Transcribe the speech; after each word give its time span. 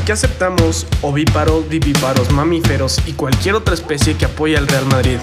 Aquí 0.00 0.12
aceptamos 0.12 0.86
ovíparos, 1.02 1.68
vivíparos, 1.68 2.32
mamíferos 2.32 2.98
y 3.06 3.12
cualquier 3.12 3.54
otra 3.54 3.74
especie 3.74 4.16
que 4.16 4.24
apoye 4.24 4.56
al 4.56 4.66
Real 4.66 4.86
Madrid. 4.86 5.18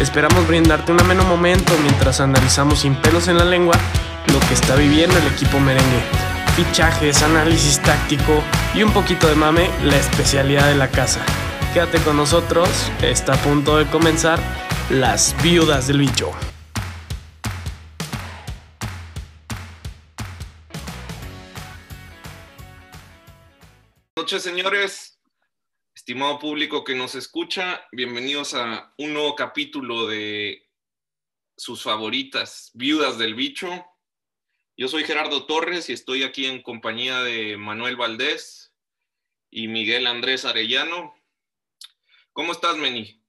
Esperamos 0.00 0.48
brindarte 0.48 0.92
un 0.92 1.00
ameno 1.00 1.24
momento 1.24 1.74
mientras 1.82 2.20
analizamos 2.20 2.80
sin 2.80 2.94
pelos 2.96 3.28
en 3.28 3.36
la 3.36 3.44
lengua 3.44 3.76
lo 4.32 4.40
que 4.48 4.54
está 4.54 4.76
viviendo 4.76 5.16
el 5.18 5.26
equipo 5.26 5.60
merengue. 5.60 6.02
Fichajes, 6.56 7.22
análisis 7.22 7.80
táctico 7.82 8.42
y 8.74 8.82
un 8.82 8.92
poquito 8.92 9.26
de 9.28 9.34
mame, 9.34 9.68
la 9.84 9.98
especialidad 9.98 10.68
de 10.68 10.76
la 10.76 10.88
casa. 10.88 11.20
Quédate 11.74 11.98
con 11.98 12.16
nosotros, 12.16 12.68
está 13.02 13.34
a 13.34 13.36
punto 13.36 13.76
de 13.76 13.86
comenzar 13.86 14.40
Las 14.88 15.36
Viudas 15.42 15.86
del 15.86 15.98
Bicho. 15.98 16.30
Noches, 24.24 24.42
señores. 24.42 25.20
Estimado 25.94 26.38
público 26.38 26.82
que 26.82 26.94
nos 26.94 27.14
escucha, 27.14 27.86
bienvenidos 27.92 28.54
a 28.54 28.94
un 28.96 29.12
nuevo 29.12 29.34
capítulo 29.34 30.06
de 30.06 30.66
sus 31.58 31.82
favoritas, 31.82 32.70
Viudas 32.72 33.18
del 33.18 33.34
Bicho. 33.34 33.68
Yo 34.78 34.88
soy 34.88 35.04
Gerardo 35.04 35.44
Torres 35.44 35.90
y 35.90 35.92
estoy 35.92 36.22
aquí 36.22 36.46
en 36.46 36.62
compañía 36.62 37.22
de 37.22 37.58
Manuel 37.58 37.96
Valdés 37.96 38.72
y 39.50 39.68
Miguel 39.68 40.06
Andrés 40.06 40.46
Arellano. 40.46 41.14
¿Cómo 42.32 42.52
estás, 42.52 42.78
Meni? 42.78 43.22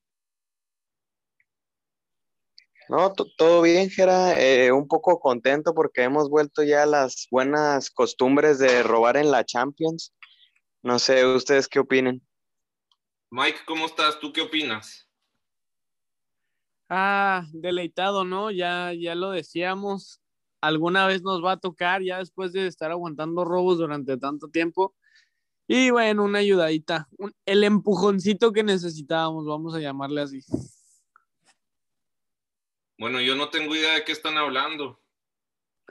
No, 2.88 3.12
todo 3.12 3.63
bien, 3.63 3.90
Gera. 3.90 4.40
Eh, 4.40 4.71
un 4.71 4.88
poco 4.88 5.20
contento 5.20 5.73
porque 5.73 6.04
hemos 6.04 6.30
vuelto 6.30 6.63
ya 6.63 6.84
a 6.84 6.85
las 6.85 7.27
buenas 7.30 7.90
costumbres 7.90 8.59
de 8.59 8.82
robar 8.82 9.18
en 9.18 9.30
la 9.30 9.43
Champions. 9.43 10.15
No 10.85 10.99
sé, 10.99 11.25
¿ustedes 11.25 11.67
qué 11.67 11.80
opinen? 11.80 12.21
Mike, 13.31 13.62
¿cómo 13.66 13.88
estás? 13.88 14.20
¿Tú 14.20 14.31
qué 14.31 14.41
opinas? 14.41 15.10
Ah, 16.87 17.48
deleitado, 17.54 18.23
¿no? 18.23 18.51
Ya, 18.51 18.93
ya 18.93 19.15
lo 19.15 19.32
decíamos. 19.32 20.21
Alguna 20.62 21.07
vez 21.07 21.23
nos 21.23 21.43
va 21.43 21.54
a 21.54 21.60
tocar, 21.60 22.04
ya 22.04 22.20
después 22.20 22.54
de 22.54 22.68
estar 22.68 22.91
aguantando 22.91 23.43
robos 23.43 23.79
durante 23.79 24.15
tanto 24.18 24.48
tiempo. 24.49 24.93
Y 25.68 25.90
bueno, 25.90 26.23
una 26.23 26.37
ayudadita, 26.37 27.10
el 27.48 27.63
empujoncito 27.63 28.54
que 28.54 28.62
necesitábamos, 28.62 29.48
vamos 29.48 29.73
a 29.73 29.79
llamarle 29.79 30.21
así. 30.21 30.45
Bueno, 32.99 33.20
yo 33.21 33.34
no 33.34 33.49
tengo 33.49 33.76
idea 33.76 33.95
de 33.95 34.04
qué 34.04 34.12
están 34.12 34.38
hablando. 34.38 35.01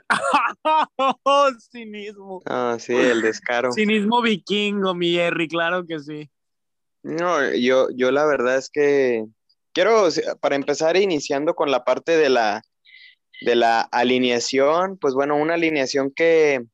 Cinismo. 1.71 2.41
Ah, 2.45 2.77
sí, 2.79 2.93
el 2.93 3.21
descaro. 3.21 3.71
Cinismo 3.71 4.21
vikingo, 4.21 4.93
mi 4.93 5.13
Jerry, 5.13 5.47
claro 5.47 5.85
que 5.85 5.99
sí. 5.99 6.29
No, 7.03 7.53
yo, 7.53 7.87
yo 7.95 8.11
la 8.11 8.25
verdad 8.25 8.57
es 8.57 8.69
que 8.69 9.25
quiero, 9.73 10.07
para 10.39 10.55
empezar, 10.55 10.97
iniciando 10.97 11.53
con 11.53 11.69
la 11.69 11.83
parte 11.83 12.17
de 12.17 12.29
la, 12.29 12.63
de 13.41 13.55
la 13.55 13.81
alineación, 13.81 14.97
pues 14.97 15.13
bueno, 15.13 15.35
una 15.35 15.53
alineación 15.53 16.11
que 16.11 16.65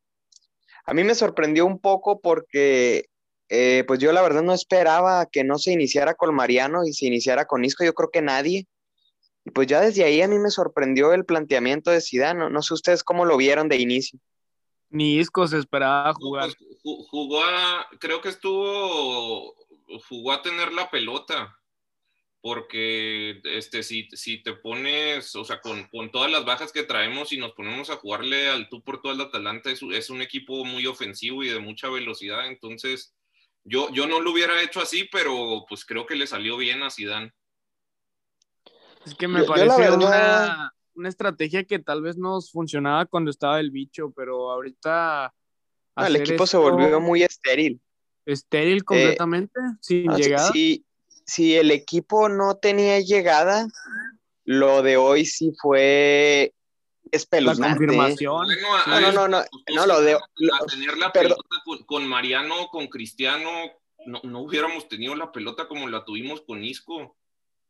a 0.86 0.94
mí 0.94 1.04
me 1.04 1.16
sorprendió 1.16 1.66
un 1.66 1.80
poco 1.80 2.22
porque, 2.22 3.06
eh, 3.50 3.84
pues 3.88 4.00
yo 4.00 4.12
la 4.14 4.22
verdad 4.22 4.42
no 4.44 4.54
esperaba 4.54 5.26
que 5.26 5.44
no 5.44 5.58
se 5.58 5.72
iniciara 5.72 6.14
con 6.14 6.34
Mariano 6.34 6.86
y 6.86 6.94
se 6.94 7.08
iniciara 7.08 7.46
con 7.46 7.66
Isco, 7.66 7.84
yo 7.84 7.94
creo 7.94 8.10
que 8.10 8.22
nadie. 8.22 8.68
Y 9.52 9.54
pues 9.54 9.68
ya 9.68 9.82
desde 9.82 10.06
ahí 10.06 10.22
a 10.22 10.30
mí 10.30 10.40
me 10.40 10.50
sorprendió 10.50 11.12
el 11.12 11.26
planteamiento 11.26 11.92
de 11.92 12.00
Zidane. 12.00 12.50
No, 12.50 12.62
sé 12.62 12.74
ustedes 12.74 13.04
cómo 13.04 13.26
lo 13.26 13.36
vieron 13.36 13.68
de 13.68 13.76
inicio. 13.76 14.18
Ni 14.90 15.18
Isco 15.18 15.46
se 15.46 15.58
esperaba 15.58 16.14
jugar. 16.14 16.52
Pues, 16.58 17.08
jugó 17.10 17.44
a, 17.44 17.86
creo 18.00 18.22
que 18.22 18.30
estuvo, 18.30 19.54
jugó 20.08 20.32
a 20.32 20.42
tener 20.42 20.72
la 20.72 20.90
pelota. 20.90 21.54
Porque 22.40 23.42
este, 23.44 23.84
si, 23.84 24.08
si 24.14 24.42
te 24.42 24.54
pones, 24.54 25.36
o 25.36 25.44
sea, 25.44 25.60
con, 25.60 25.84
con, 25.90 26.12
todas 26.12 26.31
las 26.31 26.46
bajas 26.46 26.72
que 26.72 26.84
traemos 26.84 27.34
y 27.34 27.38
nos 27.38 27.52
ponemos 27.52 27.90
a 27.90 27.98
jugarle 27.98 28.48
al 28.48 28.70
tú 28.70 28.81
por 28.81 29.02
todo 29.02 29.12
el 29.12 29.20
Atalanta, 29.20 29.70
es, 29.70 29.81
es 29.92 30.09
un 30.09 30.22
equipo 30.22 30.64
muy 30.64 30.88
ofensivo 30.88 31.44
y 31.44 31.50
de 31.50 31.59
mucha 31.59 31.90
velocidad. 31.90 32.48
Entonces, 32.48 33.14
yo, 33.66 33.92
yo 33.92 34.08
no 34.08 34.22
lo 34.22 34.31
hubiera 34.31 34.62
hecho 34.64 34.80
así, 34.80 35.09
pero 35.12 35.66
pues 35.68 35.84
creo 35.84 36.06
que 36.06 36.16
le 36.16 36.25
salió 36.25 36.56
bien 36.56 36.84
a 36.84 36.90
Zidane. 36.90 37.34
Es 39.06 39.16
que 39.16 39.28
me 39.28 39.44
parece 39.44 39.91
una, 39.91 40.73
estrategia 41.06 41.63
que 41.63 41.79
tal 41.79 42.01
vez 42.01 42.17
nos 42.17 42.51
funcionaba 42.51 43.06
cuando 43.06 43.31
estaba 43.31 43.59
el 43.59 43.72
bicho, 43.72 44.12
pero 44.16 44.51
ahorita. 44.51 45.34
el 45.97 46.16
equipo 46.16 46.45
se 46.45 46.57
volvió 46.57 47.00
muy 47.00 47.23
estéril. 47.23 47.81
Estéril 48.25 48.78
eh, 48.78 48.84
completamente, 48.84 49.59
sin 49.79 50.12
llegada. 50.12 50.51
Si, 50.51 50.85
si 51.25 51.56
el 51.56 51.72
equipo 51.72 52.29
no 52.29 52.56
tenía 52.56 53.00
llegada, 53.00 53.67
lo 54.45 54.84
de 54.84 54.97
hoy 54.97 55.25
sí 55.25 55.53
fue 55.59 56.53
espeluznante. 57.12 57.85
La 57.85 57.94
confirmación. 57.94 58.47
no, 58.88 59.12
no, 59.12 59.28
no, 59.28 59.44
no, 59.73 59.85
lo 59.85 60.01
de. 60.01 60.18
tener 60.69 60.97
la 60.97 61.12
pelota 61.12 61.41
con, 61.85 62.07
Mariano, 62.07 62.68
con 62.72 62.88
Cristiano, 62.88 63.50
no, 64.06 64.19
no 64.23 64.41
hubiéramos 64.41 64.88
tenido 64.88 65.16
la 65.16 65.31
pelota 65.31 65.68
como 65.68 65.88
la 65.88 66.06
tuvimos 66.06 66.41
con 66.41 66.63
Isco. 66.63 67.18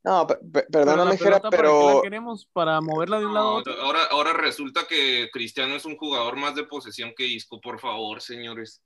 No, 0.03 0.25
perdóname, 0.25 1.17
pero. 1.51 1.85
¿Para 1.85 2.01
queremos? 2.01 2.47
¿Para 2.51 2.81
moverla 2.81 3.19
de 3.19 3.25
un 3.27 3.33
lado 3.35 3.49
a 3.49 3.53
otro? 3.53 3.73
Ahora, 3.81 3.99
ahora 4.09 4.33
resulta 4.33 4.87
que 4.87 5.29
Cristiano 5.31 5.75
es 5.75 5.85
un 5.85 5.95
jugador 5.95 6.37
más 6.37 6.55
de 6.55 6.63
posesión 6.63 7.13
que 7.15 7.25
Isco, 7.25 7.61
por 7.61 7.79
favor, 7.79 8.19
señores. 8.21 8.81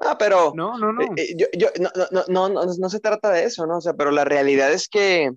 Ah, 0.00 0.16
pero. 0.18 0.52
No, 0.56 0.76
no, 0.78 0.92
no. 0.92 1.02
Eh, 1.16 1.34
yo, 1.36 1.46
yo, 1.52 1.68
no, 1.78 1.90
no, 2.10 2.24
no, 2.26 2.48
no, 2.48 2.64
no 2.64 2.88
se 2.88 3.00
trata 3.00 3.30
de 3.30 3.44
eso, 3.44 3.66
¿no? 3.66 3.78
O 3.78 3.80
sea, 3.80 3.94
pero 3.94 4.10
la 4.10 4.24
realidad 4.24 4.72
es 4.72 4.88
que 4.88 5.30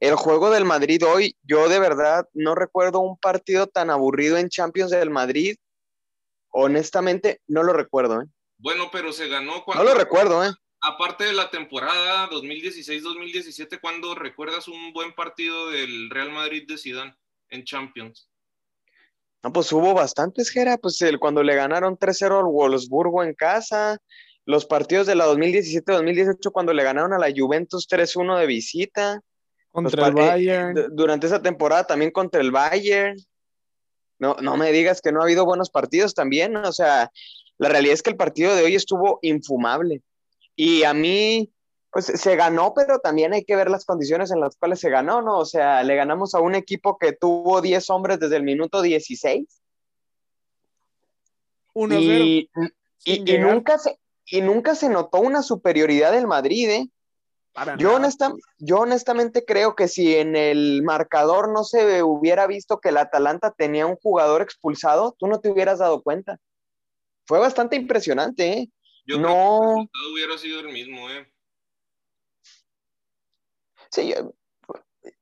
el 0.00 0.14
juego 0.16 0.50
del 0.50 0.64
Madrid 0.64 1.00
hoy, 1.06 1.36
yo 1.42 1.68
de 1.68 1.78
verdad 1.78 2.26
no 2.32 2.56
recuerdo 2.56 3.00
un 3.00 3.18
partido 3.18 3.68
tan 3.68 3.90
aburrido 3.90 4.36
en 4.36 4.48
Champions 4.48 4.90
del 4.90 5.10
Madrid. 5.10 5.56
Honestamente, 6.50 7.40
no 7.46 7.62
lo 7.62 7.72
recuerdo, 7.72 8.22
¿eh? 8.22 8.26
Bueno, 8.58 8.88
pero 8.90 9.12
se 9.12 9.28
ganó 9.28 9.62
cuando. 9.64 9.84
No 9.84 9.90
lo 9.90 9.96
recuerdo, 9.96 10.44
¿eh? 10.44 10.50
Aparte 10.80 11.24
de 11.24 11.32
la 11.32 11.50
temporada 11.50 12.28
2016-2017, 12.30 13.80
¿cuándo 13.80 14.14
recuerdas 14.14 14.68
un 14.68 14.92
buen 14.92 15.14
partido 15.14 15.70
del 15.70 16.10
Real 16.10 16.30
Madrid 16.30 16.64
de 16.66 16.78
Zidane 16.78 17.14
en 17.50 17.64
Champions? 17.64 18.30
No, 19.42 19.52
pues 19.52 19.70
hubo 19.72 19.94
bastantes, 19.94 20.50
Gera, 20.50 20.78
pues 20.78 21.00
el, 21.02 21.18
cuando 21.18 21.42
le 21.42 21.54
ganaron 21.54 21.96
3-0 21.96 22.38
al 22.38 22.44
Wolfsburgo 22.44 23.22
en 23.22 23.34
casa, 23.34 23.98
los 24.44 24.66
partidos 24.66 25.06
de 25.06 25.14
la 25.14 25.26
2017-2018 25.26 26.50
cuando 26.52 26.72
le 26.72 26.82
ganaron 26.82 27.12
a 27.12 27.18
la 27.18 27.32
Juventus 27.34 27.86
3-1 27.88 28.38
de 28.38 28.46
visita. 28.46 29.20
Contra 29.70 30.08
el 30.08 30.14
Bayern. 30.14 30.86
durante 30.90 31.26
esa 31.26 31.40
temporada 31.42 31.86
también 31.86 32.10
contra 32.10 32.40
el 32.40 32.50
Bayern. 32.50 33.16
No, 34.18 34.36
no 34.40 34.56
me 34.56 34.72
digas 34.72 35.00
que 35.00 35.12
no 35.12 35.20
ha 35.20 35.24
habido 35.24 35.44
buenos 35.44 35.70
partidos 35.70 36.14
también, 36.14 36.56
o 36.56 36.72
sea, 36.72 37.12
la 37.58 37.68
realidad 37.68 37.94
es 37.94 38.02
que 38.02 38.10
el 38.10 38.16
partido 38.16 38.56
de 38.56 38.64
hoy 38.64 38.74
estuvo 38.74 39.20
infumable. 39.22 40.02
Y 40.60 40.82
a 40.82 40.92
mí, 40.92 41.52
pues 41.92 42.06
se 42.06 42.34
ganó, 42.34 42.74
pero 42.74 42.98
también 42.98 43.32
hay 43.32 43.44
que 43.44 43.54
ver 43.54 43.70
las 43.70 43.84
condiciones 43.84 44.32
en 44.32 44.40
las 44.40 44.56
cuales 44.56 44.80
se 44.80 44.90
ganó, 44.90 45.22
¿no? 45.22 45.38
O 45.38 45.44
sea, 45.44 45.84
le 45.84 45.94
ganamos 45.94 46.34
a 46.34 46.40
un 46.40 46.56
equipo 46.56 46.98
que 46.98 47.12
tuvo 47.12 47.60
10 47.60 47.88
hombres 47.90 48.18
desde 48.18 48.38
el 48.38 48.42
minuto 48.42 48.82
16. 48.82 49.46
y, 52.00 52.50
y, 53.04 53.38
nunca 53.38 53.78
se, 53.78 54.00
y 54.26 54.40
nunca 54.40 54.74
se 54.74 54.88
notó 54.88 55.20
una 55.20 55.42
superioridad 55.42 56.10
del 56.10 56.26
Madrid, 56.26 56.68
¿eh? 56.70 56.90
Yo, 57.78 58.00
yo, 58.58 58.80
honestamente 58.80 59.44
creo 59.44 59.76
que 59.76 59.86
si 59.86 60.16
en 60.16 60.34
el 60.34 60.82
marcador 60.82 61.52
no 61.52 61.62
se 61.62 62.02
hubiera 62.02 62.48
visto 62.48 62.80
que 62.80 62.88
el 62.88 62.96
Atalanta 62.96 63.52
tenía 63.52 63.86
un 63.86 63.96
jugador 63.96 64.42
expulsado, 64.42 65.14
tú 65.20 65.28
no 65.28 65.38
te 65.38 65.50
hubieras 65.50 65.78
dado 65.78 66.02
cuenta. 66.02 66.38
Fue 67.26 67.38
bastante 67.38 67.76
impresionante, 67.76 68.52
¿eh? 68.52 68.70
Yo 69.08 69.18
no. 69.18 69.28
Creo 69.28 69.38
que 69.38 69.64
el 69.64 69.70
resultado 69.70 70.12
hubiera 70.12 70.38
sido 70.38 70.60
el 70.60 70.68
mismo, 70.68 71.10
¿eh? 71.10 71.26
Sí, 73.90 74.14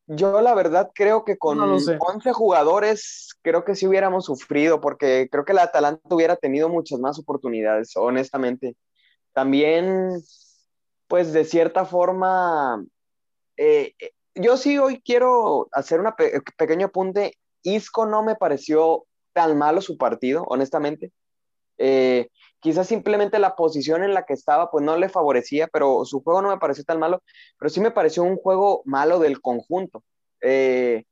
yo, 0.09 0.41
la 0.41 0.55
verdad 0.55 0.91
creo 0.95 1.25
que 1.25 1.37
con 1.37 1.61
11 1.61 2.33
jugadores 2.33 3.31
creo 3.43 3.65
que 3.65 3.77
sí 3.77 3.87
hubiéramos 3.87 4.25
sufrido 4.25 4.81
porque 4.81 5.29
creo 5.31 5.45
que 5.45 5.53
el 5.53 5.59
Atalanta 5.59 6.15
hubiera 6.15 6.37
tenido 6.37 6.69
muchas 6.69 6.99
más 6.99 7.19
oportunidades, 7.19 7.93
honestamente. 7.97 8.77
También, 9.33 10.11
pues 11.07 11.33
de 11.33 11.45
cierta 11.45 11.85
forma, 11.85 12.85
eh, 13.57 13.95
eh, 14.01 14.13
yo 14.35 14.57
sí 14.57 14.79
hoy 14.79 15.01
quiero 15.01 15.69
hacer 15.73 16.01
un 16.01 16.13
pequeño 16.57 16.87
apunte. 16.87 17.37
Isco 17.63 18.07
no 18.07 18.23
me 18.23 18.35
pareció 18.37 19.07
tan 19.33 19.59
malo 19.59 19.81
su 19.81 19.97
partido, 19.97 20.45
honestamente. 20.49 21.13
Eh, 21.79 22.29
quizás 22.67 22.89
simplemente 22.89 23.39
la 23.39 23.55
posición 23.55 24.03
en 24.03 24.13
la 24.13 24.27
que 24.27 24.33
estaba 24.33 24.73
pues 24.73 24.85
no 24.85 24.97
le 24.97 25.09
favorecía, 25.09 25.69
pero 25.69 26.05
su 26.05 26.21
juego 26.21 26.43
no 26.43 26.49
me 26.49 26.59
pareció 26.59 26.83
tan 26.83 26.99
malo, 26.99 27.23
pero 27.57 27.69
sí 27.69 27.79
me 27.79 27.93
pareció 27.93 28.25
un 28.25 28.35
juego 28.35 28.83
malo 28.85 29.21
del 29.21 29.41
conjunto. 29.41 30.03
Eh, 30.41 31.05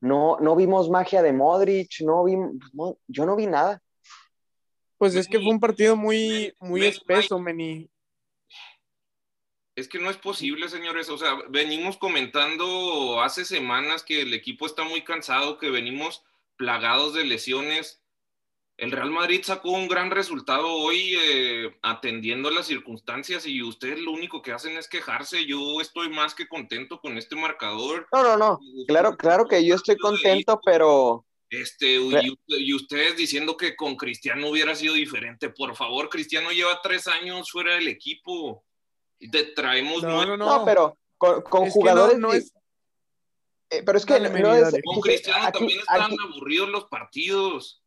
no, 0.00 0.38
no 0.38 0.54
vimos 0.54 0.88
magia 0.88 1.22
de 1.22 1.32
Modric, 1.32 2.02
no 2.02 2.22
vi, 2.22 2.36
yo 3.08 3.26
no 3.26 3.34
vi 3.34 3.48
nada. 3.48 3.82
Pues 4.96 5.16
es 5.16 5.26
que 5.26 5.40
fue 5.40 5.50
un 5.50 5.58
partido 5.58 5.96
muy, 5.96 6.54
muy 6.60 6.86
espeso, 6.86 7.40
Meni. 7.40 7.90
Es 9.74 9.88
que 9.88 9.98
no 9.98 10.08
es 10.08 10.18
posible, 10.18 10.68
señores. 10.68 11.08
O 11.08 11.18
sea, 11.18 11.36
venimos 11.48 11.96
comentando 11.96 13.20
hace 13.20 13.44
semanas 13.44 14.04
que 14.04 14.22
el 14.22 14.34
equipo 14.34 14.66
está 14.66 14.84
muy 14.84 15.02
cansado, 15.02 15.58
que 15.58 15.70
venimos 15.70 16.22
plagados 16.54 17.12
de 17.14 17.24
lesiones. 17.24 17.99
El 18.80 18.92
Real 18.92 19.10
Madrid 19.10 19.42
sacó 19.44 19.72
un 19.72 19.88
gran 19.88 20.10
resultado 20.10 20.66
hoy 20.66 21.14
eh, 21.22 21.76
atendiendo 21.82 22.50
las 22.50 22.66
circunstancias 22.66 23.46
y 23.46 23.62
ustedes 23.62 24.00
lo 24.00 24.10
único 24.10 24.40
que 24.40 24.52
hacen 24.52 24.78
es 24.78 24.88
quejarse. 24.88 25.44
Yo 25.44 25.82
estoy 25.82 26.08
más 26.08 26.34
que 26.34 26.48
contento 26.48 26.98
con 26.98 27.18
este 27.18 27.36
marcador. 27.36 28.08
No, 28.10 28.22
no, 28.22 28.38
no. 28.38 28.58
Claro, 28.88 29.18
claro 29.18 29.46
que 29.46 29.66
yo 29.66 29.74
estoy 29.74 29.98
contento, 29.98 30.58
pero 30.64 31.26
este, 31.50 31.96
y, 32.46 32.74
ustedes 32.74 33.18
diciendo 33.18 33.54
que 33.58 33.76
con 33.76 33.96
Cristiano 33.96 34.48
hubiera 34.48 34.74
sido 34.74 34.94
diferente. 34.94 35.50
Por 35.50 35.76
favor, 35.76 36.08
Cristiano 36.08 36.50
lleva 36.50 36.80
tres 36.82 37.06
años 37.06 37.50
fuera 37.50 37.74
del 37.74 37.88
equipo. 37.88 38.64
Y 39.18 39.30
te 39.30 39.44
traemos. 39.44 40.02
No, 40.02 40.24
no, 40.24 40.38
no, 40.38 40.64
pero 40.64 40.96
con, 41.18 41.68
jugadores. 41.68 42.18
No, 42.18 42.32
es... 42.32 42.54
Eh, 43.68 43.82
pero 43.84 43.98
es 43.98 44.06
que 44.06 44.18
no 44.20 44.54
es. 44.54 44.74
Con 44.82 45.00
Cristiano 45.02 45.52
también 45.52 45.80
están 45.80 46.12
aburridos 46.18 46.70
los 46.70 46.84
partidos. 46.86 47.79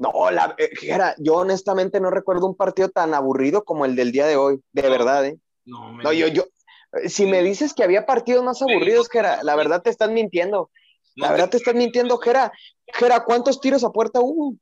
No, 0.00 0.30
la, 0.30 0.54
eh, 0.56 0.70
yo 1.18 1.34
honestamente 1.34 2.00
no 2.00 2.10
recuerdo 2.10 2.46
un 2.46 2.56
partido 2.56 2.88
tan 2.88 3.12
aburrido 3.12 3.64
como 3.64 3.84
el 3.84 3.96
del 3.96 4.12
día 4.12 4.26
de 4.26 4.34
hoy, 4.34 4.58
de 4.72 4.88
verdad, 4.88 5.26
¿eh? 5.26 5.38
No, 5.66 5.92
no 5.92 6.10
yo, 6.14 6.26
yo, 6.28 6.44
si 7.06 7.26
me 7.26 7.42
dices 7.42 7.74
que 7.74 7.84
había 7.84 8.06
partidos 8.06 8.42
más 8.42 8.62
aburridos, 8.62 9.10
que 9.10 9.18
era, 9.18 9.42
la 9.42 9.54
verdad 9.56 9.82
te 9.82 9.90
estás 9.90 10.10
mintiendo. 10.10 10.70
La 11.16 11.30
verdad 11.30 11.50
te 11.50 11.58
estás 11.58 11.74
mintiendo, 11.74 12.16
Jera. 12.16 12.50
Jera, 12.86 13.24
¿cuántos 13.24 13.60
tiros 13.60 13.84
a 13.84 13.90
puerta 13.90 14.20
hubo? 14.20 14.56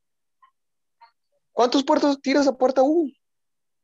¿Cuántos 1.53 1.85
puertos, 1.85 2.21
tiros 2.21 2.49
a 2.49 2.59
puerta 2.59 2.83
hubo? 2.83 3.09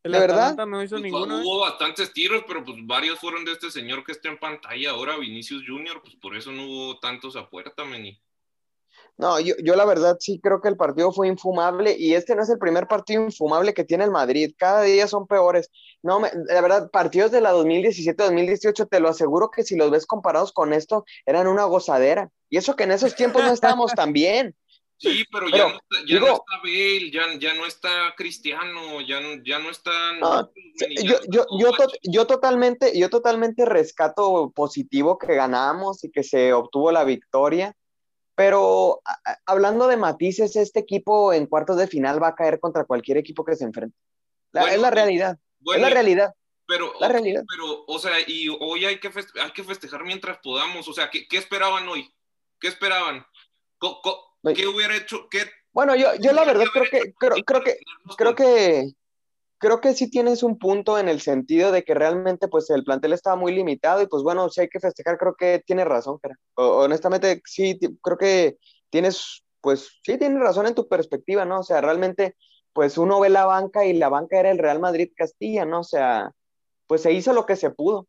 ¿De 0.03 0.11
verdad? 0.11 0.57
No 0.67 0.83
hizo 0.83 0.97
pues, 0.97 1.05
ninguno. 1.05 1.39
Hubo 1.41 1.61
bastantes 1.61 2.13
tiros, 2.13 2.43
pero 2.49 2.65
pues 2.65 2.79
varios 2.83 3.21
fueron 3.21 3.45
de 3.45 3.53
este 3.53 3.71
señor 3.71 4.05
que 4.05 4.11
está 4.11 4.29
en 4.29 4.41
pantalla 4.41 4.91
ahora, 4.91 5.17
Vinicius 5.19 5.63
Junior, 5.65 6.03
pues 6.03 6.17
por 6.17 6.37
eso 6.37 6.51
no 6.51 6.67
hubo 6.67 6.99
tantos 6.99 7.37
a 7.37 7.49
puerta, 7.49 7.85
Meni. 7.85 8.21
No, 9.17 9.39
yo, 9.39 9.55
yo, 9.63 9.77
la 9.77 9.85
verdad 9.85 10.17
sí 10.19 10.41
creo 10.43 10.61
que 10.61 10.69
el 10.69 10.77
partido 10.77 11.13
fue 11.13 11.29
infumable 11.29 11.95
y 11.97 12.15
este 12.15 12.35
no 12.35 12.43
es 12.43 12.51
el 12.51 12.59
primer 12.59 12.89
partido 12.89 13.23
infumable 13.23 13.73
que 13.73 13.85
tiene 13.85 14.05
el 14.05 14.11
Madrid. 14.11 14.53
Cada 14.59 14.83
día 14.83 15.07
son 15.07 15.29
peores. 15.29 15.71
No, 16.03 16.21
la 16.21 16.61
verdad, 16.61 16.91
partidos 16.91 17.31
de 17.31 17.41
la 17.41 17.53
2017-2018, 17.55 18.89
te 18.89 19.01
lo 19.01 19.09
aseguro 19.09 19.51
que 19.51 19.63
si 19.63 19.77
los 19.77 19.91
ves 19.91 20.07
comparados 20.07 20.53
con 20.53 20.73
esto, 20.73 21.05
eran 21.27 21.47
una 21.47 21.65
gozadera. 21.65 22.31
Y 22.51 22.57
eso 22.57 22.75
que 22.75 22.85
en 22.85 22.93
esos 22.93 23.15
tiempos 23.15 23.45
no 23.45 23.53
estábamos 23.53 23.93
tan 23.93 24.13
bien. 24.13 24.57
Sí, 24.97 25.25
pero, 25.31 25.49
ya, 25.49 25.69
no, 25.69 25.81
ya 26.07 26.21
no 26.21 26.27
está 26.27 26.57
Bale, 26.63 27.11
ya, 27.11 27.23
ya, 27.39 27.55
no 27.55 27.67
está 27.67 28.15
Cristiano, 28.17 29.01
ya, 29.01 29.21
ya 29.45 29.59
no 29.59 29.71
está... 29.71 29.93
yo, 31.03 31.17
yo, 31.29 31.45
yo, 31.59 31.73
yo, 32.03 32.27
totalmente, 32.27 32.99
yo 32.99 33.11
totalmente 33.11 33.65
rescato 33.65 34.53
positivo 34.55 35.19
que 35.19 35.35
ganamos 35.35 36.05
y 36.05 36.11
que 36.11 36.23
se 36.23 36.53
obtuvo 36.53 36.93
la 36.93 37.05
victoria 37.05 37.77
pero 38.35 39.01
hablando 39.47 39.87
de 39.87 39.97
matices, 39.97 40.57
este 40.57 40.81
equipo 40.81 41.33
en 41.33 41.47
cuartos 41.47 41.77
de 41.77 41.87
final 41.87 42.23
va 42.23 42.29
a 42.29 42.35
caer 42.35 42.61
contra 42.61 42.85
cualquier 42.85 43.19
equipo 43.19 43.45
que 43.45 43.57
se 43.57 43.65
enfrente. 43.65 43.97
es 44.53 44.81
la 44.81 44.91
realidad. 44.91 45.39
es 45.75 45.81
la 45.81 45.91
realidad. 45.91 46.35
Pero, 46.67 46.95
la 46.99 47.09
realidad. 47.09 47.45
pero, 47.47 47.85
o 47.87 47.99
sea, 47.99 48.13
y 48.27 48.49
hoy 48.49 48.87
hay 48.87 48.99
que, 48.99 49.11
hay 49.43 49.51
que 49.53 49.65
festejar 49.65 50.03
mientras 50.03 50.39
podamos. 50.39 50.89
O 50.89 50.95
sea, 50.95 51.11
¿qué, 51.11 51.29
qué 51.29 51.37
esperaban 51.37 51.87
hoy? 51.89 52.11
¿Qué 52.59 52.69
esperaban? 52.69 53.27
¿Qué 54.55 54.67
hubiera 54.67 54.97
hecho? 54.97 55.29
¿Qué, 55.29 55.47
bueno, 55.75 55.97
yo, 55.97 56.15
yo 56.21 56.33
la 56.33 56.45
verdad 56.45 56.67
creo 56.73 56.85
que, 56.89 57.13
creo, 57.19 57.35
creo 57.45 57.65
que, 57.65 57.79
creo 58.17 58.35
que, 58.37 58.93
creo 59.65 59.81
que 59.81 59.95
sí 59.95 60.11
tienes 60.11 60.43
un 60.43 60.59
punto 60.59 60.99
en 60.99 61.09
el 61.09 61.23
sentido 61.23 61.73
de 61.73 61.85
que 61.85 61.95
realmente 61.95 62.49
pues 62.49 62.69
el 62.69 62.85
plantel 62.85 63.15
estaba 63.15 63.35
muy 63.35 63.55
limitado 63.55 64.03
y 64.03 64.07
pues 64.07 64.23
bueno, 64.23 64.51
si 64.51 64.61
hay 64.61 64.69
que 64.69 64.79
festejar, 64.79 65.17
creo 65.17 65.37
que 65.37 65.63
tienes 65.67 65.87
razón, 65.87 66.21
honestamente 66.53 67.41
sí, 67.47 67.79
creo 68.03 68.19
que 68.19 68.59
tienes, 68.91 69.43
pues 69.63 70.01
sí 70.03 70.19
tienes 70.19 70.39
razón 70.41 70.67
en 70.67 70.75
tu 70.75 70.87
perspectiva, 70.87 71.47
¿no? 71.47 71.61
O 71.61 71.63
sea, 71.63 71.81
realmente 71.81 72.37
pues 72.75 72.99
uno 72.99 73.21
ve 73.21 73.31
la 73.31 73.47
banca 73.47 73.87
y 73.87 73.95
la 73.95 74.11
banca 74.11 74.39
era 74.39 74.51
el 74.51 74.59
Real 74.59 74.81
Madrid 74.81 75.11
Castilla, 75.17 75.65
¿no? 75.65 75.81
O 75.81 75.85
sea, 75.85 76.31
pues 76.87 77.01
se 77.01 77.13
hizo 77.13 77.33
lo 77.33 77.47
que 77.47 77.57
se 77.57 77.71
pudo. 77.71 78.07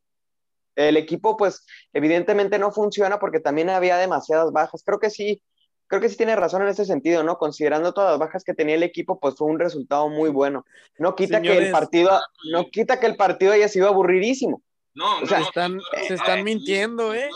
El 0.76 0.98
equipo 0.98 1.38
pues 1.38 1.66
evidentemente 1.94 2.60
no 2.60 2.74
funciona 2.74 3.18
porque 3.18 3.40
también 3.40 3.70
había 3.70 3.96
demasiadas 3.96 4.52
bajas. 4.52 4.84
Creo 4.86 5.00
que 5.00 5.10
sí, 5.10 5.42
creo 5.88 6.02
que 6.02 6.10
sí 6.10 6.18
tiene 6.18 6.36
razón 6.36 6.62
en 6.62 6.70
ese 6.70 6.86
sentido, 6.86 7.24
¿no? 7.24 7.38
Considerando 7.38 7.94
todas 7.94 8.12
las 8.12 8.20
bajas 8.20 8.44
que 8.44 8.54
tenía 8.54 8.76
el 8.76 8.84
equipo, 8.84 9.20
pues 9.20 9.36
fue 9.36 9.48
un 9.48 9.60
resultado 9.60 10.10
muy 10.10 10.30
bueno. 10.30 10.66
No 10.98 11.16
quita 11.16 11.42
que 11.42 11.58
el 11.58 11.72
partido, 11.72 12.12
ah, 12.12 12.22
no 12.52 12.70
quita 12.70 13.00
que 13.00 13.08
el 13.08 13.16
partido 13.16 13.54
haya 13.54 13.68
sido 13.68 13.88
aburridísimo. 13.88 14.64
No, 14.94 15.20
o 15.20 15.26
sea, 15.26 15.42
están, 15.42 15.80
se 16.08 16.14
están 16.14 16.44
mintiendo, 16.44 17.14
¿eh? 17.14 17.30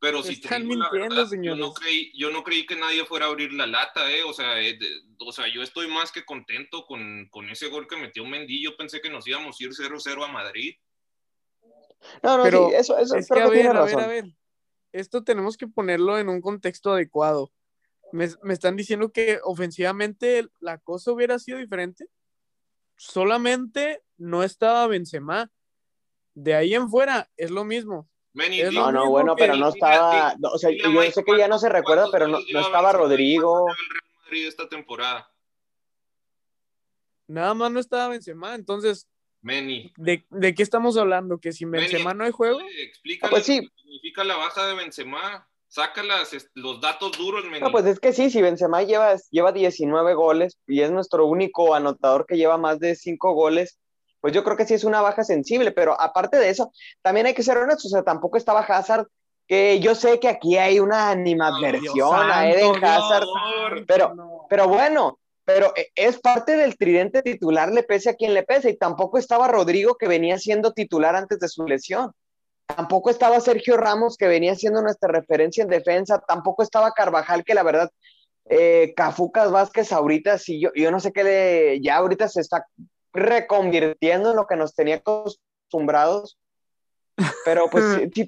Pero 0.00 0.22
si 0.22 0.32
están 0.32 0.66
mintiendo, 0.66 1.26
señores. 1.26 1.60
Yo 1.60 1.66
no, 1.66 1.72
creí, 1.74 2.10
yo 2.18 2.30
no 2.30 2.42
creí 2.42 2.66
que 2.66 2.74
nadie 2.74 3.04
fuera 3.04 3.26
a 3.26 3.28
abrir 3.28 3.52
la 3.52 3.66
lata, 3.66 4.10
¿eh? 4.10 4.22
O 4.24 4.32
sea, 4.32 4.60
eh, 4.60 4.76
o 5.18 5.30
sea 5.30 5.46
yo 5.46 5.62
estoy 5.62 5.86
más 5.88 6.10
que 6.10 6.24
contento 6.24 6.86
con, 6.86 7.28
con 7.30 7.48
ese 7.50 7.68
gol 7.68 7.86
que 7.86 7.96
metió 7.96 8.24
Mendy. 8.24 8.64
Yo 8.64 8.76
pensé 8.76 9.00
que 9.00 9.10
nos 9.10 9.28
íbamos 9.28 9.60
a 9.60 9.64
ir 9.64 9.70
0-0 9.70 10.24
a 10.24 10.28
Madrid. 10.28 10.74
No, 12.22 12.38
no, 12.38 12.42
pero 12.42 12.70
eso, 12.72 12.98
eso 12.98 13.14
es 13.14 13.28
que, 13.28 13.40
a 13.40 13.46
ver, 13.46 13.68
a 13.68 13.84
ver, 13.84 14.00
a 14.00 14.06
ver. 14.08 14.24
Esto 14.90 15.22
tenemos 15.22 15.56
que 15.56 15.68
ponerlo 15.68 16.18
en 16.18 16.28
un 16.28 16.40
contexto 16.40 16.92
adecuado 16.92 17.52
me, 18.12 18.52
están 18.52 18.76
diciendo 18.76 19.10
que 19.10 19.40
ofensivamente 19.42 20.48
la 20.60 20.78
cosa 20.78 21.12
hubiera 21.12 21.38
sido 21.38 21.58
diferente. 21.58 22.06
Solamente 22.96 24.02
no 24.18 24.42
estaba 24.42 24.86
Benzema. 24.86 25.50
De 26.34 26.54
ahí 26.54 26.74
en 26.74 26.88
fuera 26.88 27.30
es 27.36 27.50
lo 27.50 27.64
mismo. 27.64 28.08
no, 28.72 28.92
no, 28.92 29.10
bueno, 29.10 29.34
pero 29.36 29.56
no 29.56 29.68
estaba. 29.70 30.34
o 30.42 30.58
sea, 30.58 30.70
yo 30.70 31.02
sé 31.10 31.24
que 31.24 31.36
ya 31.36 31.48
no 31.48 31.58
se 31.58 31.68
recuerda, 31.68 32.08
pero 32.10 32.28
no, 32.28 32.38
estaba 32.38 32.92
Rodrigo. 32.92 33.66
esta 34.30 34.68
temporada. 34.68 35.30
Nada 37.26 37.54
más 37.54 37.70
no 37.70 37.80
estaba 37.80 38.08
Benzema, 38.08 38.54
entonces. 38.54 39.08
¿De, 39.42 40.24
¿De, 40.30 40.54
qué 40.54 40.62
estamos 40.62 40.96
hablando? 40.96 41.40
¿Que 41.40 41.50
sin 41.50 41.70
Benzema 41.70 42.14
no 42.14 42.24
hay 42.24 42.30
juego? 42.30 42.60
Explícame 42.78 43.30
pues 43.30 43.44
sí. 43.44 43.60
qué 43.60 43.82
significa 43.82 44.22
la 44.22 44.36
baja 44.36 44.66
de 44.66 44.74
Benzema. 44.74 45.48
Saca 45.72 46.02
los 46.52 46.82
datos 46.82 47.16
duros, 47.16 47.44
No, 47.58 47.72
pues 47.72 47.86
es 47.86 47.98
que 47.98 48.12
sí, 48.12 48.28
si 48.28 48.42
Benzema 48.42 48.82
lleva, 48.82 49.16
lleva 49.30 49.52
19 49.52 50.12
goles 50.12 50.58
y 50.66 50.82
es 50.82 50.90
nuestro 50.90 51.24
único 51.24 51.74
anotador 51.74 52.26
que 52.26 52.36
lleva 52.36 52.58
más 52.58 52.78
de 52.78 52.94
5 52.94 53.32
goles, 53.32 53.78
pues 54.20 54.34
yo 54.34 54.44
creo 54.44 54.58
que 54.58 54.66
sí 54.66 54.74
es 54.74 54.84
una 54.84 55.00
baja 55.00 55.24
sensible, 55.24 55.72
pero 55.72 55.98
aparte 55.98 56.36
de 56.36 56.50
eso, 56.50 56.70
también 57.00 57.24
hay 57.24 57.32
que 57.32 57.42
ser 57.42 57.56
honestos, 57.56 57.86
o 57.86 57.88
sea, 57.88 58.02
tampoco 58.02 58.36
estaba 58.36 58.60
Hazard, 58.60 59.06
que 59.48 59.80
yo 59.80 59.94
sé 59.94 60.20
que 60.20 60.28
aquí 60.28 60.58
hay 60.58 60.78
una 60.78 61.08
animadversión 61.08 62.30
a 62.30 62.50
Eden 62.50 62.84
Hazard, 62.84 63.24
pero, 63.86 64.12
pero 64.50 64.68
bueno, 64.68 65.20
pero 65.46 65.72
e, 65.74 65.90
es 65.94 66.20
parte 66.20 66.54
del 66.54 66.76
tridente 66.76 67.22
titular, 67.22 67.72
le 67.72 67.82
pese 67.82 68.10
a 68.10 68.14
quien 68.14 68.34
le 68.34 68.42
pese, 68.42 68.68
y 68.68 68.76
tampoco 68.76 69.16
estaba 69.16 69.48
Rodrigo, 69.48 69.94
que 69.94 70.06
venía 70.06 70.38
siendo 70.38 70.74
titular 70.74 71.16
antes 71.16 71.38
de 71.38 71.48
su 71.48 71.64
lesión. 71.64 72.12
Tampoco 72.76 73.10
estaba 73.10 73.40
Sergio 73.40 73.76
Ramos, 73.76 74.16
que 74.16 74.26
venía 74.26 74.54
siendo 74.54 74.82
nuestra 74.82 75.08
referencia 75.10 75.62
en 75.62 75.68
defensa. 75.68 76.22
Tampoco 76.26 76.62
estaba 76.62 76.92
Carvajal, 76.92 77.44
que 77.44 77.54
la 77.54 77.62
verdad, 77.62 77.90
eh, 78.46 78.92
Cafucas 78.96 79.50
Vázquez 79.50 79.92
ahorita, 79.92 80.38
sí, 80.38 80.60
yo, 80.60 80.70
yo 80.74 80.90
no 80.90 81.00
sé 81.00 81.12
qué 81.12 81.24
le, 81.24 81.80
ya 81.80 81.96
ahorita 81.96 82.28
se 82.28 82.40
está 82.40 82.66
reconvirtiendo 83.12 84.30
en 84.30 84.36
lo 84.36 84.46
que 84.46 84.56
nos 84.56 84.74
tenía 84.74 84.96
acostumbrados. 84.96 86.38
Pero 87.44 87.68
pues 87.70 87.84
sí 88.14 88.26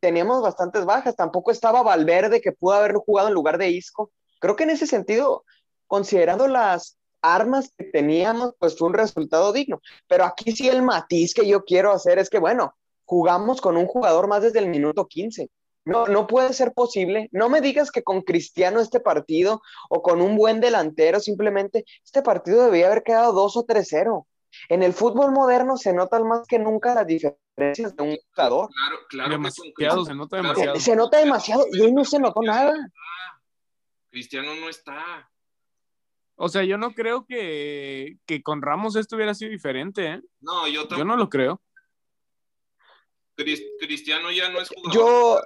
teníamos 0.00 0.42
bastantes 0.42 0.84
bajas. 0.84 1.16
Tampoco 1.16 1.50
estaba 1.50 1.82
Valverde, 1.82 2.40
que 2.40 2.52
pudo 2.52 2.74
haberlo 2.74 3.00
jugado 3.00 3.28
en 3.28 3.34
lugar 3.34 3.58
de 3.58 3.70
Isco. 3.70 4.10
Creo 4.38 4.56
que 4.56 4.64
en 4.64 4.70
ese 4.70 4.86
sentido, 4.86 5.44
considerando 5.86 6.48
las 6.48 6.98
armas 7.22 7.72
que 7.76 7.84
teníamos, 7.84 8.54
pues 8.58 8.76
fue 8.76 8.88
un 8.88 8.94
resultado 8.94 9.52
digno. 9.52 9.80
Pero 10.08 10.24
aquí 10.24 10.52
sí 10.52 10.68
el 10.68 10.82
matiz 10.82 11.34
que 11.34 11.46
yo 11.46 11.64
quiero 11.64 11.92
hacer 11.92 12.18
es 12.18 12.28
que, 12.28 12.38
bueno, 12.38 12.74
jugamos 13.06 13.60
con 13.60 13.76
un 13.76 13.86
jugador 13.86 14.28
más 14.28 14.42
desde 14.42 14.58
el 14.58 14.68
minuto 14.68 15.06
15. 15.06 15.48
No, 15.86 16.06
no 16.08 16.26
puede 16.26 16.52
ser 16.52 16.72
posible. 16.74 17.28
No 17.30 17.48
me 17.48 17.60
digas 17.60 17.92
que 17.92 18.02
con 18.02 18.22
Cristiano 18.22 18.80
este 18.80 18.98
partido 18.98 19.62
o 19.88 20.02
con 20.02 20.20
un 20.20 20.36
buen 20.36 20.60
delantero, 20.60 21.20
simplemente 21.20 21.84
este 22.04 22.22
partido 22.22 22.64
debía 22.64 22.88
haber 22.88 23.04
quedado 23.04 23.32
2 23.32 23.56
o 23.56 23.66
3-0. 23.66 24.26
En 24.68 24.82
el 24.82 24.92
fútbol 24.92 25.30
moderno 25.30 25.76
se 25.76 25.92
notan 25.92 26.26
más 26.26 26.46
que 26.48 26.58
nunca 26.58 26.94
las 26.94 27.06
diferencias 27.06 27.94
de 27.94 28.02
un 28.02 28.16
jugador. 28.34 28.68
Claro, 28.68 28.96
claro. 29.08 29.30
Demasiado, 29.30 30.04
se 30.04 30.14
nota 30.14 30.36
demasiado. 30.36 30.80
Se 30.80 30.96
nota 30.96 31.18
demasiado 31.18 31.66
y 31.72 31.80
hoy 31.80 31.92
no 31.92 32.04
se 32.04 32.18
notó 32.18 32.42
nada. 32.42 32.74
Cristiano 34.10 34.56
no 34.56 34.68
está. 34.68 35.30
O 36.34 36.48
sea, 36.48 36.64
yo 36.64 36.78
no 36.78 36.92
creo 36.92 37.26
que, 37.26 38.18
que 38.26 38.42
con 38.42 38.60
Ramos 38.60 38.96
esto 38.96 39.14
hubiera 39.14 39.34
sido 39.34 39.52
diferente. 39.52 40.06
¿eh? 40.06 40.22
No, 40.40 40.66
yo 40.66 40.80
tampoco. 40.80 40.98
Yo 40.98 41.04
no 41.04 41.16
lo 41.16 41.28
creo. 41.30 41.62
Cristiano 43.36 44.32
ya 44.32 44.48
no 44.48 44.60
es 44.60 44.68
jugador 44.70 44.94
yo, 44.94 45.40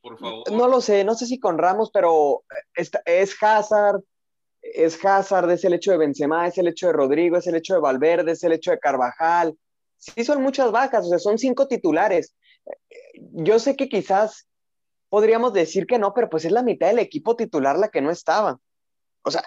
por 0.00 0.18
favor. 0.18 0.50
No 0.50 0.66
lo 0.66 0.80
sé, 0.80 1.04
no 1.04 1.14
sé 1.14 1.26
si 1.26 1.38
con 1.38 1.58
Ramos, 1.58 1.90
pero 1.92 2.44
es, 2.74 2.90
es 3.04 3.36
Hazard, 3.42 4.00
es 4.62 5.04
Hazard, 5.04 5.50
es 5.50 5.64
el 5.64 5.74
hecho 5.74 5.90
de 5.90 5.98
Benzema, 5.98 6.46
es 6.46 6.56
el 6.56 6.68
hecho 6.68 6.86
de 6.86 6.94
Rodrigo, 6.94 7.36
es 7.36 7.46
el 7.46 7.56
hecho 7.56 7.74
de 7.74 7.80
Valverde, 7.80 8.32
es 8.32 8.42
el 8.44 8.52
hecho 8.52 8.70
de 8.70 8.78
Carvajal. 8.78 9.56
Sí 9.98 10.24
son 10.24 10.42
muchas 10.42 10.72
bajas, 10.72 11.06
o 11.06 11.08
sea, 11.08 11.18
son 11.18 11.38
cinco 11.38 11.68
titulares. 11.68 12.34
Yo 13.14 13.58
sé 13.58 13.76
que 13.76 13.88
quizás 13.88 14.48
podríamos 15.08 15.52
decir 15.52 15.86
que 15.86 15.98
no, 15.98 16.14
pero 16.14 16.30
pues 16.30 16.44
es 16.44 16.52
la 16.52 16.62
mitad 16.62 16.88
del 16.88 16.98
equipo 16.98 17.36
titular 17.36 17.78
la 17.78 17.88
que 17.88 18.00
no 18.00 18.10
estaba. 18.10 18.58
O 19.22 19.30
sea, 19.30 19.44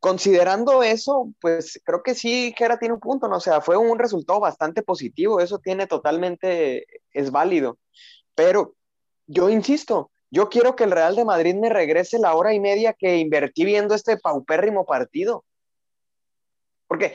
considerando 0.00 0.82
eso, 0.82 1.30
pues 1.40 1.80
creo 1.84 2.02
que 2.02 2.14
sí, 2.14 2.54
Gera 2.56 2.78
tiene 2.78 2.94
un 2.94 3.00
punto, 3.00 3.28
¿no? 3.28 3.36
O 3.36 3.40
sea, 3.40 3.60
fue 3.60 3.76
un 3.76 3.98
resultado 3.98 4.40
bastante 4.40 4.82
positivo, 4.82 5.40
eso 5.40 5.58
tiene 5.58 5.86
totalmente, 5.86 6.86
es 7.12 7.30
válido. 7.30 7.78
Pero 8.34 8.74
yo 9.26 9.50
insisto, 9.50 10.10
yo 10.30 10.48
quiero 10.48 10.74
que 10.74 10.84
el 10.84 10.90
Real 10.90 11.16
de 11.16 11.26
Madrid 11.26 11.54
me 11.54 11.68
regrese 11.68 12.18
la 12.18 12.34
hora 12.34 12.54
y 12.54 12.60
media 12.60 12.94
que 12.94 13.18
invertí 13.18 13.64
viendo 13.64 13.94
este 13.94 14.16
paupérrimo 14.16 14.86
partido. 14.86 15.44
Porque 16.88 17.14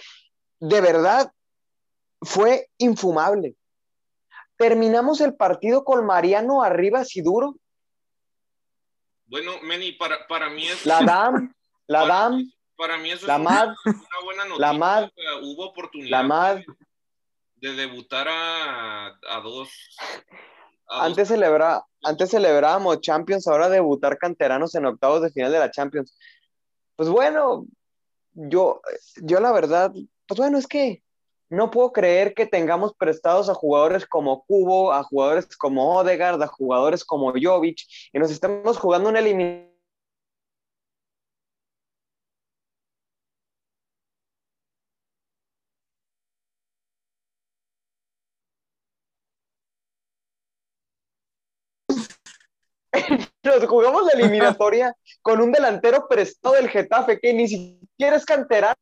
de 0.60 0.82
verdad 0.82 1.32
fue 2.22 2.70
infumable. 2.78 3.56
Terminamos 4.58 5.22
el 5.22 5.36
partido 5.36 5.84
con 5.84 6.06
Mariano 6.06 6.62
arriba 6.62 7.04
y 7.14 7.22
duro. 7.22 7.56
Bueno, 9.26 9.54
Meni, 9.64 9.94
para, 9.94 10.28
para 10.28 10.50
mí 10.50 10.68
es... 10.68 10.86
La 10.86 11.02
DAM, 11.02 11.54
la 11.88 12.06
DAM. 12.06 12.52
Para 12.78 12.98
mí 12.98 13.12
eso 13.12 13.26
la 13.28 13.36
es 13.36 13.42
MAD, 13.42 13.68
una, 13.86 13.96
buena 14.24 14.46
noticia. 14.46 14.68
la 14.68 14.74
MAD, 14.74 15.10
Hubo 15.44 15.70
oportunidad 15.70 16.10
la 16.12 16.24
MAD. 16.24 16.62
de 17.56 17.74
debutar 17.74 18.28
a, 18.28 19.08
a 19.08 19.40
dos... 19.42 19.70
a 20.88 21.06
Antes, 21.06 21.28
dos- 21.28 21.28
celebra, 21.30 21.84
antes 22.04 22.30
celebrábamos 22.32 23.02
Champions, 23.02 23.48
ahora 23.48 23.70
debutar 23.70 24.18
canteranos 24.18 24.76
en 24.76 24.86
octavos 24.86 25.22
de 25.22 25.32
final 25.32 25.52
de 25.52 25.60
la 25.60 25.72
Champions. 25.72 26.18
Pues 26.96 27.10
bueno, 27.10 27.66
yo, 28.34 28.82
yo 29.22 29.40
la 29.40 29.52
verdad, 29.52 29.92
pues 30.28 30.38
bueno, 30.40 30.58
es 30.58 30.68
que 30.68 31.02
no 31.50 31.70
puedo 31.72 31.94
creer 31.94 32.34
que 32.34 32.46
tengamos 32.46 32.94
prestados 32.96 33.50
a 33.50 33.54
jugadores 33.54 34.06
como 34.06 34.44
Cubo, 34.46 34.92
a 34.92 35.04
jugadores 35.04 35.56
como 35.56 35.96
Odegaard, 35.98 36.42
a 36.42 36.48
jugadores 36.48 37.06
como 37.06 37.32
Jovic, 37.40 37.80
y 38.12 38.20
nos 38.20 38.32
estamos 38.32 38.78
jugando 38.78 39.10
una 39.10 39.20
eliminación. 39.20 39.75
Nos 53.66 53.72
jugamos 53.72 54.06
la 54.06 54.12
eliminatoria 54.12 54.96
con 55.24 55.42
un 55.42 55.52
delantero 55.52 56.08
prestado 56.08 56.54
del 56.54 56.70
Getafe 56.70 57.20
que 57.20 57.34
ni 57.34 57.48
siquiera 57.48 58.16
es 58.16 58.24
canterano. 58.24 58.76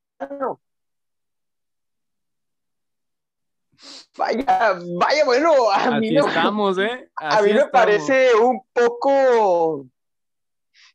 Vaya, 4.17 4.77
vaya, 4.99 5.25
bueno, 5.25 5.71
a 5.71 5.99
mí, 5.99 6.11
no- 6.11 6.27
estamos, 6.27 6.77
¿eh? 6.79 7.09
a 7.15 7.41
mí 7.41 7.47
me 7.53 7.59
estamos. 7.59 7.71
parece 7.71 8.35
un 8.35 8.61
poco, 8.73 9.85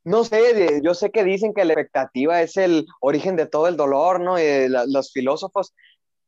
no 0.05 0.25
sé, 0.25 0.81
yo 0.83 0.93
sé 0.95 1.11
que 1.11 1.25
dicen 1.25 1.55
que 1.55 1.65
la 1.65 1.73
expectativa 1.73 2.41
es 2.43 2.57
el 2.59 2.87
origen 3.01 3.37
de 3.37 3.47
todo 3.47 3.69
el 3.69 3.77
dolor, 3.77 4.21
¿no? 4.21 4.37
Eh, 4.39 4.69
la- 4.69 4.85
los 4.87 5.13
filósofos, 5.13 5.75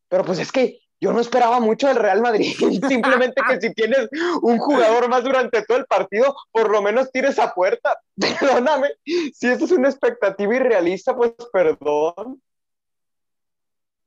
pero 0.08 0.24
pues 0.24 0.38
es 0.38 0.50
que 0.50 0.80
yo 1.00 1.12
no 1.12 1.20
esperaba 1.20 1.60
mucho 1.60 1.88
del 1.88 1.96
Real 1.96 2.20
Madrid, 2.20 2.52
simplemente 2.88 3.40
que 3.48 3.60
si 3.60 3.74
tienes 3.74 4.08
un 4.42 4.58
jugador 4.58 5.08
más 5.08 5.24
durante 5.24 5.62
todo 5.64 5.78
el 5.78 5.86
partido, 5.86 6.36
por 6.52 6.70
lo 6.70 6.82
menos 6.82 7.10
tires 7.10 7.38
a 7.38 7.54
puerta, 7.54 7.98
perdóname, 8.16 8.88
si 9.04 9.48
eso 9.48 9.64
es 9.64 9.72
una 9.72 9.88
expectativa 9.88 10.54
irrealista, 10.54 11.16
pues 11.16 11.32
perdón. 11.52 12.42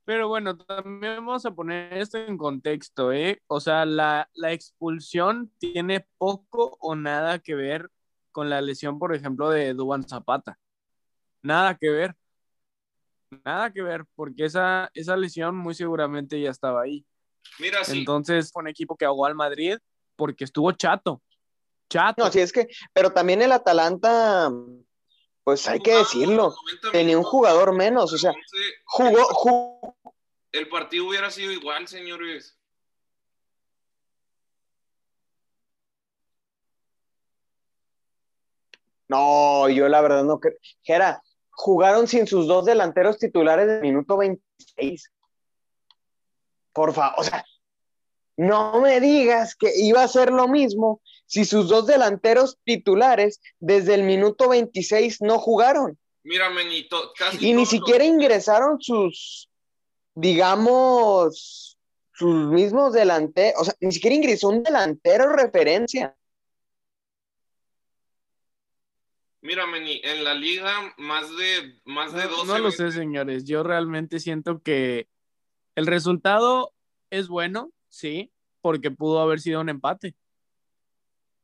Pero 0.06 0.28
bueno, 0.28 0.58
también 0.58 1.16
vamos 1.16 1.46
a 1.46 1.50
poner 1.50 1.94
esto 1.94 2.18
en 2.18 2.36
contexto, 2.36 3.10
¿eh? 3.10 3.40
O 3.46 3.58
sea, 3.58 3.86
la, 3.86 4.28
la 4.34 4.52
expulsión 4.52 5.50
tiene 5.58 6.06
poco 6.18 6.76
o 6.78 6.94
nada 6.94 7.38
que 7.38 7.54
ver 7.54 7.90
con 8.30 8.50
la 8.50 8.60
lesión, 8.60 8.98
por 8.98 9.14
ejemplo, 9.14 9.48
de 9.48 9.72
Duban 9.72 10.06
Zapata. 10.06 10.58
Nada 11.40 11.76
que 11.76 11.88
ver. 11.88 12.16
Nada 13.44 13.72
que 13.72 13.82
ver, 13.82 14.04
porque 14.14 14.44
esa, 14.44 14.90
esa 14.94 15.16
lesión 15.16 15.56
muy 15.56 15.74
seguramente 15.74 16.40
ya 16.40 16.50
estaba 16.50 16.82
ahí. 16.82 17.04
Mira, 17.58 17.84
sí. 17.84 17.98
Entonces, 17.98 18.50
fue 18.52 18.62
un 18.62 18.68
equipo 18.68 18.96
que 18.96 19.04
ahogó 19.04 19.26
al 19.26 19.34
Madrid 19.34 19.78
porque 20.16 20.44
estuvo 20.44 20.70
chato. 20.72 21.22
Chato. 21.88 22.24
No, 22.24 22.30
sí 22.30 22.40
es 22.40 22.52
que, 22.52 22.68
pero 22.92 23.12
también 23.12 23.42
el 23.42 23.52
Atalanta, 23.52 24.50
pues 25.44 25.68
hay 25.68 25.80
que 25.80 25.92
Jugaba 25.92 26.04
decirlo, 26.04 26.54
90 26.64 26.92
tenía 26.92 27.18
un 27.18 27.24
jugador 27.24 27.74
menos, 27.74 28.12
o 28.12 28.18
sea, 28.18 28.32
jugó, 28.84 29.24
jugó, 29.24 29.96
El 30.50 30.68
partido 30.68 31.08
hubiera 31.08 31.30
sido 31.30 31.52
igual, 31.52 31.86
señores. 31.86 32.58
No, 39.08 39.68
yo 39.68 39.88
la 39.88 40.00
verdad 40.00 40.24
no 40.24 40.40
creo. 40.40 40.56
Jera, 40.82 41.22
jugaron 41.56 42.08
sin 42.08 42.26
sus 42.26 42.46
dos 42.46 42.64
delanteros 42.64 43.18
titulares 43.18 43.66
del 43.66 43.80
minuto 43.80 44.16
26. 44.16 45.10
Por 46.72 46.92
favor, 46.92 47.14
o 47.18 47.24
sea, 47.24 47.44
no 48.36 48.80
me 48.80 49.00
digas 49.00 49.54
que 49.54 49.70
iba 49.76 50.02
a 50.02 50.08
ser 50.08 50.32
lo 50.32 50.48
mismo 50.48 51.00
si 51.26 51.44
sus 51.44 51.68
dos 51.68 51.86
delanteros 51.86 52.58
titulares 52.64 53.40
desde 53.60 53.94
el 53.94 54.02
minuto 54.02 54.48
26 54.48 55.22
no 55.22 55.38
jugaron. 55.38 55.98
Mira, 56.24 56.50
Menito, 56.50 57.12
casi 57.16 57.48
Y 57.48 57.52
ni 57.52 57.66
siquiera 57.66 58.04
ingresaron 58.04 58.80
sus, 58.80 59.48
digamos, 60.14 61.78
sus 62.12 62.34
mismos 62.50 62.92
delanteros, 62.92 63.60
o 63.60 63.64
sea, 63.64 63.74
ni 63.80 63.92
siquiera 63.92 64.16
ingresó 64.16 64.48
un 64.48 64.62
delantero 64.62 65.32
referencia. 65.32 66.16
Mira, 69.44 69.66
Meni, 69.66 70.00
en 70.02 70.24
la 70.24 70.32
liga 70.32 70.94
más 70.96 71.28
de 71.36 71.78
más 71.84 72.14
de 72.14 72.24
No, 72.24 72.30
12 72.30 72.46
no 72.46 72.58
lo 72.60 72.70
sé, 72.70 72.90
señores. 72.90 73.44
Yo 73.44 73.62
realmente 73.62 74.18
siento 74.18 74.62
que 74.62 75.06
el 75.74 75.86
resultado 75.86 76.72
es 77.10 77.28
bueno, 77.28 77.70
sí, 77.90 78.32
porque 78.62 78.90
pudo 78.90 79.20
haber 79.20 79.40
sido 79.40 79.60
un 79.60 79.68
empate. 79.68 80.14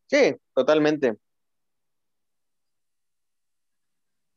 Sí, 0.07 0.35
totalmente. 0.55 1.19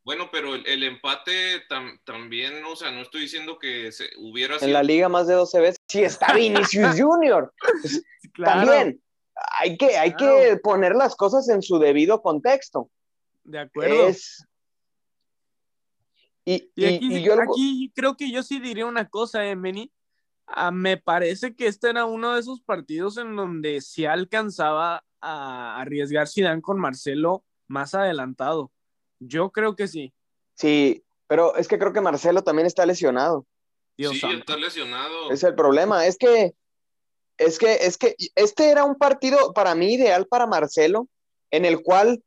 Bueno, 0.04 0.28
pero 0.30 0.56
el, 0.56 0.68
el 0.68 0.84
empate 0.84 1.66
tam- 1.70 1.98
también, 2.04 2.66
o 2.66 2.76
sea, 2.76 2.92
no 2.92 3.02
estoy 3.02 3.22
diciendo 3.22 3.58
que 3.58 3.94
se 3.94 4.10
hubiera 4.18 4.58
En 4.60 4.74
la 4.74 4.84
liga 4.84 5.08
más 5.08 5.26
de 5.28 5.36
12 5.36 5.62
veces. 5.62 5.78
Sí, 5.88 6.04
está 6.04 6.34
Vinicius 6.36 7.00
Junior. 7.00 7.54
Claro, 8.34 8.68
También. 8.70 9.02
Hay 9.62 9.78
que, 9.78 9.98
hay 9.98 10.12
Claro. 10.16 10.36
que 10.36 10.58
poner 10.58 10.96
las 10.96 11.16
cosas 11.16 11.48
en 11.48 11.62
su 11.62 11.80
debido 11.80 12.22
contexto. 12.22 12.90
De 13.44 13.60
acuerdo. 13.60 14.08
Es. 14.08 14.46
Y, 16.46 16.70
Y 16.76 16.86
aquí, 16.86 17.08
y- 17.18 17.24
yo 17.24 17.36
lo- 17.36 17.44
aquí 17.44 17.92
creo 17.96 18.16
que 18.18 18.30
yo 18.32 18.44
sí 18.44 18.60
diría 18.60 18.86
una 18.86 19.08
cosa, 19.08 19.46
eh, 19.46 19.56
Meni. 19.56 19.92
Ah, 20.46 20.72
me 20.72 20.98
parece 20.98 21.56
que 21.56 21.68
este 21.68 21.90
era 21.90 22.06
uno 22.06 22.34
de 22.34 22.42
esos 22.42 22.62
partidos 22.62 23.18
en 23.18 23.36
donde 23.36 23.80
se 23.80 24.08
alcanzaba 24.08 25.04
a 25.22 25.80
arriesgar 25.80 26.28
Zidane 26.28 26.62
con 26.62 26.78
Marcelo 26.80 27.46
más 27.68 27.94
adelantado. 27.96 28.70
Yo 29.20 29.52
creo 29.52 29.76
que 29.78 29.88
sí. 29.88 30.14
Sí, 30.56 31.02
pero 31.28 31.56
es 31.56 31.70
que 31.70 31.80
creo 31.80 31.94
que 31.94 32.02
Marcelo 32.02 32.44
también 32.44 32.66
está 32.66 32.86
lesionado. 32.86 33.46
Dios 33.98 34.14
sí, 34.14 34.20
santo. 34.20 34.40
está 34.40 34.58
lesionado. 34.58 35.32
Es 35.32 35.44
el 35.44 35.56
problema. 35.56 36.06
Es 36.06 36.18
que, 36.18 36.54
es 37.38 37.58
que, 37.58 37.76
es 37.76 37.98
que 37.98 38.16
este 38.36 38.70
era 38.70 38.84
un 38.84 38.96
partido 38.96 39.54
para 39.54 39.76
mí 39.76 39.94
ideal 39.94 40.28
para 40.28 40.46
Marcelo, 40.46 41.08
en 41.52 41.64
el 41.64 41.82
cual 41.82 42.22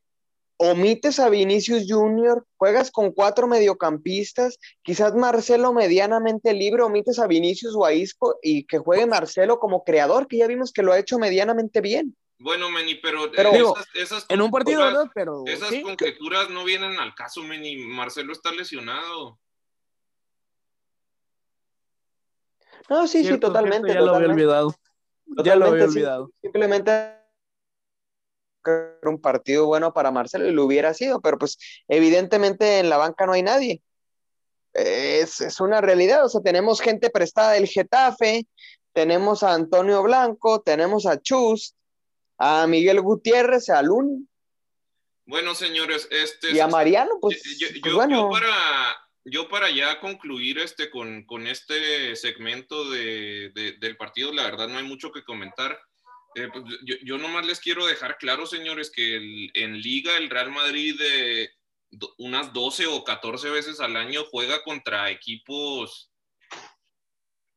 omites 0.58 1.18
a 1.18 1.28
Vinicius 1.28 1.84
Junior, 1.88 2.46
juegas 2.56 2.90
con 2.90 3.12
cuatro 3.12 3.46
mediocampistas, 3.46 4.58
quizás 4.82 5.14
Marcelo 5.14 5.72
medianamente 5.72 6.52
libre, 6.54 6.82
omites 6.82 7.18
a 7.18 7.26
Vinicius 7.26 7.74
o 7.76 7.84
a 7.84 7.92
Isco 7.92 8.38
y 8.42 8.64
que 8.66 8.78
juegue 8.78 9.06
Marcelo 9.06 9.58
como 9.58 9.84
creador, 9.84 10.26
que 10.28 10.38
ya 10.38 10.46
vimos 10.46 10.72
que 10.72 10.82
lo 10.82 10.92
ha 10.92 10.98
hecho 10.98 11.18
medianamente 11.18 11.80
bien. 11.80 12.16
Bueno, 12.38 12.70
Meni, 12.70 12.96
pero, 12.96 13.30
Pero- 13.32 13.50
Digo, 13.52 13.74
esas, 13.76 13.88
esas 13.94 14.26
En 14.28 14.42
un 14.42 14.50
partido. 14.50 15.10
Pero 15.14 15.44
Esas 15.46 15.70
sí. 15.70 15.80
conjeturas 15.82 16.50
no 16.50 16.64
vienen 16.64 16.98
al 16.98 17.14
caso, 17.14 17.42
Meni. 17.42 17.76
Marcelo 17.78 18.32
está 18.32 18.52
lesionado. 18.52 19.38
No, 22.88 23.06
sí, 23.08 23.24
sí, 23.24 23.38
totalmente. 23.38 23.88
ya 23.88 23.94
lo 24.00 24.14
había 24.14 24.28
totalmente. 24.28 24.32
olvidado. 24.44 24.74
Ya 25.26 25.56
lo 25.56 25.66
Totalmente, 25.66 25.66
había 25.70 25.86
sí. 25.88 25.98
olvidado. 25.98 26.30
Simplemente 26.42 26.90
era 28.70 29.10
un 29.10 29.20
partido 29.20 29.66
bueno 29.66 29.92
para 29.92 30.10
Marcelo 30.10 30.46
y 30.46 30.52
lo 30.52 30.64
hubiera 30.64 30.94
sido, 30.94 31.20
pero 31.20 31.38
pues 31.38 31.58
evidentemente 31.88 32.78
en 32.78 32.88
la 32.88 32.96
banca 32.96 33.26
no 33.26 33.32
hay 33.32 33.42
nadie. 33.42 33.82
Es, 34.72 35.40
es 35.40 35.60
una 35.60 35.80
realidad, 35.80 36.24
o 36.24 36.28
sea, 36.28 36.42
tenemos 36.42 36.80
gente 36.80 37.10
prestada 37.10 37.52
del 37.52 37.66
Getafe, 37.66 38.46
tenemos 38.92 39.42
a 39.42 39.54
Antonio 39.54 40.02
Blanco, 40.02 40.60
tenemos 40.60 41.06
a 41.06 41.20
Chus, 41.20 41.74
a 42.38 42.66
Miguel 42.66 43.00
Gutiérrez, 43.00 43.68
a 43.70 43.82
Luni. 43.82 44.26
Bueno, 45.26 45.54
señores, 45.54 46.06
este... 46.10 46.52
Y 46.52 46.60
a 46.60 46.68
Mariano, 46.68 47.18
pues, 47.20 47.42
pues 47.82 47.94
bueno. 47.94 48.30
para, 48.30 48.96
yo 49.24 49.48
para 49.48 49.70
ya 49.70 49.98
concluir 50.00 50.58
este, 50.58 50.88
con, 50.88 51.24
con 51.24 51.46
este 51.46 52.14
segmento 52.14 52.88
de, 52.88 53.50
del 53.80 53.96
partido, 53.96 54.32
la 54.32 54.44
verdad 54.44 54.68
no 54.68 54.78
hay 54.78 54.84
mucho 54.84 55.10
que 55.10 55.24
comentar. 55.24 55.78
Eh, 56.36 56.48
pues, 56.52 56.64
yo, 57.02 57.16
nomás 57.16 57.46
les 57.46 57.60
quiero 57.60 57.86
dejar 57.86 58.18
claro, 58.18 58.46
señores, 58.46 58.90
que 58.90 59.50
en 59.54 59.80
Liga 59.80 60.16
el 60.18 60.28
Real 60.28 60.50
Madrid 60.50 60.94
de 60.98 61.50
unas 62.18 62.52
12 62.52 62.86
o 62.88 63.02
14 63.04 63.48
veces 63.48 63.80
al 63.80 63.96
año 63.96 64.24
juega 64.30 64.62
contra 64.62 65.10
equipos 65.10 66.12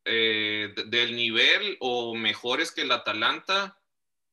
eh, 0.06 0.72
del 0.86 1.14
nivel 1.14 1.76
o 1.80 2.14
mejores 2.14 2.72
que 2.72 2.82
el 2.82 2.92
Atalanta, 2.92 3.78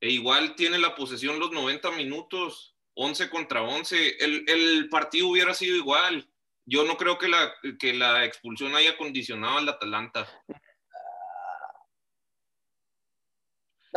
e 0.00 0.10
igual 0.10 0.54
tiene 0.54 0.78
la 0.78 0.94
posesión 0.94 1.38
los 1.38 1.52
90 1.52 1.90
minutos, 1.90 2.74
11 2.94 3.28
contra 3.28 3.62
11. 3.62 4.16
El, 4.18 4.48
el 4.48 4.88
partido 4.88 5.28
hubiera 5.28 5.52
sido 5.52 5.76
igual 5.76 6.26
yo 6.68 6.84
no 6.84 6.98
creo 6.98 7.16
que 7.16 7.28
la, 7.28 7.54
que 7.78 7.94
la 7.94 8.26
expulsión 8.26 8.74
haya 8.74 8.96
condicionado 8.98 9.56
al 9.56 9.68
Atalanta. 9.70 10.28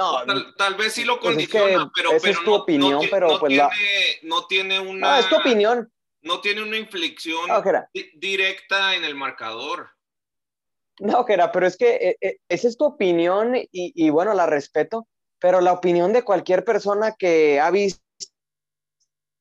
No, 0.01 0.53
tal, 0.55 0.75
vez 0.75 0.93
sí 0.93 1.03
lo 1.03 1.20
pues 1.20 1.36
condiciona, 1.36 1.91
pero, 1.96 2.13
esa 2.13 2.29
es 2.29 2.43
tu 2.43 2.53
opinión, 2.53 3.01
pero 3.12 3.39
pues 3.39 3.50
tiene, 3.50 3.70
no 4.24 4.48
tiene 4.48 4.79
una. 4.79 5.12
No, 5.12 5.17
es 5.17 5.29
tu 5.29 5.36
opinión. 5.36 5.91
No 6.24 6.39
tiene 6.39 6.62
una 6.62 6.77
inflexión 6.77 7.50
directa 8.15 8.96
en 8.96 9.03
el 9.03 9.15
marcador. 9.15 9.89
No, 11.00 11.24
Gera, 11.25 11.51
pero 11.51 11.65
es 11.65 11.77
que 11.77 11.96
eh, 11.96 12.17
eh, 12.22 12.38
esa 12.48 12.67
es 12.67 12.77
tu 12.77 12.86
opinión 12.86 13.55
y, 13.55 13.70
y, 13.72 14.10
bueno, 14.12 14.36
la 14.36 14.46
respeto, 14.46 15.08
pero 15.39 15.62
la 15.62 15.74
opinión 15.74 16.13
de 16.13 16.24
cualquier 16.24 16.63
persona 16.63 17.15
que 17.17 17.60
ha 17.60 17.72
visto 17.72 18.01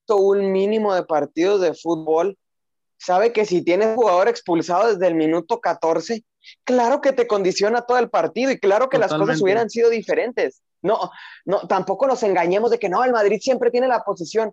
un 0.08 0.52
mínimo 0.52 0.94
de 0.94 1.04
partidos 1.04 1.60
de 1.60 1.74
fútbol 1.74 2.38
sabe 3.00 3.32
que 3.32 3.46
si 3.46 3.62
tienes 3.62 3.96
jugador 3.96 4.28
expulsado 4.28 4.92
desde 4.92 5.08
el 5.08 5.14
minuto 5.14 5.60
14, 5.60 6.22
claro 6.64 7.00
que 7.00 7.12
te 7.12 7.26
condiciona 7.26 7.82
todo 7.82 7.98
el 7.98 8.10
partido 8.10 8.50
y 8.50 8.60
claro 8.60 8.88
que 8.88 8.98
las 8.98 9.12
cosas 9.12 9.40
hubieran 9.40 9.70
sido 9.70 9.88
diferentes. 9.88 10.62
No, 10.82 11.10
no, 11.44 11.66
tampoco 11.66 12.06
nos 12.06 12.22
engañemos 12.22 12.70
de 12.70 12.78
que 12.78 12.88
no, 12.88 13.02
el 13.02 13.12
Madrid 13.12 13.38
siempre 13.40 13.70
tiene 13.70 13.88
la 13.88 14.04
posición. 14.04 14.52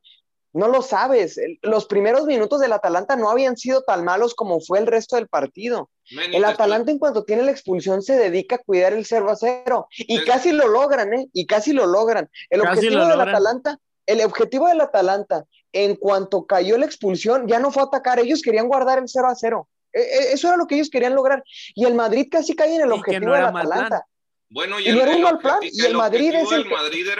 No 0.54 0.70
lo 0.70 0.82
sabes. 0.82 1.39
Los 1.62 1.86
primeros 1.86 2.25
minutos 2.25 2.62
del 2.62 2.74
Atalanta 2.74 3.16
no 3.18 3.30
habían 3.30 3.58
sido 3.58 3.84
tan 3.84 4.06
malos 4.06 4.34
como 4.34 4.62
fue 4.62 4.80
el 4.80 4.88
resto 4.88 5.18
del 5.18 5.27
partido. 5.27 5.89
el 6.10 6.44
Atalanta, 6.46 6.89
en 6.92 7.00
cuanto 7.00 7.25
tiene 7.25 7.44
la 7.44 7.51
expulsión, 7.51 8.01
se 8.01 8.16
dedica 8.16 8.56
a 8.56 8.60
cuidar 8.60 8.94
el 8.94 9.06
0 9.06 9.30
a 9.30 9.36
0. 9.36 9.88
Y 9.92 10.24
casi 10.24 10.54
lo 10.54 10.68
logran, 10.70 11.13
¿eh? 11.13 11.27
Y 11.34 11.46
casi 11.46 11.74
lo 11.74 11.86
logran. 11.86 12.30
El 12.50 12.62
objetivo 12.62 13.06
del 13.06 13.22
Atalanta, 13.22 13.77
el 14.06 14.22
objetivo 14.22 14.68
del 14.68 14.82
Atalanta 14.82 15.46
en 15.84 15.96
cuanto 15.96 16.46
cayó 16.46 16.77
la 16.77 16.86
expulsión, 16.86 17.48
ya 17.48 17.60
no 17.60 17.72
fue 17.72 17.84
a 17.84 17.86
atacar, 17.86 18.19
ellos 18.19 18.41
querían 18.41 18.67
guardar 18.67 18.98
el 18.98 19.07
0 19.07 19.27
a 19.27 19.36
0. 19.36 19.69
E, 19.93 20.00
e, 20.01 20.34
eso 20.34 20.48
era 20.48 20.57
lo 20.57 20.65
que 20.65 20.75
ellos 20.75 20.89
querían 20.89 21.13
lograr. 21.13 21.43
Y 21.75 21.86
el 21.86 21.93
Madrid 21.93 22.27
casi 22.31 22.55
cae 22.55 22.75
en 22.75 22.81
el 22.81 22.91
objetivo 22.91 23.34
de 23.34 23.41
la 23.41 23.50
Atalanta. 23.50 24.05
Bueno, 24.50 24.79
y, 24.79 24.88
el, 24.88 24.96
no 24.96 25.01
era 25.01 25.15
un 25.15 25.22
mal 25.22 25.38
plan. 25.39 25.60
Y 25.62 25.86
el, 25.86 25.96
Madrid 25.96 26.34
es 26.34 26.51
el. 26.51 26.65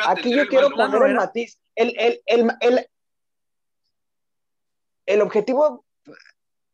aquí 0.06 0.34
yo 0.34 0.48
quiero 0.48 0.72
poner 0.72 1.10
el 1.10 1.16
matiz. 1.16 1.60
El, 1.76 1.94
el, 2.26 2.88
el, 5.06 5.22
objetivo. 5.22 5.86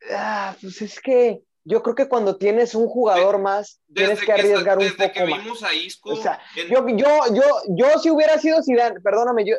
Ah, 0.09 0.55
pues 0.61 0.81
es 0.81 1.01
que 1.01 1.41
yo 1.65 1.83
creo 1.83 1.95
que 1.95 2.07
cuando 2.07 2.37
tienes 2.37 2.75
un 2.75 2.87
jugador 2.87 3.39
más, 3.39 3.81
tienes 3.93 4.21
que 4.21 4.31
arriesgar 4.31 4.77
un 4.77 4.89
poco 4.95 5.27
más. 5.27 5.47
o 6.03 6.15
sea, 6.15 6.39
yo, 6.69 6.87
yo, 6.89 7.07
yo, 7.33 7.43
yo 7.69 7.99
si 7.99 8.09
hubiera 8.09 8.37
sido 8.37 8.61
Zidane, 8.63 9.01
perdóname, 9.01 9.45
yo, 9.45 9.55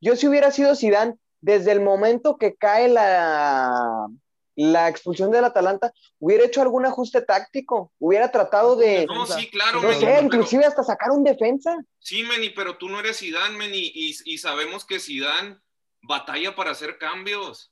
yo 0.00 0.16
si 0.16 0.28
hubiera 0.28 0.50
sido 0.50 0.76
Zidane, 0.76 1.16
desde 1.40 1.72
el 1.72 1.80
momento 1.80 2.36
que 2.38 2.56
cae 2.56 2.88
la, 2.88 4.08
la 4.56 4.88
expulsión 4.88 5.30
del 5.30 5.44
Atalanta, 5.44 5.92
hubiera 6.18 6.46
hecho 6.46 6.62
algún 6.62 6.86
ajuste 6.86 7.20
táctico, 7.20 7.92
hubiera 7.98 8.32
tratado 8.32 8.74
de... 8.74 9.06
No, 9.06 9.26
sí, 9.26 9.50
claro. 9.50 9.82
No 9.82 9.92
sé, 9.92 10.18
inclusive 10.22 10.64
hasta 10.64 10.82
sacar 10.82 11.10
un 11.10 11.22
defensa. 11.22 11.76
Sí, 11.98 12.24
Meni, 12.24 12.50
pero 12.50 12.78
tú 12.78 12.88
no 12.88 12.98
eres 12.98 13.18
Zidane, 13.18 13.56
Meni, 13.56 13.92
y, 13.94 14.38
sabemos 14.38 14.84
que 14.86 14.98
Zidane 14.98 15.58
batalla 16.02 16.56
para 16.56 16.70
hacer 16.70 16.96
cambios. 16.96 17.70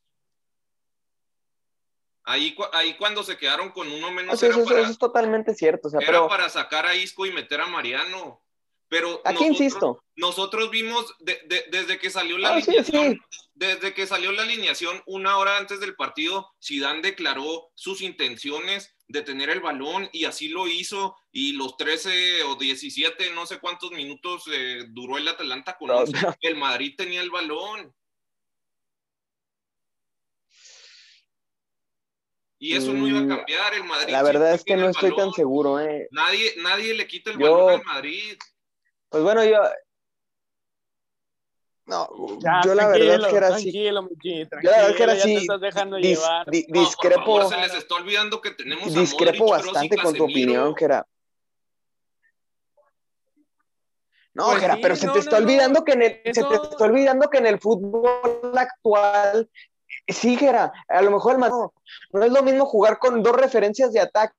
Ahí, 2.22 2.56
ahí 2.72 2.96
cuando 2.96 3.22
se 3.22 3.36
quedaron 3.36 3.70
con 3.70 3.90
uno 3.90 4.10
menos. 4.10 4.42
Ah, 4.42 4.46
eso, 4.46 4.76
es 4.78 4.98
totalmente 4.98 5.54
cierto. 5.54 5.88
O 5.88 5.90
sea, 5.90 6.00
era 6.00 6.26
para 6.26 6.48
sacar 6.48 6.86
a 6.86 6.94
Isco 6.94 7.26
y 7.26 7.32
meter 7.32 7.60
a 7.60 7.66
Mariano. 7.66 8.42
Pero 8.94 9.20
aquí 9.24 9.46
insisto. 9.46 10.04
Nosotros 10.14 10.70
vimos 10.70 11.12
desde 11.18 11.98
que 11.98 12.10
salió 12.10 12.38
la 12.38 12.50
ah, 12.50 12.54
alineación, 12.54 13.20
desde 13.52 13.92
que 13.92 14.06
salió 14.06 14.30
la 14.30 14.42
alineación 14.42 15.02
una 15.06 15.36
hora 15.38 15.58
antes 15.58 15.80
del 15.80 15.96
partido, 15.96 16.52
Zidane 16.64 17.02
declaró 17.02 17.72
sus 17.74 18.02
intenciones 18.02 18.94
de 19.08 19.22
tener 19.22 19.50
el 19.50 19.58
balón 19.58 20.08
y 20.12 20.26
así 20.26 20.46
lo 20.46 20.68
hizo 20.68 21.16
y 21.32 21.54
los 21.54 21.76
13 21.76 22.44
o 22.44 22.54
17, 22.54 23.30
no 23.30 23.46
sé 23.46 23.58
cuántos 23.58 23.90
minutos 23.90 24.44
eh, 24.52 24.84
duró 24.90 25.18
el 25.18 25.26
Atalanta 25.26 25.76
con 25.76 25.90
el 26.40 26.56
Madrid 26.56 26.94
tenía 26.96 27.20
el 27.20 27.30
balón. 27.30 27.92
Y 32.60 32.76
eso 32.76 32.92
no 32.92 33.08
iba 33.08 33.18
a 33.18 33.22
mm, 33.22 33.28
cambiar, 33.28 33.74
el 33.74 33.84
Madrid. 33.84 34.12
La 34.12 34.22
verdad 34.22 34.54
es 34.54 34.62
que 34.62 34.76
no 34.76 34.88
estoy 34.88 35.16
tan 35.16 35.32
seguro, 35.32 35.80
eh. 35.80 36.06
Nadie, 36.12 36.54
nadie 36.58 36.94
le 36.94 37.08
quita 37.08 37.32
el 37.32 37.38
balón 37.38 37.70
al 37.70 37.84
Madrid. 37.84 38.38
Pues 39.14 39.22
bueno, 39.22 39.44
yo. 39.44 39.58
No, 41.86 42.08
yo 42.64 42.74
la 42.74 42.88
verdad 42.88 43.14
es 43.14 43.26
que 43.28 43.36
era 43.36 43.46
así. 43.54 43.70
Tranquilo, 43.70 44.02
Michi, 44.02 44.46
tranquilo. 44.46 44.60
Yo 44.62 44.70
la 44.70 44.76
verdad 44.76 44.90
es 44.90 44.96
que 44.96 45.02
era 45.04 45.12
así. 45.12 45.36
estás 45.36 45.60
dejando 45.60 45.98
llevar. 45.98 46.50
discrepo. 46.50 47.48
se 47.48 47.56
les 47.58 47.74
está 47.74 47.94
olvidando 47.94 48.40
que 48.40 48.50
tenemos 48.50 48.92
Discrepo 48.92 49.50
bastante 49.50 49.96
con 49.98 50.14
tu 50.14 50.24
opinión, 50.24 50.74
que 50.74 50.86
era. 50.86 51.06
No, 54.32 54.46
pues 54.46 54.64
pero 54.82 54.96
se 54.96 55.08
te 55.08 55.20
está 55.20 55.36
olvidando 55.36 55.84
que 55.84 55.92
en 55.92 56.02
el, 56.02 56.20
se 56.34 56.42
te 56.42 56.54
está 56.56 56.84
olvidando 56.84 57.30
que 57.30 57.38
en 57.38 57.46
el 57.46 57.60
fútbol 57.60 58.52
actual, 58.58 59.48
sí, 60.08 60.36
Gera, 60.36 60.72
a 60.88 61.02
lo 61.02 61.12
mejor 61.12 61.34
el 61.34 61.40
no, 61.40 61.72
no 62.10 62.24
es 62.24 62.32
lo 62.32 62.42
mismo 62.42 62.66
jugar 62.66 62.98
con 62.98 63.22
dos 63.22 63.36
referencias 63.36 63.92
de 63.92 64.00
ataque 64.00 64.34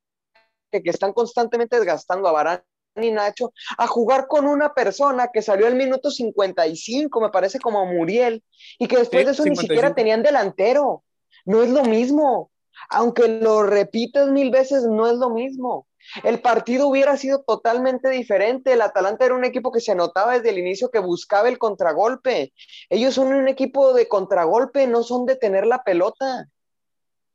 que, 0.70 0.84
que 0.84 0.90
están 0.90 1.14
constantemente 1.14 1.78
desgastando 1.78 2.28
a 2.28 2.34
Barán 2.34 2.62
ni 2.96 3.12
Nacho 3.12 3.54
a 3.78 3.88
jugar 3.88 4.28
con 4.28 4.48
una 4.48 4.74
persona 4.74 5.30
que 5.34 5.42
salió 5.42 5.68
al 5.68 5.76
minuto 5.76 6.12
55, 6.12 7.22
me 7.22 7.30
parece 7.30 7.60
como 7.60 7.86
Muriel, 7.86 8.44
y 8.80 8.88
que 8.88 8.98
después 8.98 9.26
de 9.26 9.32
eso 9.32 9.46
ni 9.46 9.56
siquiera 9.56 9.94
tenían 9.94 10.24
delantero. 10.24 11.04
No 11.46 11.62
es 11.62 11.70
lo 11.70 11.84
mismo. 11.84 12.52
Aunque 12.90 13.28
lo 13.28 13.64
repites 13.64 14.28
mil 14.28 14.52
veces, 14.52 14.84
no 14.84 15.08
es 15.08 15.16
lo 15.16 15.30
mismo. 15.30 15.88
El 16.24 16.42
partido 16.42 16.88
hubiera 16.88 17.18
sido 17.18 17.44
totalmente 17.44 18.10
diferente. 18.10 18.74
El 18.74 18.82
Atalanta 18.82 19.26
era 19.26 19.36
un 19.36 19.46
equipo 19.46 19.72
que 19.72 19.80
se 19.80 19.92
anotaba 19.92 20.34
desde 20.34 20.50
el 20.50 20.60
inicio 20.60 20.92
que 20.92 21.00
buscaba 21.00 21.50
el 21.50 21.58
contragolpe. 21.58 22.54
Ellos 22.90 23.16
son 23.16 23.34
un 23.34 23.48
equipo 23.48 23.94
de 23.94 24.08
contragolpe, 24.08 24.88
no 24.88 25.04
son 25.04 25.26
de 25.26 25.36
tener 25.36 25.66
la 25.66 25.84
pelota. 25.84 26.48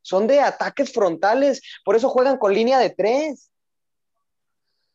Son 0.01 0.27
de 0.27 0.39
ataques 0.39 0.91
frontales. 0.93 1.61
Por 1.83 1.95
eso 1.95 2.09
juegan 2.09 2.37
con 2.37 2.53
línea 2.53 2.79
de 2.79 2.91
tres. 2.91 3.51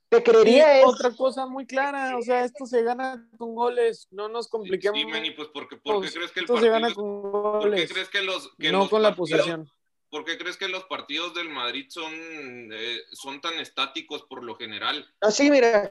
Te 0.09 0.23
creería 0.23 0.81
es... 0.81 0.87
Otra 0.87 1.11
cosa 1.15 1.47
muy 1.47 1.67
clara, 1.67 2.17
o 2.17 2.23
sea, 2.23 2.45
esto 2.45 2.67
se 2.67 2.83
gana 2.83 3.29
con 3.39 3.55
goles, 3.55 4.07
no 4.11 4.29
nos 4.29 4.49
compliquemos. 4.49 4.99
Sí, 4.99 5.07
Manny, 5.07 5.33
pues 5.33 5.49
porque, 5.53 5.77
porque 5.77 6.11
crees 6.11 6.31
que 6.31 6.41
el 6.41 6.47
partido... 6.47 6.65
se 6.65 6.71
gana 6.71 6.95
con 6.95 7.23
goles. 7.23 7.93
crees 7.93 8.09
que 8.09 8.23
los... 8.23 8.55
Que 8.57 8.71
no 8.71 8.89
con 8.89 9.03
la 9.03 9.15
posesión. 9.15 9.71
¿Por 10.09 10.25
qué 10.25 10.39
crees 10.39 10.57
que 10.57 10.69
los 10.69 10.85
partidos 10.85 11.35
del 11.35 11.49
Madrid 11.49 11.87
son, 11.89 12.13
eh, 12.15 13.01
son 13.13 13.41
tan 13.41 13.55
estáticos 13.59 14.23
por 14.23 14.45
lo 14.45 14.55
general? 14.55 15.07
Así, 15.21 15.51
mira, 15.51 15.91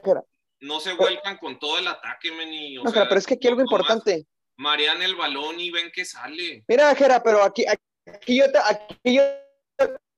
No 0.60 0.80
se 0.80 0.94
vuelcan 0.94 1.36
con 1.36 1.58
todo 1.58 1.78
el 1.78 1.86
ataque, 1.86 2.32
Meni. 2.32 2.76
no, 2.76 2.90
pero 2.92 3.16
es 3.16 3.26
que 3.26 3.34
aquí 3.34 3.48
algo 3.48 3.60
importante. 3.60 4.26
Marean 4.56 5.02
el 5.02 5.14
balón 5.14 5.60
y 5.60 5.70
ven 5.70 5.92
que 5.94 6.06
sale. 6.06 6.64
Mira, 6.66 6.94
Jera, 6.94 7.22
pero 7.22 7.42
aquí, 7.42 7.66
aquí, 7.66 8.38
yo 8.38 8.50
te, 8.50 8.58
aquí, 8.58 9.16
yo, 9.16 9.22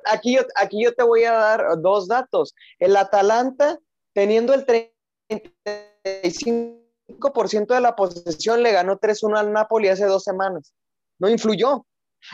aquí, 0.04 0.36
yo, 0.36 0.42
aquí 0.54 0.84
yo 0.84 0.94
te 0.94 1.02
voy 1.02 1.24
a 1.24 1.32
dar 1.32 1.66
dos 1.82 2.06
datos. 2.06 2.54
El 2.78 2.96
Atalanta 2.96 3.80
teniendo 4.18 4.52
el 4.52 4.66
35% 4.66 7.66
de 7.68 7.80
la 7.80 7.94
posesión, 7.94 8.64
le 8.64 8.72
ganó 8.72 8.98
3-1 8.98 9.38
al 9.38 9.52
Napoli 9.52 9.86
hace 9.86 10.06
dos 10.06 10.24
semanas. 10.24 10.74
No 11.20 11.28
influyó. 11.28 11.86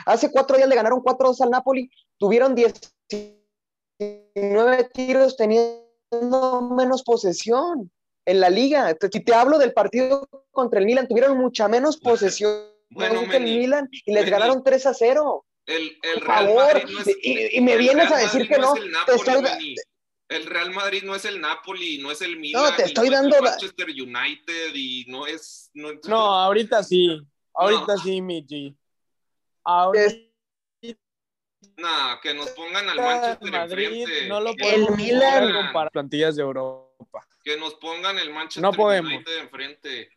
Hace 0.07 0.31
cuatro 0.31 0.57
días 0.57 0.67
le 0.67 0.75
ganaron 0.75 1.01
4-2 1.01 1.41
al 1.41 1.51
Napoli, 1.51 1.91
tuvieron 2.17 2.55
19 2.55 4.89
tiros 4.95 5.37
teniendo 5.37 6.71
menos 6.75 7.03
posesión 7.03 7.91
en 8.25 8.39
la 8.39 8.49
liga. 8.49 8.97
Si 8.99 9.23
te 9.23 9.35
hablo 9.35 9.59
del 9.59 9.73
partido 9.73 10.27
contra 10.49 10.79
el 10.79 10.87
Milan, 10.87 11.07
tuvieron 11.07 11.37
mucha 11.37 11.67
menos 11.67 11.97
posesión 11.97 12.63
que 12.97 13.37
el 13.37 13.43
Milan 13.43 13.87
y 13.91 14.11
les 14.11 14.27
ganaron 14.27 14.63
3 14.63 14.87
0. 14.91 15.45
El, 15.67 15.95
el 16.01 16.21
Real 16.21 16.55
Madrid 16.55 16.83
no 16.91 17.01
es, 17.01 17.15
y, 17.21 17.61
me 17.61 17.77
vienes 17.77 18.11
a 18.11 18.17
decir 18.17 18.47
que 18.47 18.57
no. 18.57 18.73
El 18.75 18.91
Real 20.27 20.71
Madrid 20.71 21.03
no 21.03 21.15
es 21.15 21.25
el 21.25 21.39
Napoli, 21.39 21.99
no 21.99 22.11
es 22.11 22.21
el 22.21 22.37
Milan. 22.37 22.63
No, 22.63 22.75
te 22.75 22.83
estoy 22.83 23.09
dando. 23.09 23.41
Manchester 23.41 23.87
United 23.89 24.71
y 24.73 25.05
no 25.07 25.27
es. 25.27 25.69
No, 25.73 26.33
ahorita 26.33 26.83
sí. 26.83 27.21
ahorita 27.53 27.97
sí, 27.97 28.21
Michi. 28.21 28.75
Ahorita 29.63 30.15
no, 31.77 32.19
que 32.21 32.33
nos 32.33 32.49
pongan 32.51 32.87
al 32.89 32.97
Manchester 32.97 33.51
Madrid, 33.51 33.85
enfrente. 34.01 34.27
No 34.27 34.39
lo 34.39 34.49
El 34.51 34.55
podemos 34.57 34.97
Milan. 34.97 35.53
comparar 35.53 35.91
plantillas 35.91 36.35
de 36.35 36.41
Europa. 36.43 37.27
Que 37.43 37.57
nos 37.57 37.75
pongan 37.75 38.17
el 38.17 38.31
Manchester 38.31 38.61
No 38.61 38.71
podemos. 38.71 39.11
United 39.11 39.37
enfrente. 39.39 40.09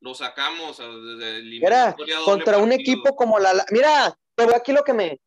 Lo 0.00 0.14
sacamos 0.14 0.78
el 0.80 1.44
Mira, 1.60 1.94
contra 2.24 2.58
un 2.58 2.70
partido. 2.70 2.80
equipo 2.80 3.16
como 3.16 3.38
la... 3.38 3.64
Mira, 3.70 4.16
pero 4.34 4.56
aquí 4.56 4.72
lo 4.72 4.82
que 4.82 4.94
me... 4.94 5.20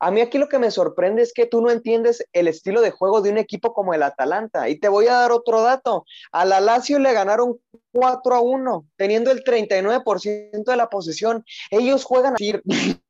A 0.00 0.10
mí 0.10 0.20
aquí 0.20 0.38
lo 0.38 0.48
que 0.48 0.58
me 0.58 0.70
sorprende 0.70 1.22
es 1.22 1.32
que 1.32 1.46
tú 1.46 1.60
no 1.60 1.70
entiendes 1.70 2.24
el 2.32 2.46
estilo 2.46 2.80
de 2.80 2.90
juego 2.90 3.20
de 3.20 3.30
un 3.30 3.38
equipo 3.38 3.72
como 3.72 3.94
el 3.94 4.02
Atalanta. 4.02 4.68
Y 4.68 4.78
te 4.78 4.88
voy 4.88 5.08
a 5.08 5.14
dar 5.14 5.32
otro 5.32 5.62
dato. 5.62 6.04
A 6.30 6.44
la 6.44 6.60
Lazio 6.60 6.98
le 6.98 7.12
ganaron 7.12 7.58
4 7.92 8.34
a 8.34 8.40
1, 8.40 8.86
teniendo 8.96 9.30
el 9.30 9.42
39% 9.42 10.64
de 10.64 10.76
la 10.76 10.88
posesión. 10.88 11.44
Ellos 11.70 12.04
juegan 12.04 12.34
así. 12.34 12.54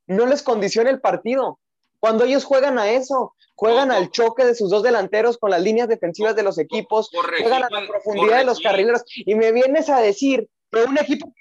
no 0.07 0.27
les 0.27 0.43
condiciona 0.43 0.91
el 0.91 1.01
partido. 1.01 1.59
Cuando 2.01 2.25
ellos 2.25 2.45
juegan 2.45 2.79
a 2.79 2.91
eso, 2.91 3.35
juegan 3.55 3.89
No, 3.89 3.95
al 3.95 4.11
choque 4.11 4.45
de 4.45 4.55
sus 4.55 4.71
dos 4.71 4.83
delanteros 4.83 5.39
con 5.39 5.51
las 5.51 5.63
líneas 5.63 5.89
defensivas 5.89 6.37
de 6.37 6.43
los 6.43 6.59
equipos, 6.59 7.11
juegan 7.41 7.65
a 7.65 7.71
la 7.71 7.87
profundidad 7.89 8.39
de 8.39 8.45
los 8.45 8.61
carrileros 8.61 9.03
y 9.15 9.35
me 9.35 9.53
vienes 9.53 9.89
a 9.89 10.01
decir 10.01 10.49
que 10.71 10.83
un 10.85 10.99
equipo, 10.99 11.27
No, 11.27 11.35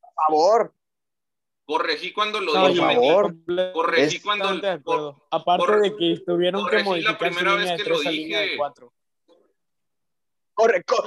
por 0.00 0.12
favor, 0.26 0.74
Corregí 1.66 2.12
cuando 2.12 2.40
lo 2.42 2.52
No, 2.52 2.68
dije. 2.68 2.80
por 2.80 2.92
favor. 2.92 3.34
Corregí 3.72 4.20
cuando- 4.20 4.54
de 4.58 4.68
acuerdo. 4.68 5.26
Aparte 5.30 5.64
cor- 5.66 5.80
de 5.80 5.96
que 5.96 6.22
tuvieron 6.26 6.60
que 6.62 6.64
corregí 6.84 6.84
la 6.84 6.90
modificar 6.90 7.14
su 7.14 7.18
primera 7.18 7.50
línea 7.56 7.72
vez 7.74 7.82
que 7.82 7.88
lo 7.90 8.00
dije. 8.00 8.56
cuatro. 8.58 8.92
correcto, 10.52 11.02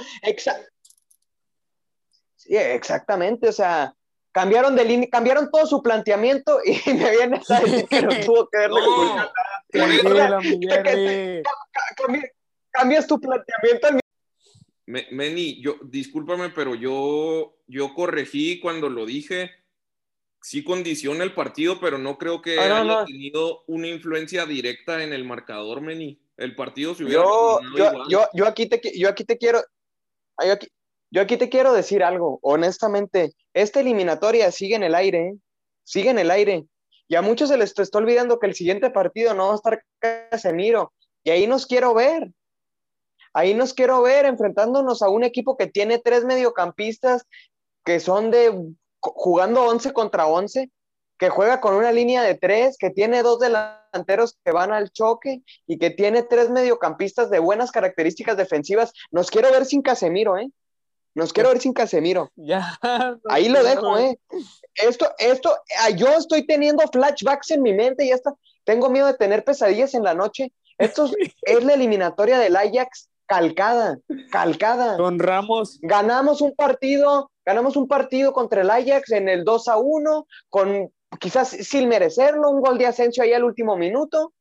sí, 2.36 2.56
exactamente, 2.56 3.48
o 3.48 3.52
sea, 3.52 3.94
cambiaron 4.32 4.74
de 4.76 4.84
línea, 4.84 5.08
cambiaron 5.10 5.48
todo 5.50 5.64
su 5.66 5.82
planteamiento 5.82 6.58
y 6.64 6.72
me 6.92 7.10
vienes 7.10 7.50
a 7.50 7.60
decir 7.60 7.86
que 7.88 8.02
no 8.02 8.10
tuvo 8.26 8.48
que 8.48 8.58
ver 8.58 8.70
No, 8.70 8.76
Cambias 12.70 13.06
tu 13.06 13.18
planteamiento 13.20 13.86
al 13.88 14.00
Meni, 14.88 15.60
yo, 15.60 15.76
discúlpame, 15.82 16.48
pero 16.48 16.74
yo, 16.74 17.58
yo 17.66 17.92
corregí 17.94 18.58
cuando 18.58 18.88
lo 18.88 19.04
dije. 19.04 19.50
Sí 20.40 20.64
condiciona 20.64 21.24
el 21.24 21.34
partido, 21.34 21.78
pero 21.78 21.98
no 21.98 22.16
creo 22.16 22.40
que 22.40 22.58
Ah, 22.58 22.68
no, 22.68 22.74
haya 22.76 22.84
no. 22.84 23.04
tenido 23.04 23.64
una 23.66 23.88
influencia 23.88 24.46
directa 24.46 25.02
en 25.02 25.12
el 25.12 25.24
marcador, 25.24 25.80
Meni. 25.82 26.18
El 26.38 26.54
partido 26.54 26.94
se 26.94 27.04
hubiera 27.04 27.22
yo, 27.22 27.60
yo, 27.76 27.92
yo, 28.08 28.28
yo 28.32 28.46
aquí 28.46 28.66
te, 28.66 28.80
yo 28.96 29.08
aquí 29.08 29.24
te 29.24 29.36
quiero, 29.36 29.60
yo 30.42 30.52
aquí, 30.52 30.68
yo 31.10 31.20
aquí 31.20 31.36
te 31.36 31.48
quiero 31.48 31.72
decir 31.72 32.02
algo, 32.04 32.38
honestamente, 32.42 33.32
esta 33.52 33.80
eliminatoria 33.80 34.52
sigue 34.52 34.76
en 34.76 34.84
el 34.84 34.94
aire, 34.94 35.26
¿eh? 35.26 35.34
sigue 35.82 36.10
en 36.10 36.18
el 36.18 36.30
aire, 36.30 36.64
y 37.08 37.16
a 37.16 37.22
muchos 37.22 37.48
se 37.48 37.58
les 37.58 37.76
está 37.76 37.98
olvidando 37.98 38.38
que 38.38 38.46
el 38.46 38.54
siguiente 38.54 38.90
partido 38.90 39.34
no 39.34 39.48
va 39.48 39.52
a 39.52 39.56
estar 39.56 39.82
Casemiro, 39.98 40.92
y 41.24 41.30
ahí 41.30 41.48
nos 41.48 41.66
quiero 41.66 41.92
ver, 41.92 42.30
ahí 43.32 43.54
nos 43.54 43.74
quiero 43.74 44.02
ver 44.02 44.26
enfrentándonos 44.26 45.02
a 45.02 45.08
un 45.08 45.24
equipo 45.24 45.56
que 45.56 45.66
tiene 45.66 45.98
tres 45.98 46.24
mediocampistas 46.24 47.24
que 47.84 48.00
son 48.00 48.30
de 48.30 48.74
jugando 49.00 49.64
11 49.64 49.92
contra 49.92 50.26
11, 50.26 50.70
que 51.18 51.28
juega 51.30 51.60
con 51.60 51.74
una 51.74 51.92
línea 51.92 52.22
de 52.22 52.34
tres, 52.34 52.76
que 52.78 52.90
tiene 52.90 53.22
dos 53.22 53.40
delanteros 53.40 54.38
que 54.44 54.52
van 54.52 54.72
al 54.72 54.90
choque 54.90 55.42
y 55.66 55.78
que 55.78 55.90
tiene 55.90 56.22
tres 56.22 56.50
mediocampistas 56.50 57.30
de 57.30 57.40
buenas 57.40 57.72
características 57.72 58.36
defensivas. 58.36 58.92
Nos 59.10 59.30
quiero 59.30 59.50
ver 59.50 59.64
sin 59.64 59.82
Casemiro, 59.82 60.38
¿eh? 60.38 60.50
Nos 61.14 61.32
quiero 61.32 61.48
ver 61.48 61.60
sin 61.60 61.72
Casemiro. 61.72 62.30
Ya. 62.36 62.78
Ahí 63.28 63.48
lo 63.48 63.64
dejo, 63.64 63.98
¿eh? 63.98 64.18
Esto, 64.74 65.10
esto, 65.18 65.50
ah, 65.80 65.90
yo 65.90 66.08
estoy 66.08 66.46
teniendo 66.46 66.86
flashbacks 66.86 67.50
en 67.50 67.62
mi 67.62 67.72
mente 67.72 68.04
y 68.04 68.12
hasta 68.12 68.34
tengo 68.64 68.88
miedo 68.88 69.06
de 69.06 69.14
tener 69.14 69.42
pesadillas 69.44 69.94
en 69.94 70.04
la 70.04 70.14
noche. 70.14 70.52
Esto 70.76 71.06
es, 71.06 71.12
es 71.42 71.64
la 71.64 71.74
eliminatoria 71.74 72.38
del 72.38 72.54
Ajax 72.54 73.08
calcada, 73.28 73.98
calcada. 74.32 74.96
Con 74.96 75.18
Ramos. 75.20 75.78
Ganamos 75.82 76.40
un 76.40 76.54
partido, 76.56 77.30
ganamos 77.44 77.76
un 77.76 77.86
partido 77.86 78.32
contra 78.32 78.62
el 78.62 78.70
Ajax 78.70 79.12
en 79.12 79.28
el 79.28 79.44
2 79.44 79.68
a 79.68 79.76
1, 79.76 80.26
con 80.48 80.90
quizás 81.20 81.50
sin 81.50 81.88
merecerlo, 81.88 82.50
un 82.50 82.60
gol 82.60 82.78
de 82.78 82.86
Asensio 82.86 83.22
ahí 83.22 83.32
al 83.32 83.44
último 83.44 83.76
minuto. 83.76 84.32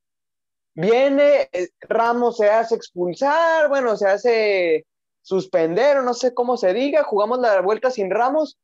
Viene, 0.73 1.49
eh, 1.51 1.69
Ramos 1.81 2.37
se 2.37 2.49
hace 2.49 2.75
expulsar, 2.75 3.67
bueno, 3.67 3.97
se 3.97 4.07
hace 4.07 4.85
suspender, 5.21 5.97
o 5.97 6.01
no 6.03 6.13
sé 6.13 6.33
cómo 6.33 6.55
se 6.55 6.73
diga, 6.73 7.03
jugamos 7.03 7.39
la 7.39 7.61
vuelta 7.61 7.91
sin 7.91 8.09
Ramos, 8.09 8.57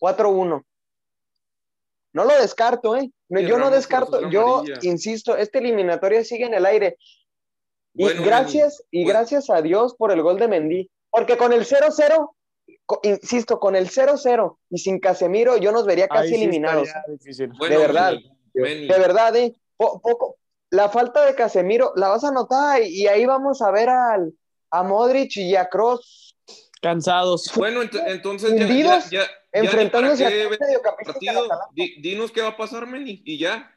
4-1. 0.00 0.64
No 2.14 2.24
lo 2.24 2.40
descarto, 2.40 2.96
¿eh? 2.96 3.10
No, 3.28 3.40
yo 3.40 3.58
no 3.58 3.70
descarto, 3.70 4.30
yo 4.30 4.60
amarilla. 4.60 4.78
insisto, 4.82 5.36
esta 5.36 5.58
eliminatoria 5.58 6.24
sigue 6.24 6.46
en 6.46 6.54
el 6.54 6.64
aire. 6.64 6.96
Y 7.98 8.04
Bueno, 8.04 8.22
gracias, 8.22 8.82
y 8.92 9.02
bueno. 9.02 9.18
gracias 9.18 9.50
a 9.50 9.60
Dios 9.60 9.96
por 9.96 10.12
el 10.12 10.22
gol 10.22 10.38
de 10.38 10.46
Mendy. 10.46 10.90
Porque 11.10 11.36
con 11.36 11.52
el 11.52 11.64
0-0, 11.66 12.30
co- 12.86 13.00
insisto, 13.02 13.58
con 13.58 13.74
el 13.74 13.88
0-0 13.90 14.56
y 14.70 14.78
sin 14.78 15.00
Casemiro, 15.00 15.56
yo 15.56 15.72
nos 15.72 15.84
vería 15.84 16.06
casi 16.06 16.28
sí 16.28 16.34
eliminados. 16.36 16.88
Bueno, 17.58 17.74
de 17.74 17.80
verdad. 17.86 18.12
Meni, 18.54 18.86
De 18.86 18.98
verdad, 18.98 19.34
¿eh? 19.36 19.54
Po- 19.76 20.00
poco, 20.00 20.36
la 20.70 20.88
falta 20.88 21.26
de 21.26 21.34
Casemiro 21.34 21.92
la 21.96 22.08
vas 22.08 22.22
a 22.22 22.30
notar 22.30 22.82
y, 22.82 23.02
y 23.02 23.06
ahí 23.08 23.26
vamos 23.26 23.62
a 23.62 23.70
ver 23.72 23.88
al, 23.88 24.32
a 24.70 24.82
Modric 24.84 25.36
y 25.36 25.56
a 25.56 25.68
Kroos 25.68 26.36
Cansados. 26.80 27.50
Bueno, 27.56 27.82
ent- 27.82 28.00
entonces 28.06 28.52
ya, 29.10 29.10
ya, 29.10 29.26
enfrentándose 29.50 30.24
a 30.24 30.30
partido. 31.04 31.48
Di- 31.72 32.00
dinos 32.00 32.30
qué 32.30 32.42
va 32.42 32.48
a 32.48 32.56
pasar, 32.56 32.86
Meni, 32.86 33.22
y 33.24 33.38
ya. 33.38 33.74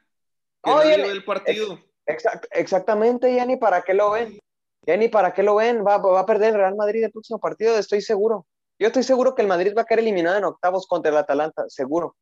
Que 0.64 0.70
Oye, 0.70 0.90
nadie 0.92 1.04
ve 1.06 1.12
el 1.12 1.26
partido. 1.26 1.80
Exact- 2.12 2.47
exactamente, 2.52 3.45
ni 3.45 3.58
para 3.58 3.82
qué 3.82 3.93
lo 3.93 4.12
ven. 4.12 4.38
Ni 4.86 5.10
para 5.10 5.34
qué 5.34 5.43
lo 5.43 5.56
ven. 5.56 5.86
Va, 5.86 5.97
va 5.97 6.19
a 6.21 6.26
perder 6.26 6.50
el 6.50 6.56
Real 6.60 6.76
Madrid 6.76 7.04
el 7.04 7.12
próximo 7.12 7.39
partido, 7.39 7.78
estoy 7.78 8.02
seguro. 8.02 8.45
Yo 8.80 8.88
estoy 8.88 9.04
seguro 9.04 9.36
que 9.36 9.41
el 9.43 9.47
Madrid 9.47 9.74
va 9.78 9.84
a 9.84 9.86
quedar 9.86 10.00
eliminado 10.00 10.38
en 10.38 10.43
octavos 10.45 10.88
contra 10.88 11.12
el 11.12 11.17
Atalanta, 11.17 11.65
seguro. 11.67 12.15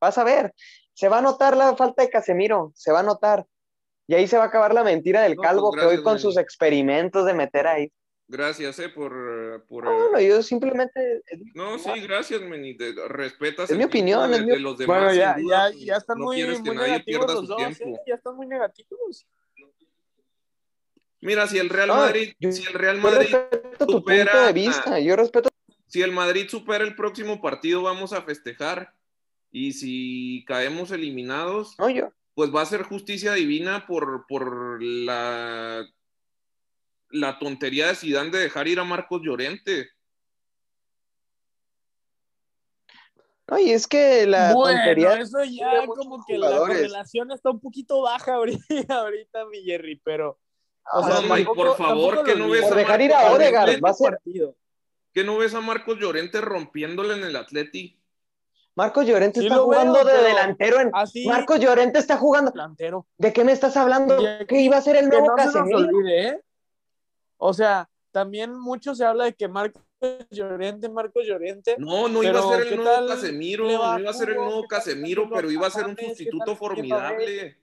Vas 0.00 0.18
a 0.18 0.24
ver, 0.24 0.52
se 0.94 1.08
va 1.08 1.18
a 1.18 1.22
notar 1.22 1.56
la 1.56 1.74
falta 1.76 2.02
de 2.02 2.10
Casemiro, 2.10 2.72
se 2.74 2.92
va 2.92 3.00
a 3.00 3.02
notar. 3.02 3.46
Y 4.06 4.14
ahí 4.14 4.26
se 4.26 4.36
va 4.38 4.44
a 4.44 4.46
acabar 4.46 4.72
la 4.74 4.84
mentira 4.84 5.22
del 5.22 5.36
No, 5.36 5.42
calvo 5.42 5.70
pues, 5.70 5.80
que 5.82 5.86
hoy 5.86 5.96
con 5.96 6.14
Dani. 6.14 6.20
sus 6.20 6.36
experimentos 6.38 7.24
de 7.26 7.34
meter 7.34 7.66
ahí. 7.66 7.92
Gracias, 8.30 8.78
eh, 8.80 8.90
por... 8.90 9.64
por 9.66 9.84
No, 9.84 10.10
bueno, 10.10 10.20
yo 10.20 10.42
simplemente. 10.42 11.22
No, 11.54 11.78
sí, 11.78 11.88
gracias, 12.02 12.42
Meni. 12.42 12.76
Te- 12.76 12.92
respetas 13.08 13.64
Es 13.64 13.70
el 13.70 13.78
mi 13.78 13.84
opinión, 13.84 14.30
de, 14.30 14.36
es 14.36 14.44
mi 14.44 14.50
de 14.50 14.60
los 14.60 14.76
demás. 14.76 15.02
Bueno, 15.04 15.14
ya, 15.18 15.36
ya, 15.38 15.70
y 15.74 15.86
ya 15.86 15.96
están 15.96 16.18
no 16.18 16.26
muy, 16.26 16.36
que 16.36 16.46
muy 16.46 16.76
nadie 16.76 16.88
negativos 16.88 17.26
los 17.34 17.48
dos, 17.48 17.56
tiempo. 17.56 17.84
¿eh? 17.96 18.00
Ya 18.06 18.14
están 18.16 18.36
muy 18.36 18.46
negativos. 18.46 19.26
Mira, 21.20 21.46
si 21.48 21.58
el 21.58 21.68
Real 21.68 21.88
No, 21.88 21.96
Madrid, 21.96 22.32
yo- 22.38 22.52
si 22.52 22.64
el 22.66 22.74
Real 22.74 22.96
Yo 22.96 23.02
Madrid, 23.02 23.28
respeto 23.34 23.86
tu 23.86 23.92
supera 23.92 24.30
punto 24.32 24.46
de 24.46 24.52
vista. 24.52 25.00
Yo 25.00 25.16
respeto. 25.16 25.48
si 25.86 26.02
el 26.02 26.12
Madrid 26.12 26.48
supera 26.48 26.84
el 26.84 26.94
próximo 26.94 27.40
partido, 27.40 27.82
vamos 27.82 28.12
a 28.12 28.22
festejar. 28.22 28.92
Y 29.50 29.72
si 29.72 30.44
caemos 30.46 30.90
eliminados, 30.90 31.74
No, 31.78 31.88
yo. 31.88 32.12
pues 32.34 32.54
va 32.54 32.60
a 32.60 32.66
ser 32.66 32.82
justicia 32.82 33.32
divina 33.32 33.86
por, 33.86 34.26
por 34.28 34.82
la, 34.82 35.86
la 37.10 37.38
tontería 37.38 37.88
de 37.88 37.94
Zidane 37.94 38.30
de 38.30 38.38
dejar 38.40 38.68
ir 38.68 38.78
a 38.80 38.84
Marcos 38.84 39.20
Llorente. 39.22 39.88
No, 43.50 43.58
y 43.58 43.70
es 43.70 43.86
que 43.86 44.26
la 44.26 44.52
bueno, 44.52 44.76
tontería. 44.78 45.14
eso 45.20 45.38
ya 45.44 45.86
como 45.86 46.22
que 46.26 46.36
la 46.36 46.58
correlación 46.58 47.32
está 47.32 47.50
un 47.50 47.60
poquito 47.60 48.02
baja 48.02 48.34
ahorita, 48.34 48.58
ahorita 48.90 49.46
mi 49.46 49.62
Jerry, 49.62 50.00
pero 50.04 50.38
o 50.90 51.00
Ah, 51.00 51.02
sea, 51.12 51.20
no, 51.22 51.28
tampoco- 51.34 51.54
por 51.54 51.76
favor, 51.76 52.24
que 52.24 52.34
no 52.34 52.48
ves 52.50 52.64
Por 52.64 52.74
a 52.74 52.76
dejar 52.76 53.00
ir 53.02 53.12
a? 53.12 53.32
Odegaard, 53.32 53.82
va 53.84 53.90
a 53.90 53.94
ser- 53.94 54.10
partido. 54.12 54.54
¿Qué 55.12 55.24
no 55.24 55.38
ves 55.38 55.54
a 55.54 55.60
Marcos 55.60 55.98
Llorente 55.98 56.40
rompiéndole 56.40 57.14
en 57.14 57.24
el 57.24 57.36
Atleti? 57.36 57.98
Marcos 58.74 59.06
Llorente 59.06 59.40
Sí 59.40 59.46
está 59.46 59.56
lo 59.56 59.68
veo, 59.68 59.80
jugando 59.80 60.04
de 60.04 60.22
delantero 60.22 60.80
en. 60.80 60.90
Así, 60.92 61.26
Marcos 61.26 61.58
Llorente 61.58 61.98
está 61.98 62.16
jugando. 62.16 62.52
delantero. 62.52 63.06
¿De 63.16 63.32
qué 63.32 63.42
me 63.44 63.52
estás 63.52 63.76
hablando? 63.76 64.16
¿Que 64.46 64.60
iba 64.60 64.76
a 64.76 64.80
ser 64.82 64.96
el 64.96 65.10
Que 65.10 65.18
nuevo 65.18 65.26
no 65.36 65.36
se 65.38 65.44
nos 65.46 65.54
Casemiro? 65.54 65.78
olvide, 65.78 66.28
¿eh? 66.28 66.40
O 67.38 67.54
sea, 67.54 67.88
también 68.10 68.58
mucho 68.58 68.94
se 68.94 69.04
habla 69.04 69.24
de 69.24 69.34
que 69.34 69.48
Marcos 69.48 69.82
Llorente, 70.30 70.88
Marcos 70.88 71.24
Llorente, 71.26 71.76
No, 71.78 72.08
no 72.08 72.22
iba 72.22 72.38
a 72.38 72.42
ser 72.42 72.62
el 72.62 72.68
¿qué 72.68 72.76
nuevo 72.76 73.06
Casemiro, 73.08 73.64
no 73.64 73.70
iba 73.70 74.10
a 74.10 74.12
ser 74.12 74.30
el 74.30 74.36
nuevo 74.36 74.62
¿Qué 74.62 74.68
tal 74.68 74.78
Casemiro, 74.78 75.30
pero 75.32 75.50
iba 75.50 75.66
a 75.66 75.70
ser 75.70 75.86
un 75.86 75.96
sustituto 75.96 76.56
formidable. 76.56 77.58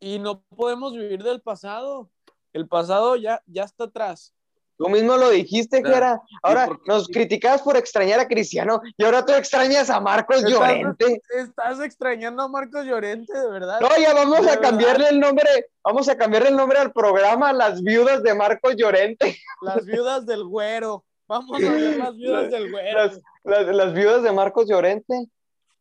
y 0.00 0.18
no 0.18 0.42
podemos 0.42 0.94
vivir 0.94 1.22
del 1.22 1.40
pasado. 1.40 2.10
El 2.52 2.66
pasado 2.68 3.16
ya, 3.16 3.42
ya 3.46 3.64
está 3.64 3.84
atrás. 3.84 4.34
Tú 4.82 4.88
mismo 4.88 5.16
lo 5.16 5.30
dijiste, 5.30 5.80
que 5.80 5.94
era. 5.94 6.20
Ahora 6.42 6.68
nos 6.86 7.06
criticabas 7.06 7.62
por 7.62 7.76
extrañar 7.76 8.18
a 8.18 8.26
Cristiano 8.26 8.82
y 8.96 9.04
ahora 9.04 9.24
tú 9.24 9.32
extrañas 9.32 9.88
a 9.90 10.00
Marcos 10.00 10.42
Llorente. 10.44 11.22
Estás 11.38 11.80
extrañando 11.80 12.42
a 12.42 12.48
Marcos 12.48 12.84
Llorente, 12.84 13.32
de 13.32 13.48
verdad. 13.48 13.78
No, 13.80 13.88
ya 13.96 14.12
vamos 14.12 14.44
a 14.48 14.58
cambiarle 14.58 15.10
el 15.10 15.20
nombre, 15.20 15.68
vamos 15.84 16.08
a 16.08 16.16
cambiarle 16.16 16.48
el 16.48 16.56
nombre 16.56 16.80
al 16.80 16.92
programa 16.92 17.52
Las 17.52 17.80
Viudas 17.80 18.24
de 18.24 18.34
Marcos 18.34 18.74
Llorente. 18.76 19.38
Las 19.60 19.86
Viudas 19.86 20.26
del 20.26 20.44
Güero. 20.44 21.04
Vamos 21.28 21.62
a 21.62 21.70
ver 21.70 21.98
las 21.98 22.16
Viudas 22.16 22.50
del 22.50 22.70
Güero. 22.70 23.10
Las, 23.44 23.94
Viudas 23.94 24.22
de 24.24 24.32
Marcos 24.32 24.68
Llorente. 24.68 25.28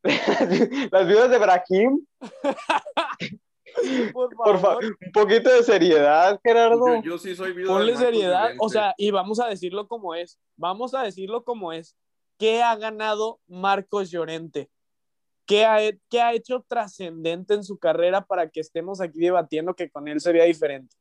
las 0.92 1.08
Viudas 1.08 1.32
de 1.32 1.38
Brahim. 1.40 2.06
Por 4.14 4.60
favor. 4.60 4.84
un 4.86 5.12
poquito 5.12 5.50
de 5.50 5.64
seriedad, 5.64 6.40
Gerardo. 6.44 7.02
Yo, 7.04 7.18
sí 7.18 7.36
soy 7.36 7.54
Ponle 7.66 7.96
seriedad, 7.96 8.52
o 8.60 8.70
sea, 8.70 8.94
y 8.98 9.12
vamos 9.12 9.40
a 9.40 9.48
decirlo 9.48 9.88
como 9.88 10.16
es. 10.16 10.40
Vamos 10.58 10.94
a 10.94 11.04
decirlo 11.04 11.44
como 11.44 11.74
es. 11.74 11.96
¿Qué 12.38 12.62
ha 12.64 12.76
ganado 12.76 13.40
Marcos 13.48 14.10
Llorente? 14.10 14.70
¿Qué 15.46 15.66
ha, 15.66 15.78
qué 16.10 16.22
ha 16.22 16.34
hecho 16.34 16.66
trascendente 16.68 17.54
en 17.54 17.64
su 17.64 17.78
carrera 17.78 18.26
para 18.26 18.50
que 18.50 18.60
estemos 18.60 19.02
aquí 19.02 19.20
debatiendo 19.20 19.76
que 19.76 19.90
con 19.90 20.08
él 20.08 20.20
sería 20.22 20.46
diferente? 20.46 20.96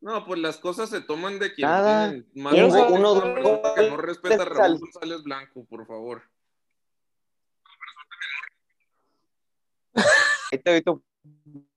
No, 0.00 0.24
pues 0.26 0.38
las 0.38 0.58
cosas 0.58 0.90
se 0.90 1.00
toman 1.00 1.38
de 1.38 1.54
quien 1.54 1.66
Nada. 1.66 2.10
tienen 2.10 2.28
más 2.34 2.54
uno, 2.90 3.22
que 3.74 3.90
no 3.90 3.96
respeta 3.96 4.42
a 4.42 4.44
Raúl 4.44 4.78
González 4.78 5.22
Blanco, 5.22 5.64
por 5.64 5.86
favor. 5.86 6.22
Ahí 10.52 10.58
te 10.58 10.70
doy 10.70 10.82
tu 10.82 11.02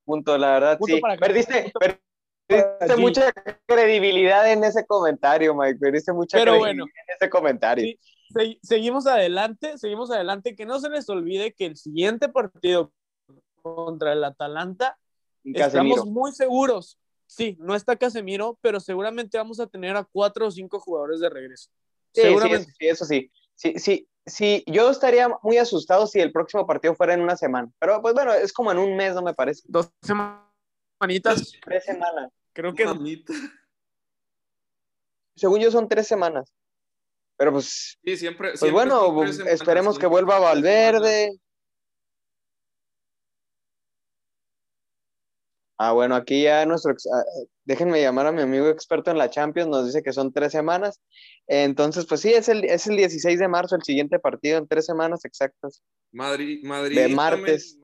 punto, 0.06 0.38
la 0.38 0.52
verdad, 0.52 0.80
sí. 0.86 1.02
Perdiste, 1.20 1.74
perdiste 1.80 2.98
mucha 2.98 3.32
credibilidad 3.66 4.52
en 4.52 4.64
ese 4.64 4.86
comentario, 4.86 5.54
Mike. 5.54 5.80
Perdiste 5.80 6.14
mucha 6.14 6.38
Pero 6.38 6.54
credibilidad 6.54 6.88
en 6.88 7.16
ese 7.16 7.30
comentario. 7.30 7.96
seguimos 8.62 9.08
adelante, 9.08 9.78
seguimos 9.78 10.12
adelante. 10.12 10.56
Que 10.56 10.66
no 10.66 10.80
se 10.80 10.90
les 10.90 11.10
olvide 11.10 11.54
que 11.54 11.66
el 11.66 11.78
siguiente 11.78 12.30
partido 12.30 12.92
contra 13.62 14.14
el 14.14 14.24
Atalanta 14.24 14.98
estamos 15.44 16.06
muy 16.06 16.32
seguros. 16.32 16.98
Sí, 17.26 17.58
no 17.60 17.76
está 17.76 17.98
Casemiro, 17.98 18.58
pero 18.62 18.80
seguramente 18.80 19.38
vamos 19.38 19.60
a 19.60 19.68
tener 19.68 19.98
a 19.98 20.06
cuatro 20.06 20.48
o 20.48 20.52
cinco 20.52 20.80
jugadores 20.80 21.20
de 21.20 21.30
regreso. 21.30 21.70
Sí, 22.14 22.22
seguramente. 22.22 22.72
Sí, 22.80 22.88
eso 22.88 23.06
sí. 23.06 23.32
Sí, 23.54 23.74
sí, 23.78 23.80
sí, 23.80 24.08
yo 24.66 24.90
estaría 24.90 25.30
muy 25.42 25.58
asustado 25.58 26.08
si 26.08 26.20
el 26.20 26.32
próximo 26.32 26.68
partido 26.68 26.96
fuera 26.96 27.14
en 27.14 27.22
una 27.22 27.38
semana. 27.38 27.70
Pero 27.80 28.02
pues 28.02 28.14
bueno, 28.14 28.34
es 28.34 28.52
como 28.52 28.72
en 28.72 28.78
un 28.78 28.96
mes, 28.96 29.16
no 29.16 29.22
me 29.22 29.34
parece. 29.34 29.64
Dos 29.68 29.92
semanitas. 30.02 31.54
Tres 31.64 31.86
semanas. 31.86 32.32
Creo 32.54 32.74
que. 32.74 32.86
Según 35.36 35.60
yo 35.60 35.72
son 35.72 35.88
tres 35.88 36.08
semanas. 36.08 36.54
Pero 37.38 37.54
pues. 37.54 37.98
Sí, 38.04 38.18
siempre. 38.18 38.54
Pues 38.60 38.72
bueno, 38.72 39.24
esperemos 39.24 39.98
que 39.98 40.08
vuelva 40.08 40.40
Valverde. 40.40 41.40
Ah, 45.80 45.92
bueno, 45.92 46.16
aquí 46.16 46.44
ya 46.44 46.66
nuestro, 46.66 46.94
ah, 47.14 47.24
déjenme 47.64 48.02
llamar 48.02 48.26
a 48.26 48.32
mi 48.32 48.42
amigo 48.42 48.68
experto 48.68 49.12
en 49.12 49.18
la 49.18 49.30
Champions, 49.30 49.70
nos 49.70 49.86
dice 49.86 50.02
que 50.02 50.12
son 50.12 50.34
tres 50.34 50.52
semanas. 50.52 51.02
Entonces, 51.46 52.06
pues 52.08 52.22
sí, 52.22 52.34
es 52.34 52.50
el, 52.50 52.64
es 52.66 52.88
el 52.88 52.98
16 52.98 53.38
de 53.40 53.48
marzo 53.48 53.76
el 53.76 53.84
siguiente 53.84 54.18
partido, 54.18 54.58
en 54.58 54.68
tres 54.68 54.86
semanas 54.86 55.24
exactas. 55.24 55.84
Madrid, 56.12 56.64
Madrid. 56.64 56.96
De 56.98 57.10
martes. 57.10 57.78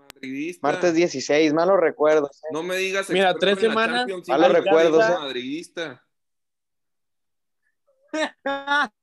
Martes 0.62 0.94
16, 0.94 1.54
malos 1.54 1.80
recuerdos. 1.80 2.44
¿eh? 2.44 2.48
No 2.52 2.64
me 2.64 2.78
digas. 2.78 3.10
Mira, 3.10 3.36
tres 3.36 3.60
semanas. 3.60 4.08
malos 4.28 4.52
recuerdos. 4.54 5.04
¿eh? 5.04 5.14
Madridista. 5.20 6.04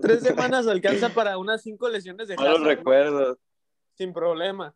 tres 0.00 0.22
semanas 0.22 0.66
alcanza 0.66 1.08
para 1.10 1.38
unas 1.38 1.62
cinco 1.62 1.88
lesiones 1.88 2.28
de 2.28 2.36
Malos 2.36 2.62
recuerdos. 2.62 3.38
Sin 3.94 4.12
problema. 4.12 4.74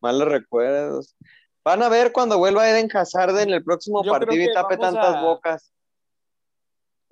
Malos 0.00 0.28
recuerdos. 0.28 1.16
Van 1.64 1.82
a 1.82 1.88
ver 1.88 2.12
cuando 2.12 2.36
vuelva 2.36 2.68
Eden 2.68 2.94
Hazard 2.94 3.38
en 3.38 3.50
el 3.50 3.64
próximo 3.64 4.04
partido 4.04 4.44
y 4.44 4.52
tape 4.52 4.76
tantas 4.76 5.22
bocas. 5.22 5.72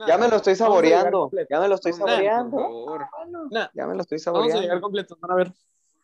ya 0.06 0.18
me 0.18 0.28
lo 0.28 0.36
estoy 0.36 0.54
saboreando. 0.54 1.30
Ya 1.48 1.58
me 1.58 1.68
lo 1.68 1.74
estoy 1.76 1.94
saboreando. 1.94 2.98
Ya 3.72 3.86
me 3.86 3.94
lo 3.94 4.02
estoy 4.02 4.18
saboreando. 4.18 4.48
Vamos 4.48 4.54
a 4.54 4.62
llegar 4.62 4.80
completo. 4.80 5.16
Van 5.20 5.30
a 5.30 5.34
ver. 5.36 5.52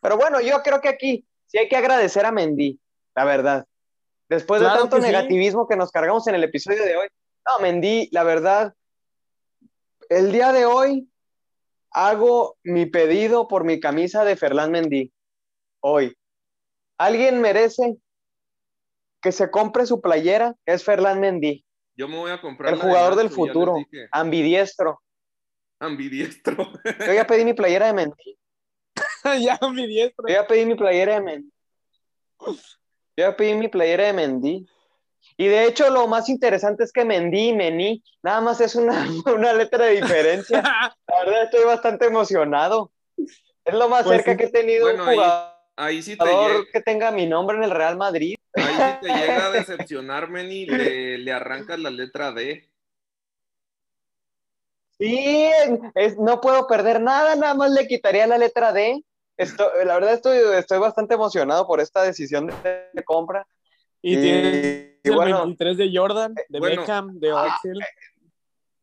Pero 0.01 0.17
bueno, 0.17 0.41
yo 0.41 0.63
creo 0.63 0.81
que 0.81 0.89
aquí 0.89 1.27
sí 1.45 1.59
hay 1.59 1.69
que 1.69 1.77
agradecer 1.77 2.25
a 2.25 2.31
Mendy, 2.31 2.79
la 3.15 3.23
verdad. 3.23 3.67
Después 4.27 4.61
de 4.61 4.67
tanto 4.67 4.97
negativismo 4.97 5.67
que 5.67 5.75
nos 5.75 5.91
cargamos 5.91 6.25
en 6.27 6.35
el 6.35 6.43
episodio 6.43 6.83
de 6.83 6.97
hoy. 6.97 7.07
No, 7.47 7.59
Mendy, 7.59 8.09
la 8.11 8.23
verdad, 8.23 8.73
el 10.07 10.31
día 10.31 10.51
de 10.53 10.65
hoy 10.65 11.07
hago 11.91 12.57
mi 12.63 12.87
pedido 12.87 13.47
por 13.47 13.63
mi 13.63 13.79
camisa 13.79 14.23
de 14.23 14.35
Ferland 14.35 14.71
Mendy. 14.71 15.11
Hoy. 15.81 16.15
¿Alguien 16.97 17.41
merece 17.41 17.97
que 19.21 19.31
se 19.31 19.49
compre 19.51 19.85
su 19.85 20.01
playera 20.01 20.55
es 20.65 20.83
Ferland 20.83 21.19
Mendy. 21.19 21.65
Yo 21.95 22.07
me 22.07 22.17
voy 22.17 22.31
a 22.31 22.39
comprar. 22.39 22.73
El 22.73 22.79
jugador 22.79 23.15
del 23.15 23.29
futuro, 23.29 23.75
ambidiestro. 24.11 25.01
Ambidiestro. 25.79 26.71
Yo 27.05 27.13
ya 27.13 27.25
pedí 27.25 27.45
mi 27.45 27.53
playera 27.53 27.87
de 27.87 27.93
Mendy. 27.93 28.37
ya 29.43 29.57
ambidiestro. 29.61 30.27
Yo 30.27 30.33
ya 30.33 30.47
pedí 30.47 30.65
mi 30.65 30.75
playera 30.75 31.15
de 31.15 31.21
Mendy. 31.21 31.51
Yo 32.45 32.55
ya 33.17 33.35
pedí 33.35 33.53
mi 33.55 33.67
playera 33.67 34.05
de 34.05 34.13
Mendy. 34.13 34.65
Y 35.37 35.47
de 35.47 35.65
hecho, 35.65 35.89
lo 35.89 36.07
más 36.07 36.29
interesante 36.29 36.83
es 36.83 36.91
que 36.91 37.05
Mendy 37.05 37.49
y 37.49 37.53
Mení 37.53 38.03
nada 38.23 38.41
más 38.41 38.59
es 38.61 38.75
una, 38.75 39.07
una 39.33 39.53
letra 39.53 39.85
de 39.85 40.01
diferencia. 40.01 40.61
La 41.07 41.19
verdad, 41.23 41.43
estoy 41.43 41.65
bastante 41.65 42.05
emocionado. 42.05 42.91
Es 43.65 43.73
lo 43.73 43.89
más 43.89 44.03
pues 44.03 44.17
cerca 44.17 44.37
que 44.37 44.45
he 44.45 44.51
tenido 44.51 44.91
un 44.93 44.97
jugador 44.97 45.59
ahí 45.79 46.01
sí 46.01 46.17
te 46.17 46.25
que 46.71 46.81
tenga 46.81 47.11
mi 47.11 47.25
nombre 47.25 47.57
en 47.57 47.63
el 47.63 47.71
Real 47.71 47.97
Madrid. 47.97 48.35
Ahí 48.55 48.65
sí 48.65 49.07
te 49.07 49.07
llega 49.07 49.47
a 49.47 49.51
decepcionarme 49.51 50.43
ni 50.43 50.65
le, 50.65 51.17
le 51.17 51.31
arrancas 51.31 51.79
la 51.79 51.89
letra 51.89 52.31
D. 52.31 52.69
Sí, 54.99 55.49
no 56.17 56.41
puedo 56.41 56.67
perder 56.67 56.99
nada, 57.01 57.35
nada 57.37 57.53
más 57.53 57.71
le 57.71 57.87
quitaría 57.87 58.27
la 58.27 58.37
letra 58.37 58.73
D. 58.73 59.01
la 59.37 59.93
verdad 59.95 60.13
estoy, 60.13 60.39
estoy 60.57 60.77
bastante 60.79 61.13
emocionado 61.13 61.65
por 61.65 61.79
esta 61.79 62.03
decisión 62.03 62.47
de, 62.47 63.03
compra. 63.05 63.47
Y, 64.01 64.17
tiene 64.17 64.99
el 65.03 65.17
23 65.17 65.77
de 65.77 65.91
Jordan, 65.93 66.35
de 66.49 66.59
Beckham, 66.59 67.17
de 67.17 67.31
ah, 67.31 67.55
Oxel. 67.55 67.79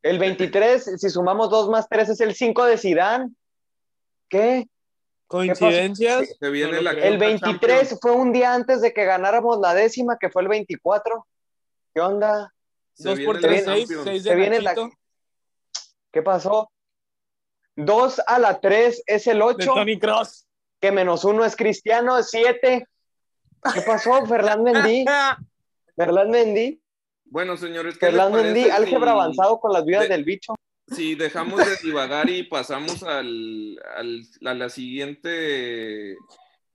el 0.03 0.19
23, 0.19 0.99
si 0.99 1.11
sumamos 1.11 1.51
2 1.51 1.69
más 1.69 1.87
3, 1.89 2.09
es 2.09 2.21
el 2.21 2.35
5 2.35 2.65
de 2.65 2.79
Zidane. 2.79 3.31
¿Qué? 4.29 4.67
Coincidencias. 5.27 6.37
el 6.41 7.19
23 7.19 7.99
fue 8.01 8.13
un 8.13 8.33
día 8.33 8.55
antes 8.55 8.81
de 8.81 8.93
que 8.93 9.05
ganáramos 9.05 9.59
la 9.59 9.75
décima, 9.75 10.19
que 10.19 10.31
fue 10.31 10.43
el 10.43 10.49
24. 10.49 11.27
¿Qué 11.95 12.01
onda? 12.01 12.53
2 12.99 13.21
por 13.21 13.41
3, 13.41 13.65
6, 13.65 13.89
6 14.05 14.25
de 14.25 14.35
viene 14.37 14.61
la... 14.61 14.75
¿Qué 16.13 16.23
pasó? 16.23 16.71
2 17.75 18.23
a 18.27 18.39
la 18.39 18.61
3 18.61 19.03
es 19.07 19.27
el 19.27 19.43
8. 19.43 19.59
De 19.59 19.67
Tony 19.67 19.99
Cross. 19.99 20.47
Que 20.81 20.93
menos 20.93 21.25
1 21.25 21.45
es 21.45 21.57
Cristiano, 21.57 22.23
7. 22.23 22.87
¿Qué 23.75 23.81
pasó? 23.83 24.25
Ferland 24.27 24.63
Mendy. 24.63 25.05
Ferland 25.97 26.31
Mendy. 26.31 26.81
Bueno, 27.25 27.57
señores. 27.57 27.99
Ferland 27.99 28.35
Mendy, 28.35 28.71
álgebra 28.71 29.13
avanzado 29.13 29.59
con 29.59 29.73
las 29.73 29.85
vidas 29.85 30.09
del 30.09 30.25
bicho 30.25 30.55
si 30.89 31.15
dejamos 31.15 31.59
de 31.59 31.77
divagar 31.83 32.29
y 32.31 32.45
pasamos 32.45 33.03
al, 33.03 33.79
a 34.45 34.55
la 34.55 34.69
siguiente 34.69 36.17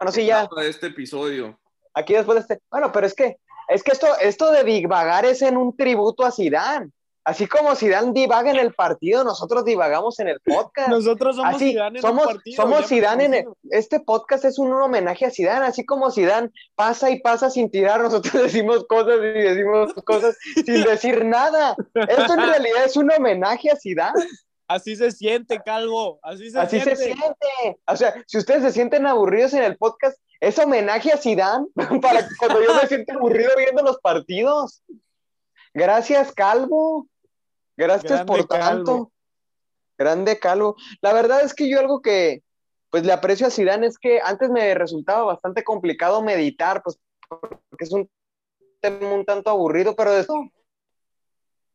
bueno, 0.01 0.11
sí, 0.11 0.25
ya. 0.25 0.49
de 0.55 0.69
este 0.69 0.87
episodio. 0.87 1.59
Aquí 1.93 2.13
después 2.13 2.35
de 2.35 2.41
este. 2.41 2.63
Bueno, 2.71 2.91
pero 2.91 3.05
es 3.05 3.13
que, 3.13 3.37
es 3.67 3.83
que 3.83 3.91
esto, 3.91 4.07
esto 4.19 4.51
de 4.51 4.63
divagar 4.63 5.25
es 5.25 5.41
en 5.41 5.57
un 5.57 5.75
tributo 5.77 6.25
a 6.25 6.31
Zidane. 6.31 6.89
Así 7.23 7.45
como 7.45 7.75
Zidane 7.75 8.13
divaga 8.13 8.49
en 8.49 8.57
el 8.57 8.73
partido, 8.73 9.23
nosotros 9.23 9.63
divagamos 9.63 10.19
en 10.19 10.29
el 10.29 10.39
podcast. 10.39 10.89
Nosotros 10.89 11.35
somos 11.35 11.59
Zidane 11.59 11.99
en 11.99 12.01
somos, 12.01 12.27
el 12.27 12.35
partido. 12.35 12.55
Somos 12.55 12.87
Zidane 12.87 13.25
en 13.25 13.45
este 13.69 13.99
podcast 13.99 14.45
es 14.45 14.57
un, 14.57 14.73
homenaje 14.73 15.27
a 15.27 15.29
Zidane, 15.29 15.67
así 15.67 15.85
como 15.85 16.09
Zidane 16.09 16.49
pasa 16.73 17.11
y 17.11 17.19
pasa 17.19 17.51
sin 17.51 17.69
tirar, 17.69 18.01
nosotros 18.01 18.33
decimos 18.43 18.85
cosas 18.87 19.17
y 19.17 19.39
decimos 19.39 19.93
cosas 20.03 20.35
sin 20.65 20.83
decir 20.83 21.23
nada. 21.23 21.75
Esto 21.93 22.33
en 22.33 22.39
realidad 22.39 22.85
es 22.85 22.97
un 22.97 23.11
homenaje 23.11 23.69
a 23.69 23.75
Zidane. 23.75 24.25
Así 24.67 24.95
se 24.95 25.11
siente, 25.11 25.61
Calvo. 25.63 26.19
Así 26.23 26.49
se 26.49 26.59
así 26.59 26.79
siente. 26.79 26.95
se 26.95 27.03
siente. 27.03 27.81
O 27.85 27.95
sea, 27.95 28.15
si 28.25 28.37
ustedes 28.37 28.63
se 28.63 28.71
sienten 28.71 29.05
aburridos 29.05 29.53
en 29.53 29.63
el 29.63 29.77
podcast, 29.77 30.17
es 30.39 30.57
homenaje 30.57 31.11
a 31.11 31.17
Zidane 31.17 31.67
para 32.01 32.27
cuando 32.39 32.63
yo 32.63 32.73
me 32.73 32.87
siento 32.87 33.13
aburrido 33.13 33.51
viendo 33.57 33.83
los 33.83 33.99
partidos. 33.99 34.81
Gracias, 35.73 36.31
Calvo. 36.31 37.07
Gracias 37.77 38.23
por 38.25 38.45
tanto. 38.47 39.11
Grande 39.97 40.39
Calvo. 40.39 40.75
La 41.01 41.13
verdad 41.13 41.41
es 41.43 41.53
que 41.53 41.69
yo 41.69 41.79
algo 41.79 42.01
que 42.01 42.43
pues 42.89 43.05
le 43.05 43.13
aprecio 43.13 43.47
a 43.47 43.51
Zidane 43.51 43.87
es 43.87 43.97
que 43.97 44.19
antes 44.21 44.49
me 44.49 44.73
resultaba 44.73 45.23
bastante 45.23 45.63
complicado 45.63 46.21
meditar, 46.21 46.83
pues 46.83 46.99
porque 47.29 47.85
es 47.85 47.91
un 47.91 48.09
tema 48.81 49.13
un 49.13 49.25
tanto 49.25 49.49
aburrido, 49.49 49.95
pero 49.95 50.11
de 50.11 50.21
eso 50.21 50.33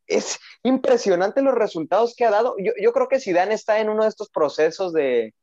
es 0.07 0.39
impresionante 0.63 1.41
los 1.41 1.55
resultados 1.55 2.15
que 2.15 2.25
ha 2.25 2.31
dado. 2.31 2.55
Yo, 2.59 2.73
yo 2.81 2.93
creo 2.93 3.09
que 3.09 3.21
Zidane 3.21 3.55
está 3.55 3.81
en 3.81 3.89
uno 3.89 4.03
de 4.03 4.09
estos 4.11 4.29
procesos 4.29 4.93
de, 4.93 5.35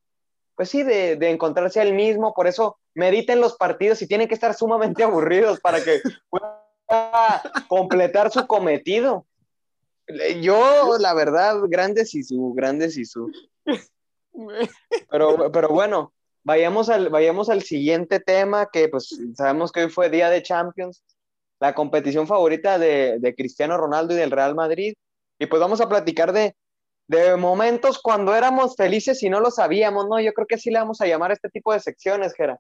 pues 0.56 0.70
sí, 0.70 0.84
de, 0.84 1.16
de 1.16 1.30
encontrarse 1.30 1.80
a 1.80 1.84
él 1.84 1.94
mismo, 1.94 2.34
por 2.34 2.48
eso 2.48 2.78
mediten 2.94 3.42
los 3.42 3.56
partidos 3.56 4.02
y 4.02 4.08
tienen 4.08 4.28
que 4.28 4.36
estar 4.36 4.54
sumamente 4.54 5.04
aburridos 5.04 5.60
para 5.60 5.84
que 5.84 6.02
pueda 6.30 7.42
completar 7.68 8.32
su 8.32 8.46
cometido. 8.46 9.26
Yo, 10.42 10.98
la 11.00 11.14
verdad, 11.14 11.62
grande 11.68 12.06
su 12.06 12.54
grande 12.54 12.90
su 12.90 13.32
Pero, 15.10 15.52
pero 15.52 15.70
bueno, 15.70 16.12
vayamos 16.44 16.90
al, 16.90 17.10
vayamos 17.10 17.50
al 17.50 17.62
siguiente 17.62 18.20
tema, 18.20 18.68
que 18.72 18.90
pues 18.90 19.16
sabemos 19.36 19.72
que 19.72 19.84
hoy 19.84 19.90
fue 19.90 20.10
día 20.10 20.30
de 20.30 20.42
Champions, 20.42 21.04
la 21.60 21.76
competición 21.76 22.26
favorita 22.26 22.80
de, 22.80 23.20
de 23.20 23.36
Cristiano 23.36 23.78
Ronaldo 23.78 24.14
y 24.14 24.18
del 24.18 24.32
Real 24.32 24.56
Madrid. 24.56 24.96
Y 25.38 25.46
pues 25.46 25.60
vamos 25.60 25.82
a 25.82 25.88
platicar 25.88 26.34
de, 26.34 26.56
de 27.08 27.36
momentos 27.36 28.00
cuando 28.02 28.36
éramos 28.36 28.76
felices 28.76 29.22
y 29.24 29.30
no 29.30 29.40
lo 29.40 29.52
sabíamos, 29.52 30.08
¿no? 30.08 30.20
Yo 30.20 30.34
creo 30.34 30.48
que 30.48 30.58
sí 30.58 30.72
le 30.72 30.80
vamos 30.80 31.02
a 31.02 31.08
llamar 31.08 31.32
a 31.32 31.36
este 31.36 31.50
tipo 31.50 31.74
de 31.74 31.80
secciones, 31.80 32.34
Gera. 32.34 32.60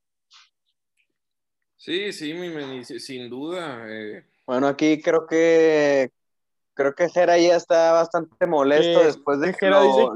Sí, 1.75 2.13
sí, 2.13 2.33
mi, 2.33 2.83
sin 2.85 3.29
duda. 3.29 3.85
Eh. 3.89 4.23
Bueno, 4.45 4.67
aquí 4.67 5.01
creo 5.01 5.25
que 5.27 6.11
creo 6.73 6.95
que 6.95 7.09
Jera 7.09 7.37
ya 7.37 7.55
está 7.55 7.91
bastante 7.93 8.47
molesto 8.47 9.01
eh, 9.01 9.05
después 9.05 9.39
de 9.39 9.53
que 9.53 9.67
lo, 9.67 10.13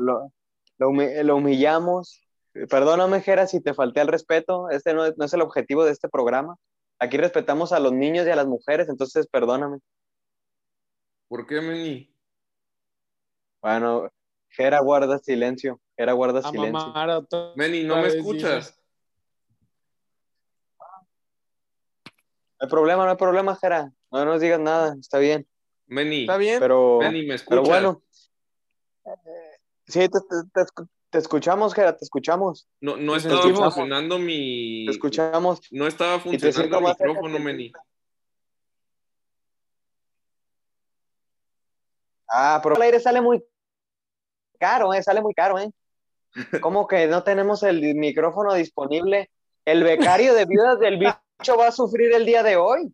lo, 0.78 1.36
humillamos. 1.36 2.22
Perdóname, 2.70 3.22
Jera, 3.22 3.48
si 3.48 3.62
te 3.62 3.74
falté 3.74 4.02
al 4.02 4.08
respeto. 4.08 4.70
Este 4.70 4.94
no, 4.94 5.06
es 5.06 5.34
el 5.34 5.42
objetivo 5.42 5.86
de 5.86 5.92
este 5.92 6.10
programa. 6.10 6.56
Aquí 7.00 7.18
respetamos 7.18 7.72
a 7.72 7.80
los 7.80 7.94
niños 7.94 8.26
y 8.26 8.32
a 8.32 8.36
las 8.36 8.48
mujeres, 8.48 8.90
entonces 8.90 9.28
perdóname. 9.28 9.78
¿Por 11.28 11.46
qué, 11.46 11.62
Meni? 11.62 12.12
Bueno, 13.62 14.10
Jera 14.50 14.80
guarda 14.80 15.20
silencio. 15.20 15.80
Jera 15.96 16.14
guarda 16.14 16.42
silencio. 16.42 17.28
Meni, 17.56 17.84
¿no 17.84 17.98
me 17.98 18.08
escuchas? 18.08 18.80
No 22.60 22.66
hay 22.66 22.70
problema, 22.70 23.04
no 23.04 23.12
hay 23.12 23.18
problema, 23.18 23.56
Jera. 23.56 23.92
No 24.10 24.26
nos 24.26 24.42
digas 24.42 24.60
nada, 24.60 24.96
está 25.00 25.20
bien. 25.20 25.46
Meni, 25.88 26.22
está 26.22 26.38
bien. 26.38 26.60
Pero, 26.60 27.00
Meni, 27.00 27.26
¿me 27.26 27.36
escuchas? 27.36 27.50
Pero 27.50 27.64
bueno. 27.64 28.02
sí, 29.88 30.08
te, 31.10 31.18
escuchamos, 31.18 31.74
Jera, 31.74 31.96
te 31.96 32.04
escuchamos. 32.04 32.68
No, 32.82 32.98
no 32.98 33.16
estaba 33.16 33.42
funcionando 33.42 34.20
mi. 34.20 34.86
Te 34.86 34.92
escuchamos. 34.92 35.62
No 35.72 35.88
estaba 35.88 36.20
funcionando 36.20 36.78
el 36.80 36.84
micrófono, 36.84 37.40
Meni. 37.40 37.72
Ah, 42.30 42.60
pero 42.62 42.76
el 42.76 42.82
aire 42.82 43.00
sale 43.00 43.22
muy 43.22 43.42
caro, 44.60 44.94
¿eh? 44.94 45.02
Sale 45.02 45.22
muy 45.22 45.34
caro, 45.34 45.58
¿eh? 45.60 45.72
¿Cómo 46.62 46.88
que 46.88 47.08
no 47.08 47.24
tenemos 47.24 47.64
el 47.64 47.96
micrófono 47.96 48.54
disponible? 48.54 49.32
El 49.66 49.84
becario 49.84 50.34
de 50.34 50.46
viudas 50.46 50.80
del 50.80 51.02
va 51.04 51.68
a 51.68 51.72
sufrir 51.72 52.14
el 52.14 52.26
día 52.26 52.44
de 52.44 52.58
hoy. 52.58 52.94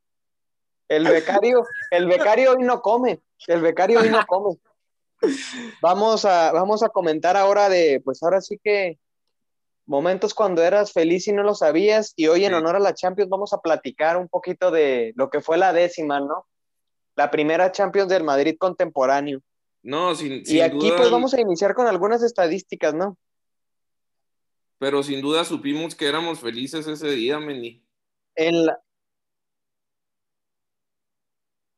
El 0.88 1.08
becario, 1.08 1.65
el 1.91 2.08
becario 2.08 2.52
hoy 2.52 2.63
no 2.63 2.82
come, 2.82 3.22
el 3.48 3.62
becario 3.62 4.02
hoy 4.02 4.10
no 4.10 4.26
come. 4.28 4.58
Vamos 5.82 6.26
a, 6.26 6.52
vamos 6.52 6.84
a 6.84 6.89
comentar 6.89 7.38
ahora 7.38 7.69
de, 7.69 8.02
pues 8.04 8.22
ahora 8.22 8.41
sí 8.41 8.60
que 8.62 9.00
momentos 9.86 10.34
cuando 10.34 10.63
eras 10.63 10.91
feliz 10.91 11.28
y 11.28 11.34
no 11.34 11.43
lo 11.43 11.56
sabías, 11.56 12.13
y 12.15 12.28
hoy 12.28 12.46
en 12.46 12.54
honor 12.54 12.76
a 12.76 12.80
la 12.80 12.93
Champions 12.93 13.30
vamos 13.30 13.54
a 13.54 13.60
platicar 13.60 14.17
un 14.17 14.28
poquito 14.28 14.72
de 14.72 15.13
lo 15.15 15.30
que 15.30 15.41
fue 15.41 15.58
la 15.58 15.74
décima, 15.74 16.19
¿no? 16.19 16.48
La 17.15 17.32
primera 17.32 17.72
Champions 17.72 18.10
del 18.10 18.24
Madrid 18.24 18.56
contemporáneo. 18.58 19.41
No, 19.82 20.15
sin, 20.15 20.43
Y 20.46 20.62
aquí 20.62 20.91
pues 20.96 21.12
vamos 21.12 21.34
a 21.34 21.41
iniciar 21.41 21.76
con 21.76 21.88
algunas 21.88 22.24
estadísticas, 22.24 22.93
¿no? 22.93 23.17
Pero 24.80 25.04
sin 25.04 25.22
duda 25.22 25.46
supimos 25.46 25.96
que 25.96 26.08
éramos 26.08 26.39
felices 26.39 26.88
ese 26.88 27.10
día, 27.12 27.39
Meni. 27.39 27.86
En 28.36 28.65
la... 28.65 28.83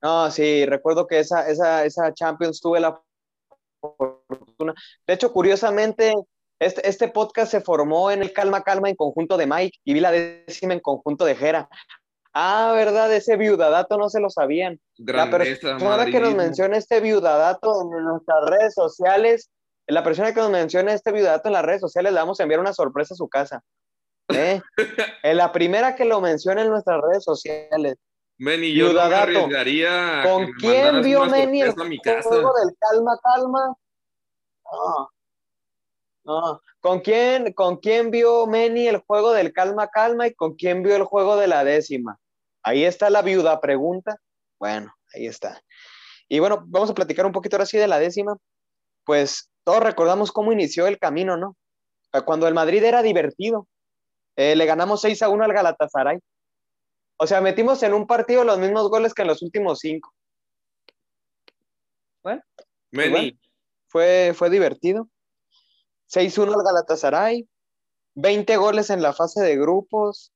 No, 0.06 0.30
sí, 0.30 0.68
recuerdo 0.68 1.08
que 1.08 1.18
esa, 1.18 1.50
esa, 1.50 1.84
esa 1.84 2.13
Champions 2.13 2.62
tuve 2.62 2.80
la 2.80 3.02
fortuna. 3.82 4.76
De 5.08 5.13
hecho, 5.15 5.34
curiosamente, 5.34 6.13
este, 6.60 6.88
este 6.88 7.08
podcast 7.08 7.50
se 7.50 7.60
formó 7.60 8.12
en 8.12 8.22
el 8.22 8.32
Calma 8.32 8.62
Calma 8.62 8.88
en 8.88 8.96
conjunto 8.96 9.36
de 9.36 9.48
Mike 9.48 9.80
y 9.84 9.94
vi 9.96 10.02
la 10.02 10.12
décima 10.12 10.74
en 10.74 10.80
conjunto 10.80 11.26
de 11.26 11.34
Jera. 11.34 11.68
Ah, 12.36 12.72
verdad, 12.76 13.12
ese 13.15 13.36
viudadato 13.36 13.98
no 13.98 14.08
se 14.10 14.20
lo 14.20 14.30
sabían. 14.30 14.80
la 14.98 15.32
persona 15.32 16.06
que 16.06 16.20
nos 16.20 16.36
menciona 16.36 16.78
este 16.78 17.00
viudadato 17.00 17.82
en 17.82 18.04
nuestras 18.04 18.46
redes 18.46 18.76
sociales, 18.76 19.50
la 19.88 20.04
persona 20.04 20.36
que 20.36 20.39
nos 20.41 20.52
menciona 20.52 20.94
este 20.94 21.13
viudadato 21.13 21.50
en 21.50 21.54
las 21.54 21.65
redes 21.65 21.82
sociales, 21.82 22.13
le 22.13 22.20
vamos 22.20 22.39
a 22.39 22.44
enviar 22.44 22.60
una 22.60 22.74
sorpresa 22.74 23.15
a 23.15 23.18
su 23.18 23.28
casa. 23.28 23.63
¿Eh? 24.30 24.62
en 25.24 25.38
la 25.38 25.52
primera 25.52 25.96
que 25.96 26.06
lo 26.06 26.22
menciona 26.22 26.62
en 26.62 26.70
nuestras 26.70 27.02
redes 27.02 27.24
sociales. 27.24 27.96
Meni, 28.38 28.74
yo 28.74 28.91
no 28.91 29.08
me 29.08 29.15
arriesgaría 29.15 30.24
¿Con 30.24 30.52
quién 30.54 31.02
vio 31.02 31.26
Meni 31.26 31.62
el 31.62 31.71
juego 31.71 32.54
del 32.54 32.76
calma, 32.80 33.17
calma? 33.24 33.76
No. 34.71 35.10
No. 36.26 36.62
¿Con 36.80 37.00
quién, 37.00 37.54
¿Con 37.54 37.78
quién 37.78 38.12
vio 38.12 38.45
Meni 38.48 38.88
el 38.88 38.98
juego 38.98 39.32
del 39.32 39.54
calma, 39.54 39.88
calma 39.88 40.28
y 40.28 40.34
con 40.34 40.56
quién 40.56 40.84
vio 40.84 40.95
el 40.95 41.04
juego 41.04 41.38
de 41.38 41.48
la 41.48 41.63
décima? 41.63 42.19
Ahí 42.63 42.84
está 42.84 43.10
la 43.10 43.21
viuda 43.21 43.62
pregunta. 43.62 44.17
Bueno, 44.60 44.93
ahí 45.13 45.28
está. 45.28 45.62
Y 46.28 46.39
bueno, 46.39 46.63
vamos 46.67 46.89
a 46.89 46.95
platicar 46.95 47.26
un 47.26 47.32
poquito 47.32 47.56
ahora 47.56 47.65
sí 47.65 47.78
de 47.78 47.88
la 47.88 48.00
décima. 48.00 48.38
Pues 49.06 49.50
todos 49.63 49.82
recordamos 49.82 50.32
cómo 50.32 50.52
inició 50.52 50.88
el 50.88 51.00
camino, 51.00 51.38
¿no? 51.38 51.56
Cuando 52.26 52.48
el 52.48 52.54
Madrid 52.54 52.84
era 52.84 53.02
divertido, 53.02 53.67
eh, 54.36 54.56
le 54.56 54.65
ganamos 54.65 55.02
6 55.02 55.21
a 55.21 55.30
1 55.30 55.43
al 55.43 55.54
Galatasaray. 55.54 56.19
O 57.17 57.28
sea, 57.28 57.41
metimos 57.41 57.82
en 57.84 57.93
un 57.93 58.08
partido 58.08 58.43
los 58.43 58.60
mismos 58.60 58.89
goles 58.89 59.13
que 59.13 59.21
en 59.21 59.30
los 59.30 59.41
últimos 59.41 59.80
cinco. 59.80 60.13
Bueno, 62.23 62.41
fue, 63.88 64.34
fue 64.36 64.49
divertido. 64.49 65.10
6-1 66.12 66.54
al 66.54 66.63
Galatasaray, 66.63 67.47
20 68.15 68.58
goles 68.58 68.89
en 68.89 69.01
la 69.01 69.13
fase 69.13 69.41
de 69.41 69.58
grupos. 69.58 70.32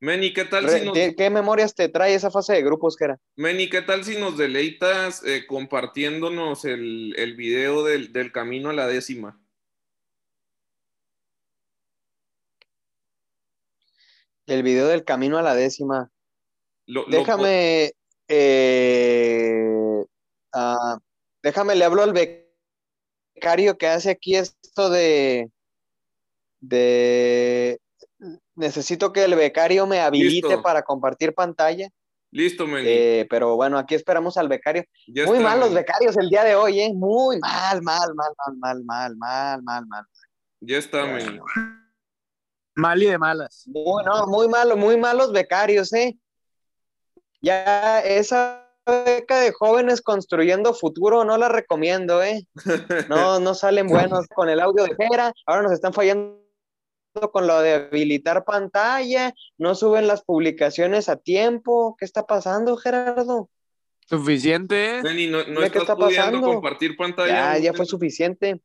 Meni, 0.00 0.32
¿qué 0.32 0.44
tal 0.44 0.68
si 0.68 0.84
nos... 0.84 0.94
¿Qué, 0.94 1.30
memorias 1.30 1.74
te 1.74 1.88
trae 1.88 2.14
esa 2.14 2.30
fase 2.30 2.52
de 2.52 2.62
grupos? 2.62 2.96
Meni, 3.36 3.70
¿qué 3.70 3.82
tal 3.82 4.04
si 4.04 4.18
nos 4.18 4.36
deleitas 4.36 5.22
eh, 5.24 5.46
compartiéndonos 5.46 6.64
el, 6.64 7.14
el 7.16 7.34
video 7.34 7.82
del, 7.84 8.12
del 8.12 8.32
camino 8.32 8.70
a 8.70 8.74
la 8.74 8.86
décima? 8.86 9.40
El 14.46 14.62
video 14.62 14.86
del 14.86 15.04
camino 15.04 15.38
a 15.38 15.42
la 15.42 15.54
décima. 15.54 16.10
déjame. 17.08 17.92
Eh, 18.28 20.04
ah, 20.52 20.98
déjame, 21.42 21.74
le 21.74 21.84
hablo 21.84 22.02
al 22.02 22.12
becario 22.12 23.76
que 23.76 23.86
hace 23.88 24.10
aquí 24.10 24.36
esto 24.36 24.90
de. 24.90 25.50
de. 26.60 27.80
Necesito 28.54 29.12
que 29.12 29.24
el 29.24 29.34
becario 29.34 29.86
me 29.86 30.00
habilite 30.00 30.58
para 30.58 30.82
compartir 30.82 31.34
pantalla. 31.34 31.88
Listo, 32.30 32.66
Meni. 32.66 32.88
Eh, 32.88 33.26
pero 33.30 33.56
bueno, 33.56 33.78
aquí 33.78 33.94
esperamos 33.94 34.36
al 34.36 34.48
becario. 34.48 34.84
Muy 35.26 35.38
mal 35.40 35.60
los 35.60 35.72
becarios 35.72 36.16
el 36.16 36.28
día 36.28 36.44
de 36.44 36.54
hoy, 36.54 36.80
¿eh? 36.80 36.92
Muy 36.92 37.38
mal, 37.38 37.82
mal, 37.82 38.14
mal, 38.14 38.32
mal, 38.36 38.56
mal, 38.58 38.84
mal, 38.84 39.16
mal, 39.16 39.62
mal, 39.62 39.86
mal. 39.86 40.04
Ya 40.60 40.78
está, 40.78 41.04
Meni. 41.06 41.40
Mal 42.76 43.02
y 43.02 43.06
de 43.06 43.18
malas. 43.18 43.64
Muy, 43.66 44.04
no, 44.04 44.26
muy 44.26 44.48
malo, 44.48 44.76
muy 44.76 44.98
malos 44.98 45.32
becarios, 45.32 45.92
¿eh? 45.94 46.16
Ya 47.40 48.00
esa 48.00 48.70
beca 48.84 49.40
de 49.40 49.50
jóvenes 49.52 50.02
construyendo 50.02 50.74
futuro 50.74 51.24
no 51.24 51.38
la 51.38 51.48
recomiendo, 51.48 52.22
¿eh? 52.22 52.46
No, 53.10 53.40
no 53.40 53.54
salen 53.54 53.88
buenos 53.88 54.26
con 54.28 54.50
el 54.50 54.60
audio 54.60 54.84
de 54.84 54.94
Jera, 54.94 55.32
ahora 55.46 55.62
nos 55.62 55.72
están 55.72 55.94
fallando 55.94 56.38
con 57.32 57.46
lo 57.46 57.62
de 57.62 57.72
habilitar 57.72 58.44
pantalla, 58.44 59.32
no 59.56 59.74
suben 59.74 60.06
las 60.06 60.22
publicaciones 60.22 61.08
a 61.08 61.16
tiempo. 61.16 61.96
¿Qué 61.98 62.04
está 62.04 62.26
pasando, 62.26 62.76
Gerardo? 62.76 63.48
Suficiente. 64.06 64.98
¿eh? 64.98 65.28
no, 65.30 65.46
no 65.46 65.62
está 65.62 65.96
pudiendo 65.96 66.42
compartir 66.42 66.94
pantalla. 66.94 67.54
Ya, 67.54 67.58
ya 67.58 67.72
fue 67.72 67.86
suficiente 67.86 68.60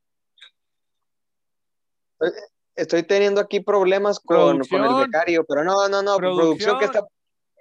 estoy 2.75 3.03
teniendo 3.03 3.41
aquí 3.41 3.59
problemas 3.59 4.19
con, 4.19 4.61
el 4.61 5.05
becario, 5.05 5.45
pero 5.47 5.63
no, 5.63 5.87
no, 5.89 6.01
no, 6.01 6.17
producción. 6.17 6.79
que 6.79 6.85
está... 6.85 7.05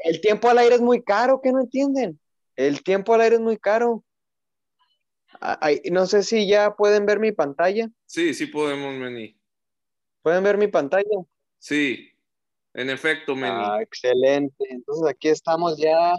El 0.03 0.21
tiempo 0.21 0.49
al 0.49 0.59
aire 0.59 0.77
es 0.77 0.81
muy 0.81 1.03
caro, 1.03 1.41
¿qué 1.43 1.53
no 1.53 1.61
entienden? 1.61 2.19
El 2.57 2.83
tiempo 2.83 3.15
al 3.15 3.21
aire 3.21 3.37
es 3.37 3.41
muy 3.41 3.59
caro. 3.59 4.03
no 5.91 6.07
sé 6.07 6.23
si 6.23 6.49
ya 6.49 6.75
pueden 6.75 7.07
ver 7.07 7.21
mi 7.21 7.33
pantalla. 7.33 7.91
Sí, 8.07 8.33
sí 8.35 8.47
podemos, 8.47 8.95
Meni. 8.95 9.39
¿Pueden 10.23 10.43
ver 10.43 10.57
mi 10.57 10.69
pantalla? 10.69 11.05
Sí, 11.59 12.11
en 12.73 12.89
efecto, 12.91 13.35
Meni. 13.37 13.63
Ah, 13.63 13.79
excelente. 13.83 14.65
Entonces 14.71 15.07
aquí 15.09 15.29
estamos 15.29 15.77
ya. 15.79 16.15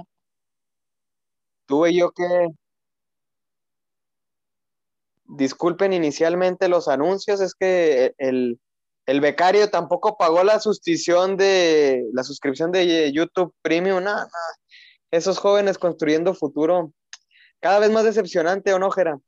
Tuve 1.65 1.93
yo 1.95 2.11
que 2.11 2.49
disculpen 5.31 5.93
inicialmente 5.93 6.67
los 6.67 6.87
anuncios, 6.87 7.41
es 7.41 7.55
que 7.55 8.13
el, 8.17 8.59
becario 9.19 9.69
tampoco 9.69 10.17
pagó 10.17 10.43
la 10.43 10.59
suscripción 10.59 11.35
de 11.35 12.05
la 12.13 12.23
suscripción 12.23 12.71
de 12.71 13.11
YouTube 13.11 13.53
Premium, 13.61 14.03
nada, 14.03 14.29
Esos 15.09 15.37
jóvenes 15.37 15.77
construyendo 15.77 16.33
futuro, 16.33 16.93
cada 17.59 17.79
vez 17.79 17.91
más 17.91 18.03
decepcionante, 18.03 18.73
¿o 18.73 18.79
no, 18.79 18.91
Jera? 18.91 19.19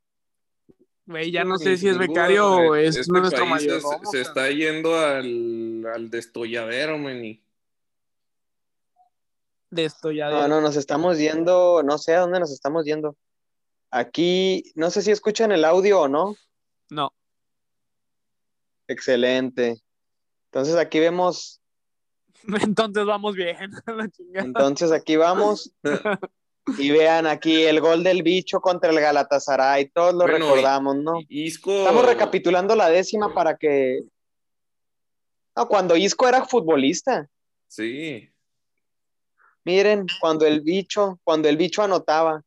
Güey, 1.06 1.30
ya 1.30 1.44
no 1.44 1.58
sé 1.58 1.76
si 1.76 1.88
es 1.88 1.98
becario 1.98 2.50
o 2.50 2.74
es 2.76 2.96
este 2.96 3.12
nuestro 3.12 3.44
mayor. 3.44 3.82
Se, 4.10 4.22
está 4.22 4.50
yendo 4.50 4.96
al, 4.98 5.84
al 5.92 6.08
destolladero, 6.08 6.96
meni. 6.96 7.44
Destolladero. 9.70 10.42
No, 10.42 10.48
no, 10.48 10.60
nos 10.62 10.76
estamos 10.76 11.18
yendo, 11.18 11.82
no 11.82 11.98
sé 11.98 12.14
a 12.14 12.20
dónde 12.20 12.40
nos 12.40 12.50
estamos 12.50 12.86
yendo. 12.86 13.16
Aquí, 13.90 14.72
no 14.76 14.90
sé 14.90 15.02
si 15.02 15.10
escuchan 15.10 15.52
el 15.52 15.64
audio 15.64 16.00
o 16.00 16.08
no. 16.08 16.36
No. 16.90 17.12
Excelente. 18.88 19.82
Entonces 20.50 20.76
aquí 20.76 21.00
vemos. 21.00 21.60
Entonces 22.62 23.04
vamos 23.04 23.34
bien. 23.34 23.70
Entonces 24.34 24.92
aquí 24.92 25.16
vamos. 25.16 25.72
Y 26.78 26.90
vean 26.90 27.26
aquí 27.26 27.62
el 27.64 27.80
gol 27.80 28.02
del 28.02 28.22
bicho 28.22 28.60
contra 28.60 28.90
el 28.90 28.98
Galatasaray. 28.98 29.90
Todos 29.90 30.14
lo 30.14 30.26
recordamos, 30.26 30.96
¿no? 30.96 31.18
Estamos 31.28 32.06
recapitulando 32.06 32.74
la 32.74 32.88
décima 32.88 33.34
para 33.34 33.56
que. 33.58 34.02
No, 35.54 35.68
cuando 35.68 35.94
Isco 35.94 36.26
era 36.26 36.46
futbolista. 36.46 37.28
Sí. 37.68 38.30
Miren, 39.64 40.06
cuando 40.20 40.46
el 40.46 40.62
bicho, 40.62 41.20
cuando 41.22 41.50
el 41.50 41.58
bicho 41.58 41.82
anotaba. 41.82 42.42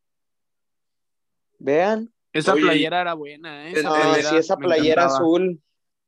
Vean. 1.59 2.11
Esa 2.33 2.53
playera 2.53 3.01
era 3.01 3.13
buena, 3.13 3.69
¿eh? 3.69 3.75
sí, 3.75 4.35
esa 4.35 4.57
playera 4.57 5.05
azul. 5.05 5.59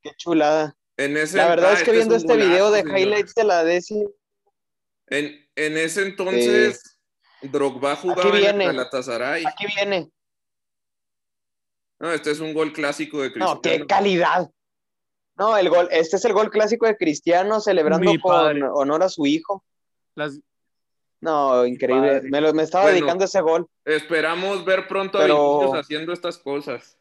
Qué 0.01 0.11
chulada. 0.17 0.75
la 0.97 1.47
verdad 1.47 1.73
es 1.73 1.83
que 1.83 1.91
viendo 1.91 2.15
este 2.15 2.35
video 2.35 2.71
de 2.71 2.81
highlights 2.81 3.33
de 3.35 3.43
la 3.43 3.63
décima. 3.63 4.09
En, 5.07 5.49
en 5.55 5.77
ese 5.77 6.03
entonces, 6.03 6.99
Drogba 7.41 7.95
jugaba 7.95 8.37
en 8.37 8.61
el 8.61 8.67
Galatasaray. 8.67 9.43
Aquí 9.45 9.65
viene. 9.75 10.11
No, 11.99 12.11
este 12.11 12.31
es 12.31 12.39
un 12.39 12.53
gol 12.53 12.71
clásico 12.71 13.21
de 13.21 13.31
Cristiano. 13.31 13.55
No, 13.55 13.61
qué 13.61 13.85
calidad. 13.85 14.49
No, 15.37 15.57
el 15.57 15.69
gol, 15.69 15.87
este 15.91 16.17
es 16.17 16.25
el 16.25 16.33
gol 16.33 16.49
clásico 16.49 16.85
de 16.85 16.97
Cristiano 16.97 17.59
celebrando 17.59 18.11
con 18.21 18.61
honor 18.63 19.03
a 19.03 19.09
su 19.09 19.25
hijo. 19.25 19.63
Las, 20.15 20.39
no, 21.21 21.65
increíble. 21.65 22.21
Me, 22.23 22.39
lo, 22.39 22.53
me, 22.53 22.63
estaba 22.63 22.89
dedicando 22.89 23.25
ese 23.25 23.41
gol. 23.41 23.67
Esperamos 23.83 24.63
ver 24.63 24.87
pronto 24.87 25.17
a 25.17 25.25
Vinicius 25.25 25.75
haciendo 25.75 26.13
estas 26.13 26.37
cosas. 26.37 26.97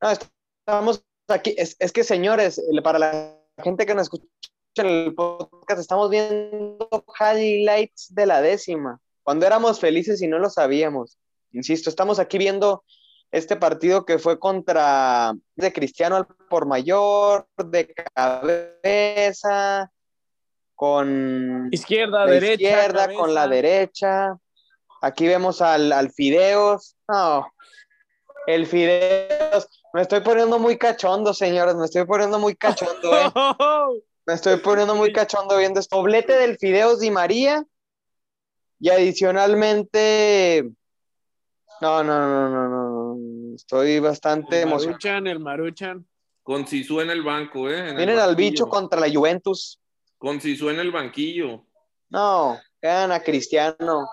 No, 0.00 0.10
estamos 0.10 1.05
aquí. 1.28 1.54
Es, 1.58 1.76
que, 1.92 2.04
señores, 2.04 2.60
para 2.82 2.98
la 2.98 3.38
gente 3.62 3.86
que 3.86 3.94
nos 3.94 4.04
escucha 4.04 4.26
en 4.76 4.86
el 4.86 5.14
podcast, 5.14 5.80
estamos 5.80 6.10
viendo 6.10 6.88
highlights 7.20 8.14
de 8.14 8.26
la 8.26 8.40
décima. 8.40 9.00
Cuando 9.22 9.46
éramos 9.46 9.80
felices 9.80 10.22
y 10.22 10.28
no 10.28 10.38
lo 10.38 10.50
sabíamos. 10.50 11.18
Insisto, 11.52 11.90
estamos 11.90 12.18
aquí 12.18 12.38
viendo 12.38 12.84
este 13.32 13.56
partido 13.56 14.04
que 14.04 14.18
fue 14.18 14.38
contra 14.38 15.34
de 15.56 15.72
Cristiano 15.72 16.16
al 16.16 16.26
por 16.26 16.66
mayor, 16.66 17.48
de 17.56 17.92
cabeza, 18.14 19.90
con 20.74 21.68
izquierda, 21.72 22.26
derecha, 22.26 22.52
izquierda, 22.52 23.14
con 23.14 23.34
la 23.34 23.48
derecha. 23.48 24.36
Aquí 25.00 25.26
vemos 25.26 25.60
al, 25.60 25.92
al 25.92 26.10
Fideos. 26.10 26.96
No, 27.08 27.50
el 28.46 28.66
Fideos. 28.66 29.35
Me 29.92 30.02
estoy 30.02 30.20
poniendo 30.20 30.58
muy 30.58 30.76
cachondo, 30.76 31.32
señores. 31.32 31.74
Me 31.74 31.86
estoy 31.86 32.04
poniendo 32.04 32.38
muy 32.38 32.54
cachondo. 32.54 33.16
Eh. 33.18 33.30
Me 34.26 34.34
estoy 34.34 34.56
poniendo 34.56 34.94
muy 34.94 35.12
cachondo 35.12 35.56
viendo 35.56 35.78
esto. 35.80 35.96
Doblete 35.96 36.34
del 36.34 36.58
Fideos 36.58 37.00
Di 37.00 37.10
María. 37.10 37.64
Y 38.80 38.90
adicionalmente. 38.90 40.68
No, 41.80 42.02
no, 42.02 42.26
no, 42.26 42.48
no, 42.48 42.68
no. 42.68 43.54
Estoy 43.54 44.00
bastante 44.00 44.62
emocionado. 44.62 44.98
Maruchan, 44.98 45.26
el 45.26 45.40
Maruchan. 45.40 46.06
Con 46.42 46.66
Sisu 46.66 47.00
en 47.00 47.10
el 47.10 47.22
banco, 47.22 47.68
¿eh? 47.70 47.92
Miren 47.94 48.18
al 48.18 48.36
bicho 48.36 48.68
contra 48.68 49.00
la 49.00 49.12
Juventus. 49.12 49.80
Con 50.18 50.40
Sisu 50.40 50.70
en 50.70 50.80
el 50.80 50.92
banquillo. 50.92 51.64
No, 52.08 52.60
gana 52.80 53.20
Cristiano. 53.20 54.08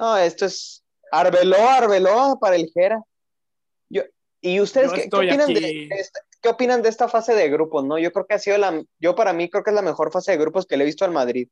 No, 0.00 0.16
esto 0.16 0.46
es 0.46 0.82
Arbeló, 1.12 1.56
Arbeló 1.56 2.38
para 2.40 2.56
el 2.56 2.70
Jera. 2.74 3.00
¿Y 4.42 4.60
ustedes 4.60 4.92
qué, 4.92 5.08
opinan 5.10 5.54
de, 5.54 5.88
esta, 5.98 6.20
qué, 6.42 6.48
opinan 6.50 6.82
de, 6.82 6.90
esta 6.90 7.08
fase 7.08 7.34
de 7.34 7.48
grupos? 7.48 7.84
No, 7.84 7.98
yo 7.98 8.12
creo 8.12 8.26
que 8.26 8.34
ha 8.34 8.38
sido 8.38 8.58
la, 8.58 8.84
yo 8.98 9.14
para 9.14 9.32
mí 9.32 9.48
creo 9.48 9.64
que 9.64 9.70
es 9.70 9.74
la 9.74 9.82
mejor 9.82 10.12
fase 10.12 10.32
de 10.32 10.38
grupos 10.38 10.66
que 10.66 10.76
le 10.76 10.82
he 10.82 10.86
visto 10.86 11.04
al 11.04 11.12
Madrid. 11.12 11.48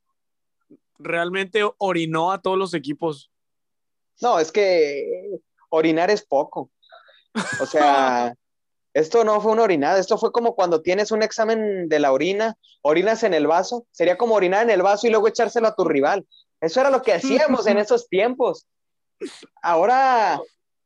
Realmente 0.99 1.63
orinó 1.79 2.33
a 2.33 2.43
todos 2.43 2.59
los 2.59 2.75
equipos. 2.75 3.31
No, 4.21 4.39
es 4.39 4.53
que 4.53 5.39
orinar 5.71 6.11
es 6.11 6.23
poco. 6.27 6.71
O 7.61 7.67
sea, 7.67 8.35
Esto 8.93 9.25
no 9.25 9.41
fue 9.41 9.53
una 9.53 9.63
orinada, 9.63 10.01
esto 10.01 10.19
fue 10.19 10.33
como 10.33 10.55
cuando 10.57 10.83
tienes 10.83 11.13
un 11.13 11.23
examen 11.23 11.89
de 11.89 12.01
la 12.01 12.13
orina, 12.13 12.57
orinas 12.83 13.23
en 13.23 13.35
el 13.35 13.47
vaso, 13.47 13.87
sería 13.93 14.19
como 14.19 14.35
orinar 14.35 14.65
en 14.65 14.71
el 14.71 14.83
vaso 14.83 15.07
y 15.07 15.11
luego 15.11 15.29
echárselo 15.29 15.69
a 15.69 15.75
tu 15.77 15.85
rival. 15.85 16.27
Eso 16.61 16.81
era 16.81 16.91
lo 16.91 17.03
que 17.03 17.13
hacíamos 17.13 17.67
en 17.67 17.79
esos 17.79 18.09
tiempos. 18.09 18.67
Ahora, 19.63 20.41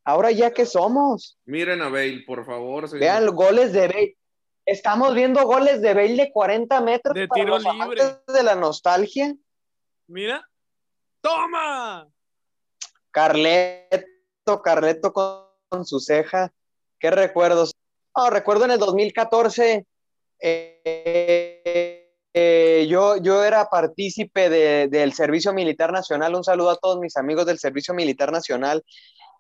ahora 0.05 0.31
ya 0.31 0.53
que 0.53 0.67
somos. 0.67 1.39
Miren 1.45 1.83
a 1.83 1.89
Bale, 1.89 2.23
por 2.27 2.45
favor. 2.45 2.91
Vean 2.99 3.27
los 3.27 3.35
goles 3.35 3.73
de 3.73 3.89
Bale. 3.89 4.19
Estamos 4.67 5.15
viendo 5.15 5.45
goles 5.45 5.81
de 5.83 5.95
Bale 5.95 6.17
de 6.17 6.33
40 6.33 6.81
metros 6.81 7.15
de 7.15 7.29
tiro 7.29 7.59
libre. 7.59 8.03
de 8.27 8.43
la 8.43 8.55
nostalgia. 8.55 9.35
Mira. 10.07 10.47
¡Toma! 11.21 12.09
Carleto, 13.11 14.63
Carleto 14.63 15.13
con 15.13 15.87
su 15.87 16.01
ceja. 16.01 16.53
Qué 16.99 17.11
recuerdos. 17.11 17.75
No, 18.17 18.31
recuerdo 18.31 18.65
en 18.65 18.73
el 18.73 18.79
2014, 18.79 19.87
eh, 20.41 22.11
eh, 22.33 22.87
yo, 22.89 23.17
yo 23.17 23.45
era 23.45 23.69
partícipe 23.69 24.49
del 24.89 25.13
Servicio 25.13 25.53
Militar 25.53 25.93
Nacional. 25.93 26.35
Un 26.35 26.45
saludo 26.45 26.71
a 26.71 26.77
todos 26.77 26.99
mis 26.99 27.17
amigos 27.17 27.47
del 27.47 27.59
Servicio 27.59 27.95
Militar 27.95 28.33
Nacional. 28.33 28.85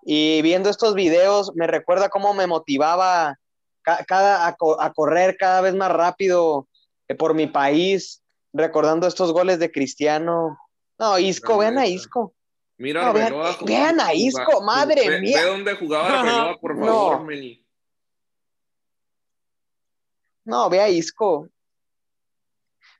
Y 0.04 0.42
viendo 0.42 0.68
estos 0.68 0.94
videos, 0.94 1.54
me 1.54 1.66
recuerda 1.66 2.08
cómo 2.08 2.34
me 2.34 2.46
motivaba 2.46 3.38
cada, 3.82 4.46
a, 4.46 4.92
correr 4.92 5.36
cada 5.38 5.60
vez 5.60 5.74
más 5.74 5.90
rápido 5.90 6.68
eh, 7.08 7.14
por 7.14 7.34
mi 7.34 7.46
país, 7.46 8.22
recordando 8.52 9.06
estos 9.06 9.32
goles 9.32 9.58
de 9.58 9.70
Cristiano. 9.70 10.58
No, 10.98 11.18
Isco, 11.18 11.58
vean 11.58 11.78
a 11.78 11.86
Isco. 11.86 12.34
Mira, 12.76 13.12
vean, 13.12 14.00
a 14.00 14.14
Isco, 14.14 14.62
madre 14.62 15.20
mía. 15.20 15.42
Ve 15.42 15.48
dónde 15.48 15.74
jugaba 15.76 16.56
por 16.60 16.78
favor, 16.78 17.24
Meni. 17.24 17.64
No, 20.44 20.68
ve 20.68 20.80
a 20.80 20.88
Isco. 20.88 21.48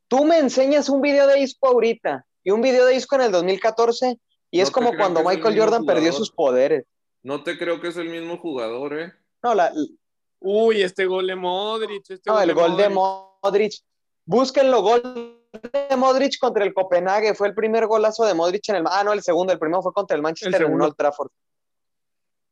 Tú 0.09 0.25
me 0.25 0.39
enseñas 0.39 0.89
un 0.89 1.01
video 1.01 1.27
de 1.27 1.41
Isco 1.41 1.69
ahorita 1.69 2.25
y 2.43 2.51
un 2.51 2.61
video 2.61 2.87
de 2.87 2.95
Isco 2.95 3.17
en 3.17 3.23
el 3.23 3.33
2014 3.33 4.19
y 4.51 4.61
es 4.61 4.71
como 4.71 4.97
cuando 4.97 5.25
Michael 5.25 5.59
Jordan 5.59 5.85
perdió 5.85 6.13
sus 6.13 6.31
poderes. 6.31 6.85
No 7.25 7.43
te 7.43 7.59
creo 7.59 7.81
que 7.81 7.89
es 7.89 7.97
el 7.97 8.11
mismo 8.11 8.39
jugador, 8.39 8.99
¿eh? 8.99 9.12
No, 9.43 9.55
la... 9.55 9.72
Uy, 10.41 10.83
este 10.83 11.07
gol 11.07 11.27
de 11.27 11.35
Modric. 11.35 12.11
Este 12.11 12.31
no, 12.31 12.39
el 12.39 12.53
gol 12.53 12.77
de 12.77 12.91
Modric. 12.91 13.72
Búsquenlo, 14.27 14.83
gol 14.83 15.41
de 15.53 15.97
Modric 15.97 16.39
contra 16.39 16.64
el 16.64 16.75
Copenhague. 16.75 17.35
Fue 17.35 17.49
el 17.49 17.55
primer 17.55 17.87
golazo 17.87 18.27
de 18.27 18.35
Modric 18.35 18.68
en 18.68 18.77
el... 18.77 18.85
Ah, 18.87 19.03
no, 19.03 19.14
el 19.14 19.22
segundo. 19.22 19.55
El 19.55 19.59
primero 19.59 19.81
fue 19.81 19.95
contra 19.95 20.14
el 20.14 20.22
Manchester 20.22 20.62
en 20.62 20.81
Old 20.81 20.95
Trafford. 20.97 21.31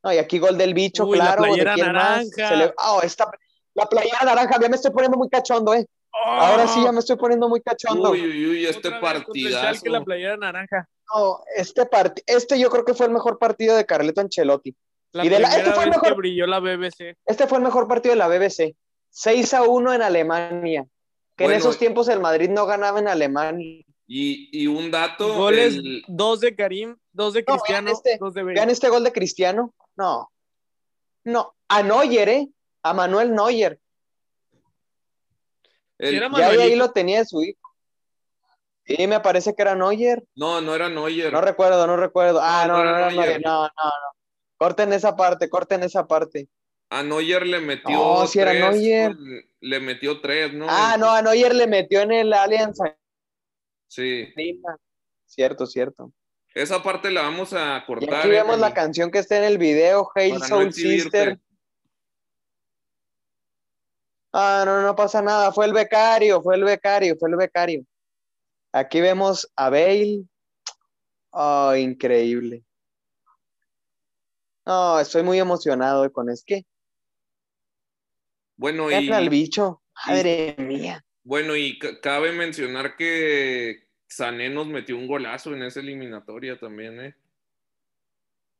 No, 0.02 0.12
y 0.12 0.16
aquí 0.16 0.38
gol 0.38 0.56
del 0.56 0.72
bicho, 0.72 1.06
claro. 1.06 1.44
La 1.54 1.76
naranja. 1.76 2.72
Ah, 2.78 3.00
esta... 3.02 3.30
La 3.74 3.86
playera 3.86 4.18
naranja, 4.24 4.58
ya 4.60 4.68
me 4.68 4.76
estoy 4.76 4.90
poniendo 4.90 5.18
muy 5.18 5.28
cachondo, 5.28 5.74
¿eh? 5.74 5.86
Ahora 6.24 6.66
sí 6.66 6.82
ya 6.82 6.92
me 6.92 7.00
estoy 7.00 7.16
poniendo 7.16 7.48
muy 7.48 7.60
cachondo. 7.60 8.10
Uy, 8.10 8.20
uy, 8.20 8.46
uy, 8.46 8.66
este 8.66 8.90
partidazo. 8.90 9.82
que 9.82 9.90
la 9.90 10.02
playera 10.02 10.36
naranja. 10.36 10.88
No, 11.14 11.42
este 11.56 11.88
este 12.26 12.58
yo 12.58 12.70
creo 12.70 12.84
que 12.84 12.94
fue 12.94 13.06
el 13.06 13.12
mejor 13.12 13.38
partido 13.38 13.76
de 13.76 13.86
Carleto 13.86 14.20
Ancelotti. 14.20 14.74
La 15.12 15.26
y 15.26 15.28
de 15.28 15.40
la, 15.40 15.48
este 15.48 15.72
fue 15.72 15.84
el 15.84 15.90
mejor, 15.90 16.16
brilló 16.16 16.46
la 16.46 16.58
BBC. 16.58 17.16
Este 17.26 17.46
fue 17.46 17.58
el 17.58 17.64
mejor 17.64 17.86
partido 17.86 18.14
de 18.14 18.18
la 18.18 18.28
BBC. 18.28 18.74
6 19.10 19.54
a 19.54 19.62
1 19.64 19.92
en 19.94 20.02
Alemania. 20.02 20.86
Que 21.36 21.44
en 21.44 21.52
esos 21.52 21.78
tiempos 21.78 22.08
el 22.08 22.20
Madrid 22.20 22.48
no 22.48 22.66
ganaba 22.66 22.98
en 22.98 23.08
Alemania. 23.08 23.84
Y, 24.06 24.48
y 24.52 24.66
un 24.66 24.90
dato. 24.90 25.34
Goles, 25.34 25.78
dos 26.06 26.40
de 26.40 26.54
Karim, 26.54 26.96
dos 27.12 27.34
de 27.34 27.44
Cristiano, 27.44 27.86
vean 27.86 27.88
este, 27.88 28.16
dos 28.18 28.34
de 28.34 28.42
Vean 28.42 28.70
este 28.70 28.88
gol 28.88 29.04
de 29.04 29.12
Cristiano. 29.12 29.74
No. 29.96 30.30
No. 31.24 31.54
A 31.68 31.82
Neuer, 31.82 32.28
¿eh? 32.28 32.48
a 32.82 32.94
Manuel 32.94 33.34
Neuer. 33.34 33.78
ya 35.98 36.48
ahí 36.48 36.76
lo 36.76 36.90
tenía 36.90 37.24
su 37.24 37.42
hijo. 37.42 37.61
Sí, 38.84 39.06
me 39.06 39.20
parece 39.20 39.54
que 39.54 39.62
era 39.62 39.74
Neuer. 39.74 40.24
No, 40.34 40.60
no 40.60 40.74
era 40.74 40.88
Neuer. 40.88 41.32
No 41.32 41.40
recuerdo, 41.40 41.86
no 41.86 41.96
recuerdo. 41.96 42.40
Ah, 42.42 42.66
no, 42.66 42.84
no, 42.84 42.92
no, 42.92 43.10
no, 43.10 43.38
no, 43.38 43.62
no, 43.64 43.70
Corten 44.56 44.92
esa 44.92 45.16
parte, 45.16 45.48
corten 45.48 45.82
esa 45.82 46.06
parte. 46.06 46.48
A 46.90 47.02
Neuer 47.02 47.46
le 47.46 47.60
metió. 47.60 47.96
No, 47.96 48.26
si 48.26 48.40
era 48.40 48.52
Neuer. 48.52 49.14
Le 49.60 49.80
metió 49.80 50.20
tres, 50.20 50.52
¿no? 50.52 50.66
Ah, 50.68 50.96
no, 50.98 51.10
a 51.10 51.22
Neuer 51.22 51.54
le 51.54 51.66
metió 51.66 52.00
en 52.00 52.12
el 52.12 52.32
Alianza. 52.32 52.96
Sí. 53.88 54.32
Cierto, 55.26 55.66
cierto. 55.66 56.12
Esa 56.54 56.82
parte 56.82 57.10
la 57.10 57.22
vamos 57.22 57.52
a 57.54 57.82
cortar. 57.86 58.10
Y 58.10 58.14
aquí 58.14 58.28
vemos 58.28 58.58
la 58.58 58.74
canción 58.74 59.10
que 59.10 59.20
está 59.20 59.38
en 59.38 59.44
el 59.44 59.58
video, 59.58 60.10
Hail 60.14 60.42
Soul 60.42 60.72
Sister. 60.72 61.38
Ah, 64.32 64.62
no, 64.66 64.82
no 64.82 64.96
pasa 64.96 65.22
nada. 65.22 65.52
Fue 65.52 65.66
el 65.66 65.72
becario, 65.72 66.42
fue 66.42 66.56
el 66.56 66.64
becario, 66.64 67.16
fue 67.18 67.30
el 67.30 67.36
becario. 67.36 67.84
Aquí 68.72 69.00
vemos 69.00 69.52
a 69.54 69.70
Bale. 69.70 70.24
Oh, 71.30 71.74
increíble. 71.74 72.64
No, 74.64 74.98
estoy 74.98 75.22
muy 75.22 75.38
emocionado 75.38 76.10
con 76.12 76.30
es 76.30 76.42
que. 76.44 76.64
Bueno, 78.56 78.90
y. 78.90 79.10
al 79.10 79.28
bicho. 79.28 79.82
Madre 80.06 80.56
mía. 80.58 81.04
Bueno, 81.24 81.54
y 81.54 81.78
cabe 81.78 82.32
mencionar 82.32 82.96
que 82.96 83.86
Sané 84.08 84.50
nos 84.50 84.66
metió 84.66 84.96
un 84.96 85.06
golazo 85.06 85.54
en 85.54 85.62
esa 85.62 85.80
eliminatoria 85.80 86.58
también, 86.58 87.00
¿eh? 87.00 87.14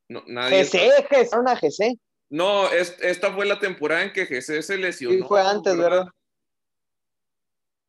No, 0.09 0.23
nadie 0.27 0.65
GC, 0.65 1.37
una 1.39 1.57
GC. 1.57 1.99
No, 2.31 2.71
esta 2.71 3.33
fue 3.33 3.47
la 3.47 3.59
temporada 3.59 4.05
en 4.05 4.13
que 4.13 4.27
GC 4.27 4.63
se 4.63 4.79
lesionó. 4.79 5.17
Sí, 5.17 5.23
fue 5.27 5.43
antes, 5.43 5.77
¿verdad? 5.77 6.07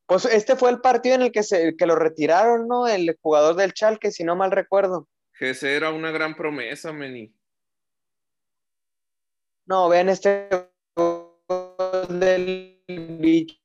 Pues 0.06 0.26
este 0.26 0.56
fue 0.56 0.70
el 0.70 0.82
partido 0.82 1.16
en 1.16 1.22
el 1.24 1.32
que, 1.32 1.44
se, 1.44 1.76
que 1.78 1.86
lo 1.86 1.96
retiraron, 1.96 2.68
¿no? 2.68 2.88
El 2.88 3.18
jugador 3.22 3.56
del 3.56 3.74
Chalque, 3.74 4.12
si 4.12 4.24
no 4.24 4.36
mal 4.36 4.52
recuerdo. 4.52 5.08
GC 5.40 5.64
era 5.64 5.92
una 5.92 6.12
gran 6.12 6.36
promesa, 6.36 6.92
Meni. 6.92 7.34
No, 9.66 9.88
vean 9.88 10.10
este 10.10 10.50
del 12.10 12.84
bicho 13.20 13.58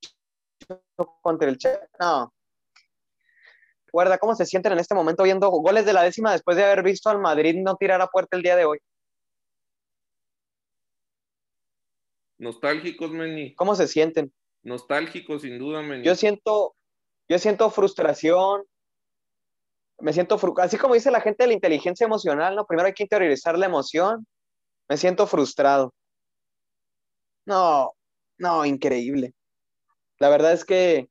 contra 1.20 1.49
el 1.49 1.59
Chalque. 1.59 1.86
No. 1.99 2.32
Recuerda 3.86 4.18
cómo 4.18 4.34
se 4.34 4.47
sienten 4.47 4.72
en 4.72 4.78
este 4.78 4.95
momento 4.95 5.22
viendo 5.24 5.49
goles 5.49 5.86
de 5.86 5.93
la 5.93 6.03
décima 6.03 6.32
después 6.32 6.57
de 6.57 6.64
haber 6.64 6.82
visto 6.82 7.09
al 7.09 7.18
Madrid 7.18 7.57
no 7.57 7.76
tirar 7.76 8.01
a 8.01 8.07
puerta 8.07 8.36
el 8.36 8.43
día 8.43 8.55
de 8.55 8.64
hoy. 8.64 8.78
Nostálgicos, 12.39 13.11
Meni. 13.11 13.55
¿Cómo 13.57 13.74
se 13.74 13.89
sienten? 13.89 14.32
Nostálgicos, 14.62 15.42
sin 15.42 15.59
duda. 15.59 15.82
Yo 16.02 16.14
siento, 16.14 16.74
yo 17.28 17.38
siento 17.38 17.70
frustración. 17.70 18.64
Me 20.00 20.12
siento, 20.12 20.38
así 20.59 20.76
como 20.76 20.94
dice 20.94 21.11
la 21.11 21.20
gente 21.20 21.44
de 21.44 21.48
la 21.48 21.54
inteligencia 21.54 22.04
emocional, 22.04 22.54
¿no? 22.54 22.66
Primero 22.66 22.86
hay 22.86 22.94
que 22.94 23.02
interiorizar 23.02 23.59
la 23.59 23.66
emoción. 23.66 24.26
Me 24.88 24.96
siento 24.96 25.26
frustrado. 25.26 25.92
No, 27.46 27.92
no, 28.38 28.64
increíble. 28.64 29.34
La 30.18 30.28
verdad 30.28 30.52
es 30.52 30.64
que 30.64 31.09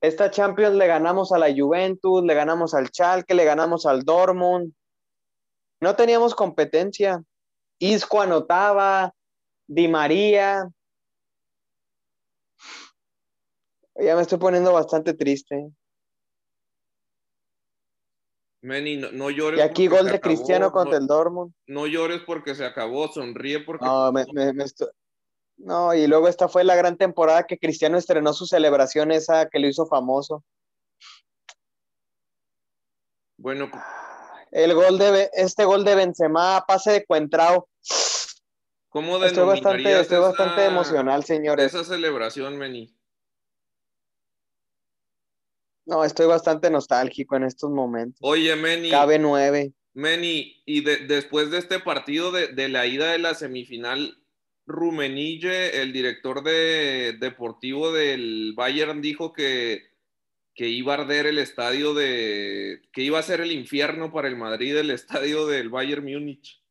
esta 0.00 0.30
Champions 0.30 0.76
le 0.76 0.86
ganamos 0.86 1.32
a 1.32 1.38
la 1.38 1.52
Juventus, 1.54 2.22
le 2.22 2.34
ganamos 2.34 2.74
al 2.74 2.88
Schalke, 2.88 3.34
le 3.34 3.44
ganamos 3.44 3.86
al 3.86 4.02
Dortmund. 4.02 4.72
No 5.80 5.96
teníamos 5.96 6.34
competencia. 6.34 7.22
Isco 7.78 8.20
anotaba, 8.20 9.12
Di 9.66 9.88
María. 9.88 10.68
Ya 13.98 14.14
me 14.14 14.22
estoy 14.22 14.38
poniendo 14.38 14.72
bastante 14.72 15.14
triste. 15.14 15.70
Meni, 18.62 18.96
no, 18.96 19.30
llores. 19.30 19.60
Y 19.60 19.62
aquí 19.62 19.86
gol 19.86 20.06
de 20.06 20.20
Cristiano 20.20 20.72
contra 20.72 20.98
el 20.98 21.06
Dortmund. 21.06 21.52
No 21.66 21.86
llores 21.86 22.22
porque 22.26 22.54
se 22.54 22.64
acabó, 22.64 23.08
sonríe 23.08 23.60
porque. 23.60 23.84
No, 23.84 24.12
me, 24.12 24.24
no, 25.58 25.94
y 25.94 26.06
luego 26.06 26.28
esta 26.28 26.48
fue 26.48 26.64
la 26.64 26.74
gran 26.74 26.96
temporada 26.96 27.46
que 27.46 27.58
Cristiano 27.58 27.96
estrenó 27.96 28.32
su 28.32 28.46
celebración 28.46 29.10
esa 29.10 29.48
que 29.48 29.58
lo 29.58 29.68
hizo 29.68 29.86
famoso. 29.86 30.44
Bueno. 33.38 33.70
El 34.50 34.74
gol 34.74 34.98
de 34.98 35.30
este 35.34 35.64
gol 35.64 35.84
de 35.84 35.94
Benzema, 35.94 36.64
pase 36.66 36.92
de 36.92 37.06
Cuentrao. 37.06 37.68
¿Cómo 38.88 39.22
estoy 39.22 39.44
bastante, 39.44 40.00
estoy 40.00 40.18
bastante 40.18 40.64
emocional, 40.64 41.24
señores. 41.24 41.66
Esa 41.74 41.84
celebración, 41.84 42.56
Meni. 42.56 42.95
No, 45.86 46.04
estoy 46.04 46.26
bastante 46.26 46.68
nostálgico 46.68 47.36
en 47.36 47.44
estos 47.44 47.70
momentos. 47.70 48.18
Oye, 48.20 48.54
Meni. 48.56 48.90
Cabe 48.90 49.18
nueve. 49.18 49.72
Meni, 49.94 50.62
y 50.66 50.82
después 50.82 51.50
de 51.50 51.58
este 51.58 51.80
partido 51.80 52.30
de, 52.32 52.48
de, 52.48 52.68
la 52.68 52.86
ida 52.86 53.12
de 53.12 53.18
la 53.18 53.34
semifinal, 53.34 54.18
Rumenille, 54.66 55.80
el 55.80 55.92
director 55.92 56.42
de, 56.42 57.16
deportivo 57.18 57.92
del 57.92 58.52
Bayern, 58.54 59.00
dijo 59.00 59.32
que, 59.32 59.86
que 60.54 60.68
iba 60.68 60.94
a 60.94 60.98
arder 60.98 61.26
el 61.26 61.38
estadio 61.38 61.94
de. 61.94 62.82
que 62.92 63.02
iba 63.02 63.18
a 63.18 63.22
ser 63.22 63.40
el 63.40 63.52
infierno 63.52 64.12
para 64.12 64.28
el 64.28 64.36
Madrid, 64.36 64.76
el 64.76 64.90
estadio 64.90 65.46
del 65.46 65.70
Bayern 65.70 66.04
Múnich. 66.04 66.62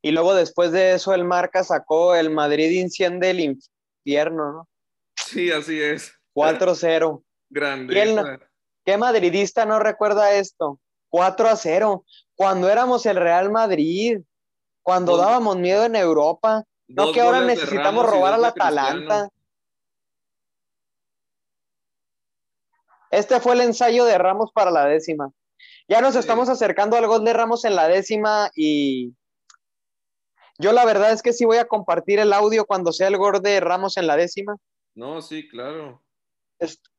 Y 0.00 0.10
luego 0.10 0.34
después 0.34 0.72
de 0.72 0.94
eso 0.94 1.14
el 1.14 1.24
Marca 1.24 1.62
sacó 1.62 2.16
el 2.16 2.30
Madrid 2.30 2.70
inciende 2.72 3.30
el 3.30 3.40
infierno, 3.40 4.52
¿no? 4.52 4.68
Sí, 5.14 5.52
así 5.52 5.80
es. 5.80 6.12
4-0. 6.34 7.22
Grande. 7.52 8.40
¿Qué 8.84 8.96
madridista 8.96 9.64
no 9.64 9.78
recuerda 9.78 10.32
esto? 10.32 10.80
4 11.10 11.48
a 11.48 11.56
0. 11.56 12.04
Cuando 12.34 12.68
éramos 12.68 13.06
el 13.06 13.16
Real 13.16 13.50
Madrid, 13.50 14.20
cuando 14.82 15.16
dábamos 15.16 15.56
miedo 15.58 15.84
en 15.84 15.94
Europa, 15.94 16.64
no 16.88 17.12
que 17.12 17.20
ahora 17.20 17.42
necesitamos 17.42 18.06
robar 18.06 18.34
al 18.34 18.44
Atalanta. 18.44 19.28
Este 23.10 23.40
fue 23.40 23.52
el 23.52 23.60
ensayo 23.60 24.06
de 24.06 24.16
Ramos 24.16 24.50
para 24.52 24.70
la 24.70 24.86
décima. 24.86 25.30
Ya 25.86 26.00
nos 26.00 26.16
estamos 26.16 26.48
acercando 26.48 26.96
al 26.96 27.06
gol 27.06 27.24
de 27.24 27.34
Ramos 27.34 27.66
en 27.66 27.76
la 27.76 27.86
décima 27.86 28.50
y 28.56 29.14
yo 30.58 30.72
la 30.72 30.86
verdad 30.86 31.12
es 31.12 31.22
que 31.22 31.34
sí 31.34 31.44
voy 31.44 31.58
a 31.58 31.66
compartir 31.66 32.18
el 32.18 32.32
audio 32.32 32.64
cuando 32.64 32.92
sea 32.92 33.08
el 33.08 33.18
gol 33.18 33.42
de 33.42 33.60
Ramos 33.60 33.98
en 33.98 34.06
la 34.06 34.16
décima. 34.16 34.56
No, 34.94 35.20
sí, 35.20 35.46
claro. 35.48 36.02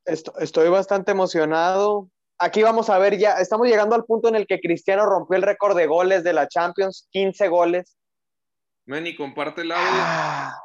Estoy 0.06 0.70
bastante 0.70 1.12
emocionado. 1.12 2.10
Aquí 2.40 2.64
vamos 2.64 2.90
a 2.90 2.98
ver 2.98 3.18
ya, 3.18 3.34
estamos 3.34 3.68
llegando 3.68 3.96
al 3.96 4.06
punto 4.06 4.28
en 4.28 4.36
el 4.36 4.48
que 4.48 4.60
Cristiano 4.60 5.06
rompió 5.06 5.38
el 5.38 5.44
récord 5.44 5.78
de 5.78 5.88
goles 5.88 6.24
de 6.24 6.34
la 6.34 6.48
Champions, 6.48 7.08
15 7.12 7.48
goles. 7.48 7.98
Manny, 8.86 9.16
comparte 9.16 9.62
el 9.62 9.72
audio. 9.72 9.86
Ah. 9.88 10.60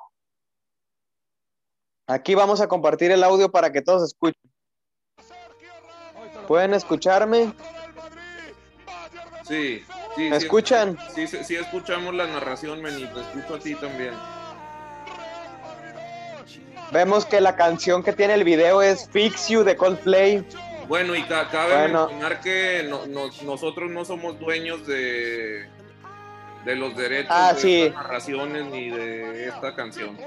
Aquí 2.09 2.35
vamos 2.35 2.61
a 2.61 2.69
compartir 2.69 3.11
el 3.11 3.23
audio 3.23 3.51
para 3.51 3.71
que 3.71 3.83
todos 3.83 4.03
escuchen. 4.03 4.51
¿Pueden 6.49 6.73
escucharme? 6.73 7.53
Sí. 9.45 9.85
¿Me 10.17 10.37
escuchan? 10.37 10.99
Sí, 11.15 11.27
sí, 11.27 11.55
escuchamos 11.55 12.15
la 12.15 12.27
narración, 12.27 12.83
Meni, 12.83 13.07
te 13.07 13.21
escucho 13.21 13.55
a 13.55 13.59
ti 13.59 13.75
también. 13.75 14.15
Vemos 16.93 17.27
que 17.27 17.41
la 17.41 17.55
canción 17.57 18.03
que 18.03 18.13
tiene 18.13 18.35
el 18.35 18.45
video 18.45 18.83
es 18.83 19.09
Fix 19.11 19.49
You 19.49 19.63
de 19.63 19.77
Coldplay. 19.77 20.47
Bueno, 20.89 21.15
y 21.15 21.23
cabe 21.25 21.89
mencionar 21.89 22.41
que 22.41 22.91
nosotros 23.45 23.91
no 23.91 24.05
somos 24.07 24.39
dueños 24.41 24.87
de, 24.87 25.69
de 26.65 26.77
los 26.77 26.97
derechos 26.97 27.31
ah, 27.31 27.53
de 27.53 27.87
estas 27.87 28.03
narraciones 28.03 28.67
ni 28.67 28.89
de 28.89 29.49
esta 29.49 29.75
canción. 29.75 30.19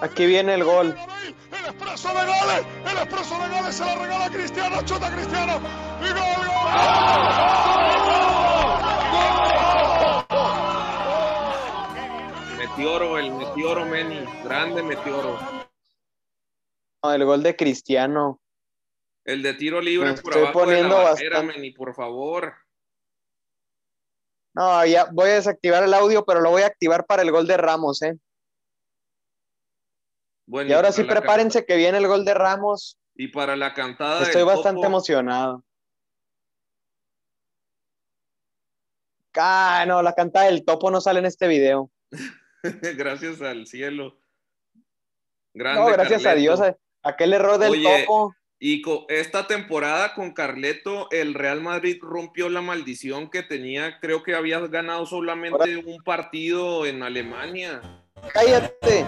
Aquí 0.00 0.24
viene 0.24 0.54
el 0.54 0.64
gol. 0.64 0.96
El 1.52 1.64
expreso 1.66 2.08
de 2.08 2.14
goles, 2.14 2.66
el 2.90 2.96
expreso 2.96 3.38
de 3.38 3.48
goles 3.48 3.74
se 3.74 3.84
la 3.84 3.94
regala 3.94 4.30
Cristiano, 4.30 4.82
chuta 4.86 5.10
Cristiano 5.10 5.60
y 6.00 6.08
gol, 6.08 6.46
gol. 6.46 7.68
Meteoro, 12.70 13.18
el 13.18 13.32
Meteoro 13.32 13.86
Meni, 13.86 14.24
grande 14.44 14.82
Meteoro. 14.82 15.38
el 17.02 17.24
gol 17.24 17.42
de 17.42 17.56
Cristiano. 17.56 18.40
El 19.24 19.42
de 19.42 19.54
tiro 19.54 19.80
libre 19.80 20.14
por 20.14 20.36
abajo 20.36 20.52
poniendo 20.52 21.14
de 21.14 21.30
la 21.30 21.42
Meni, 21.42 21.72
por 21.72 21.94
favor. 21.94 22.54
No, 24.54 24.84
ya 24.86 25.08
voy 25.12 25.30
a 25.30 25.34
desactivar 25.34 25.82
el 25.82 25.94
audio, 25.94 26.24
pero 26.24 26.40
lo 26.40 26.50
voy 26.50 26.62
a 26.62 26.66
activar 26.66 27.06
para 27.06 27.22
el 27.22 27.30
gol 27.30 27.46
de 27.46 27.56
Ramos, 27.56 28.02
¿eh? 28.02 28.16
y 30.46 30.72
ahora 30.72 30.92
sí 30.92 31.04
prepárense 31.04 31.64
que 31.66 31.76
viene 31.76 31.98
el 31.98 32.06
gol 32.06 32.24
de 32.24 32.34
Ramos. 32.34 32.98
Y 33.14 33.28
para 33.28 33.56
la 33.56 33.74
cantada. 33.74 34.22
Estoy 34.22 34.44
bastante 34.44 34.86
emocionado. 34.86 35.64
Ah, 39.34 39.84
no, 39.86 40.02
la 40.02 40.14
cantada 40.14 40.46
del 40.46 40.64
topo 40.64 40.90
no 40.90 41.00
sale 41.00 41.20
en 41.20 41.26
este 41.26 41.48
video. 41.48 41.90
gracias 42.96 43.40
al 43.42 43.66
cielo. 43.66 44.18
no, 45.54 45.86
gracias 45.86 46.26
a 46.26 46.34
Dios. 46.34 46.60
Aquel 47.02 47.32
error 47.32 47.58
del 47.58 47.82
topo. 47.82 48.34
Y 48.60 48.82
esta 49.08 49.46
temporada 49.46 50.14
con 50.14 50.32
Carleto, 50.32 51.08
el 51.12 51.34
Real 51.34 51.60
Madrid 51.60 51.98
rompió 52.00 52.48
la 52.48 52.60
maldición 52.60 53.30
que 53.30 53.44
tenía. 53.44 54.00
Creo 54.00 54.24
que 54.24 54.34
había 54.34 54.58
ganado 54.66 55.06
solamente 55.06 55.76
un 55.76 56.02
partido 56.02 56.84
en 56.84 57.04
Alemania. 57.04 57.80
Cállate. 58.32 59.06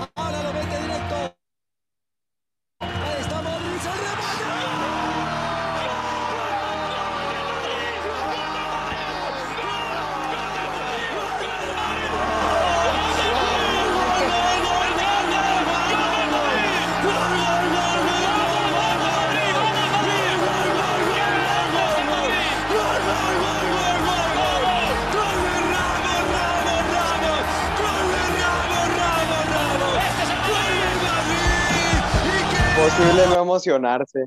Imposible 33.01 33.27
no 33.27 33.43
emocionarse. 33.43 34.25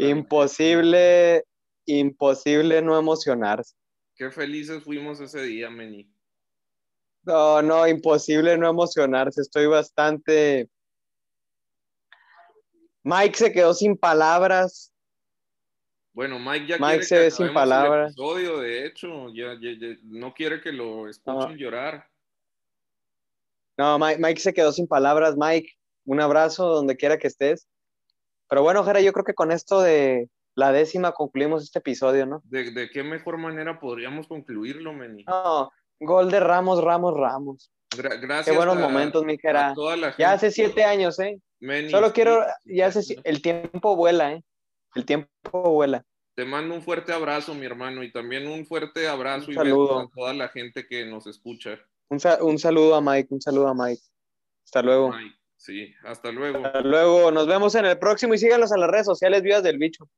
imposible, 0.00 1.44
imposible 1.86 2.82
no 2.82 2.98
emocionarse. 2.98 3.76
Qué 4.16 4.30
felices 4.30 4.82
fuimos 4.82 5.20
ese 5.20 5.42
día, 5.42 5.70
Meni. 5.70 6.10
No, 7.22 7.62
no, 7.62 7.86
imposible 7.86 8.58
no 8.58 8.68
emocionarse. 8.68 9.42
Estoy 9.42 9.66
bastante. 9.66 10.68
Mike 13.04 13.36
se 13.36 13.52
quedó 13.52 13.74
sin 13.74 13.96
palabras. 13.96 14.92
Bueno, 16.12 16.40
Mike 16.40 16.66
ya 16.66 16.78
Mike 16.78 17.04
se 17.04 17.18
ve 17.18 17.30
sin 17.30 17.54
palabras. 17.54 18.14
El 18.18 18.60
de 18.60 18.86
hecho, 18.86 19.32
ya, 19.32 19.54
no 20.02 20.34
quiere 20.34 20.60
que 20.60 20.72
lo 20.72 21.08
escuchen 21.08 21.56
llorar. 21.56 22.08
No, 23.78 23.98
Mike 23.98 24.40
se 24.40 24.52
quedó 24.52 24.72
sin 24.72 24.86
palabras. 24.86 25.36
Mike, 25.36 25.72
un 26.04 26.20
abrazo 26.20 26.66
donde 26.66 26.96
quiera 26.96 27.18
que 27.18 27.28
estés. 27.28 27.68
Pero 28.48 28.62
bueno, 28.62 28.84
Jera, 28.84 29.00
yo 29.00 29.12
creo 29.12 29.24
que 29.24 29.34
con 29.34 29.50
esto 29.50 29.80
de 29.80 30.28
la 30.54 30.72
décima 30.72 31.12
concluimos 31.12 31.62
este 31.62 31.78
episodio, 31.78 32.26
¿no? 32.26 32.42
¿De, 32.44 32.90
qué 32.90 33.02
mejor 33.02 33.38
manera 33.38 33.80
podríamos 33.80 34.26
concluirlo, 34.26 34.92
Meni? 34.92 35.24
No, 35.24 35.70
gol 36.00 36.30
de 36.30 36.40
Ramos, 36.40 36.82
Ramos, 36.82 37.14
Ramos. 37.16 37.72
gracias. 37.96 38.44
Qué 38.44 38.56
buenos 38.56 38.78
momentos, 38.78 39.24
mi 39.24 39.38
Jera. 39.38 39.74
Ya 40.18 40.32
hace 40.32 40.50
siete 40.50 40.84
años, 40.84 41.18
¿eh? 41.18 41.40
Solo 41.90 42.12
quiero, 42.12 42.44
ya 42.64 42.86
hace, 42.86 43.16
el 43.24 43.40
tiempo 43.40 43.96
vuela, 43.96 44.32
¿eh? 44.32 44.44
El 44.94 45.06
tiempo 45.06 45.30
vuela. 45.52 46.04
Te 46.34 46.44
mando 46.44 46.74
un 46.74 46.82
fuerte 46.82 47.12
abrazo, 47.12 47.54
mi 47.54 47.66
hermano, 47.66 48.02
y 48.02 48.10
también 48.10 48.48
un 48.48 48.66
fuerte 48.66 49.06
abrazo 49.06 49.50
y 49.50 49.54
saludo 49.54 50.00
a 50.00 50.08
toda 50.14 50.32
la 50.34 50.48
gente 50.48 50.86
que 50.86 51.04
nos 51.04 51.26
escucha. 51.26 51.78
Un, 52.08 52.58
saludo 52.58 52.94
a 52.94 53.00
Mike, 53.00 53.28
un 53.32 53.40
saludo 53.40 53.68
a 53.68 53.74
Mike. 53.74 54.02
Hasta 54.64 54.82
luego. 54.82 55.14
Sí, 55.62 55.94
hasta 56.02 56.32
luego. 56.32 56.66
Hasta 56.66 56.80
luego, 56.80 57.30
nos 57.30 57.46
vemos 57.46 57.76
en 57.76 57.84
el 57.84 57.96
próximo 57.96 58.34
y 58.34 58.38
síganos 58.38 58.72
en 58.72 58.80
las 58.80 58.90
redes 58.90 59.06
sociales 59.06 59.42
Vidas 59.42 59.62
del 59.62 59.78
Bicho. 59.78 60.08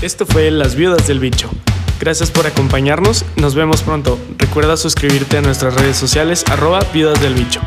Esto 0.00 0.26
fue 0.26 0.48
Las 0.52 0.76
Viudas 0.76 1.08
del 1.08 1.18
Bicho. 1.18 1.50
Gracias 1.98 2.30
por 2.30 2.46
acompañarnos, 2.46 3.24
nos 3.36 3.56
vemos 3.56 3.82
pronto. 3.82 4.16
Recuerda 4.38 4.76
suscribirte 4.76 5.38
a 5.38 5.42
nuestras 5.42 5.74
redes 5.74 5.96
sociales 5.96 6.44
arroba 6.48 6.78
Viudas 6.94 7.20
del 7.20 7.34
Bicho. 7.34 7.60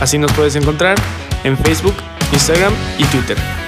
Así 0.00 0.16
nos 0.16 0.32
puedes 0.34 0.54
encontrar 0.54 0.96
en 1.42 1.58
Facebook, 1.58 1.94
Instagram 2.32 2.72
y 2.96 3.04
Twitter. 3.06 3.63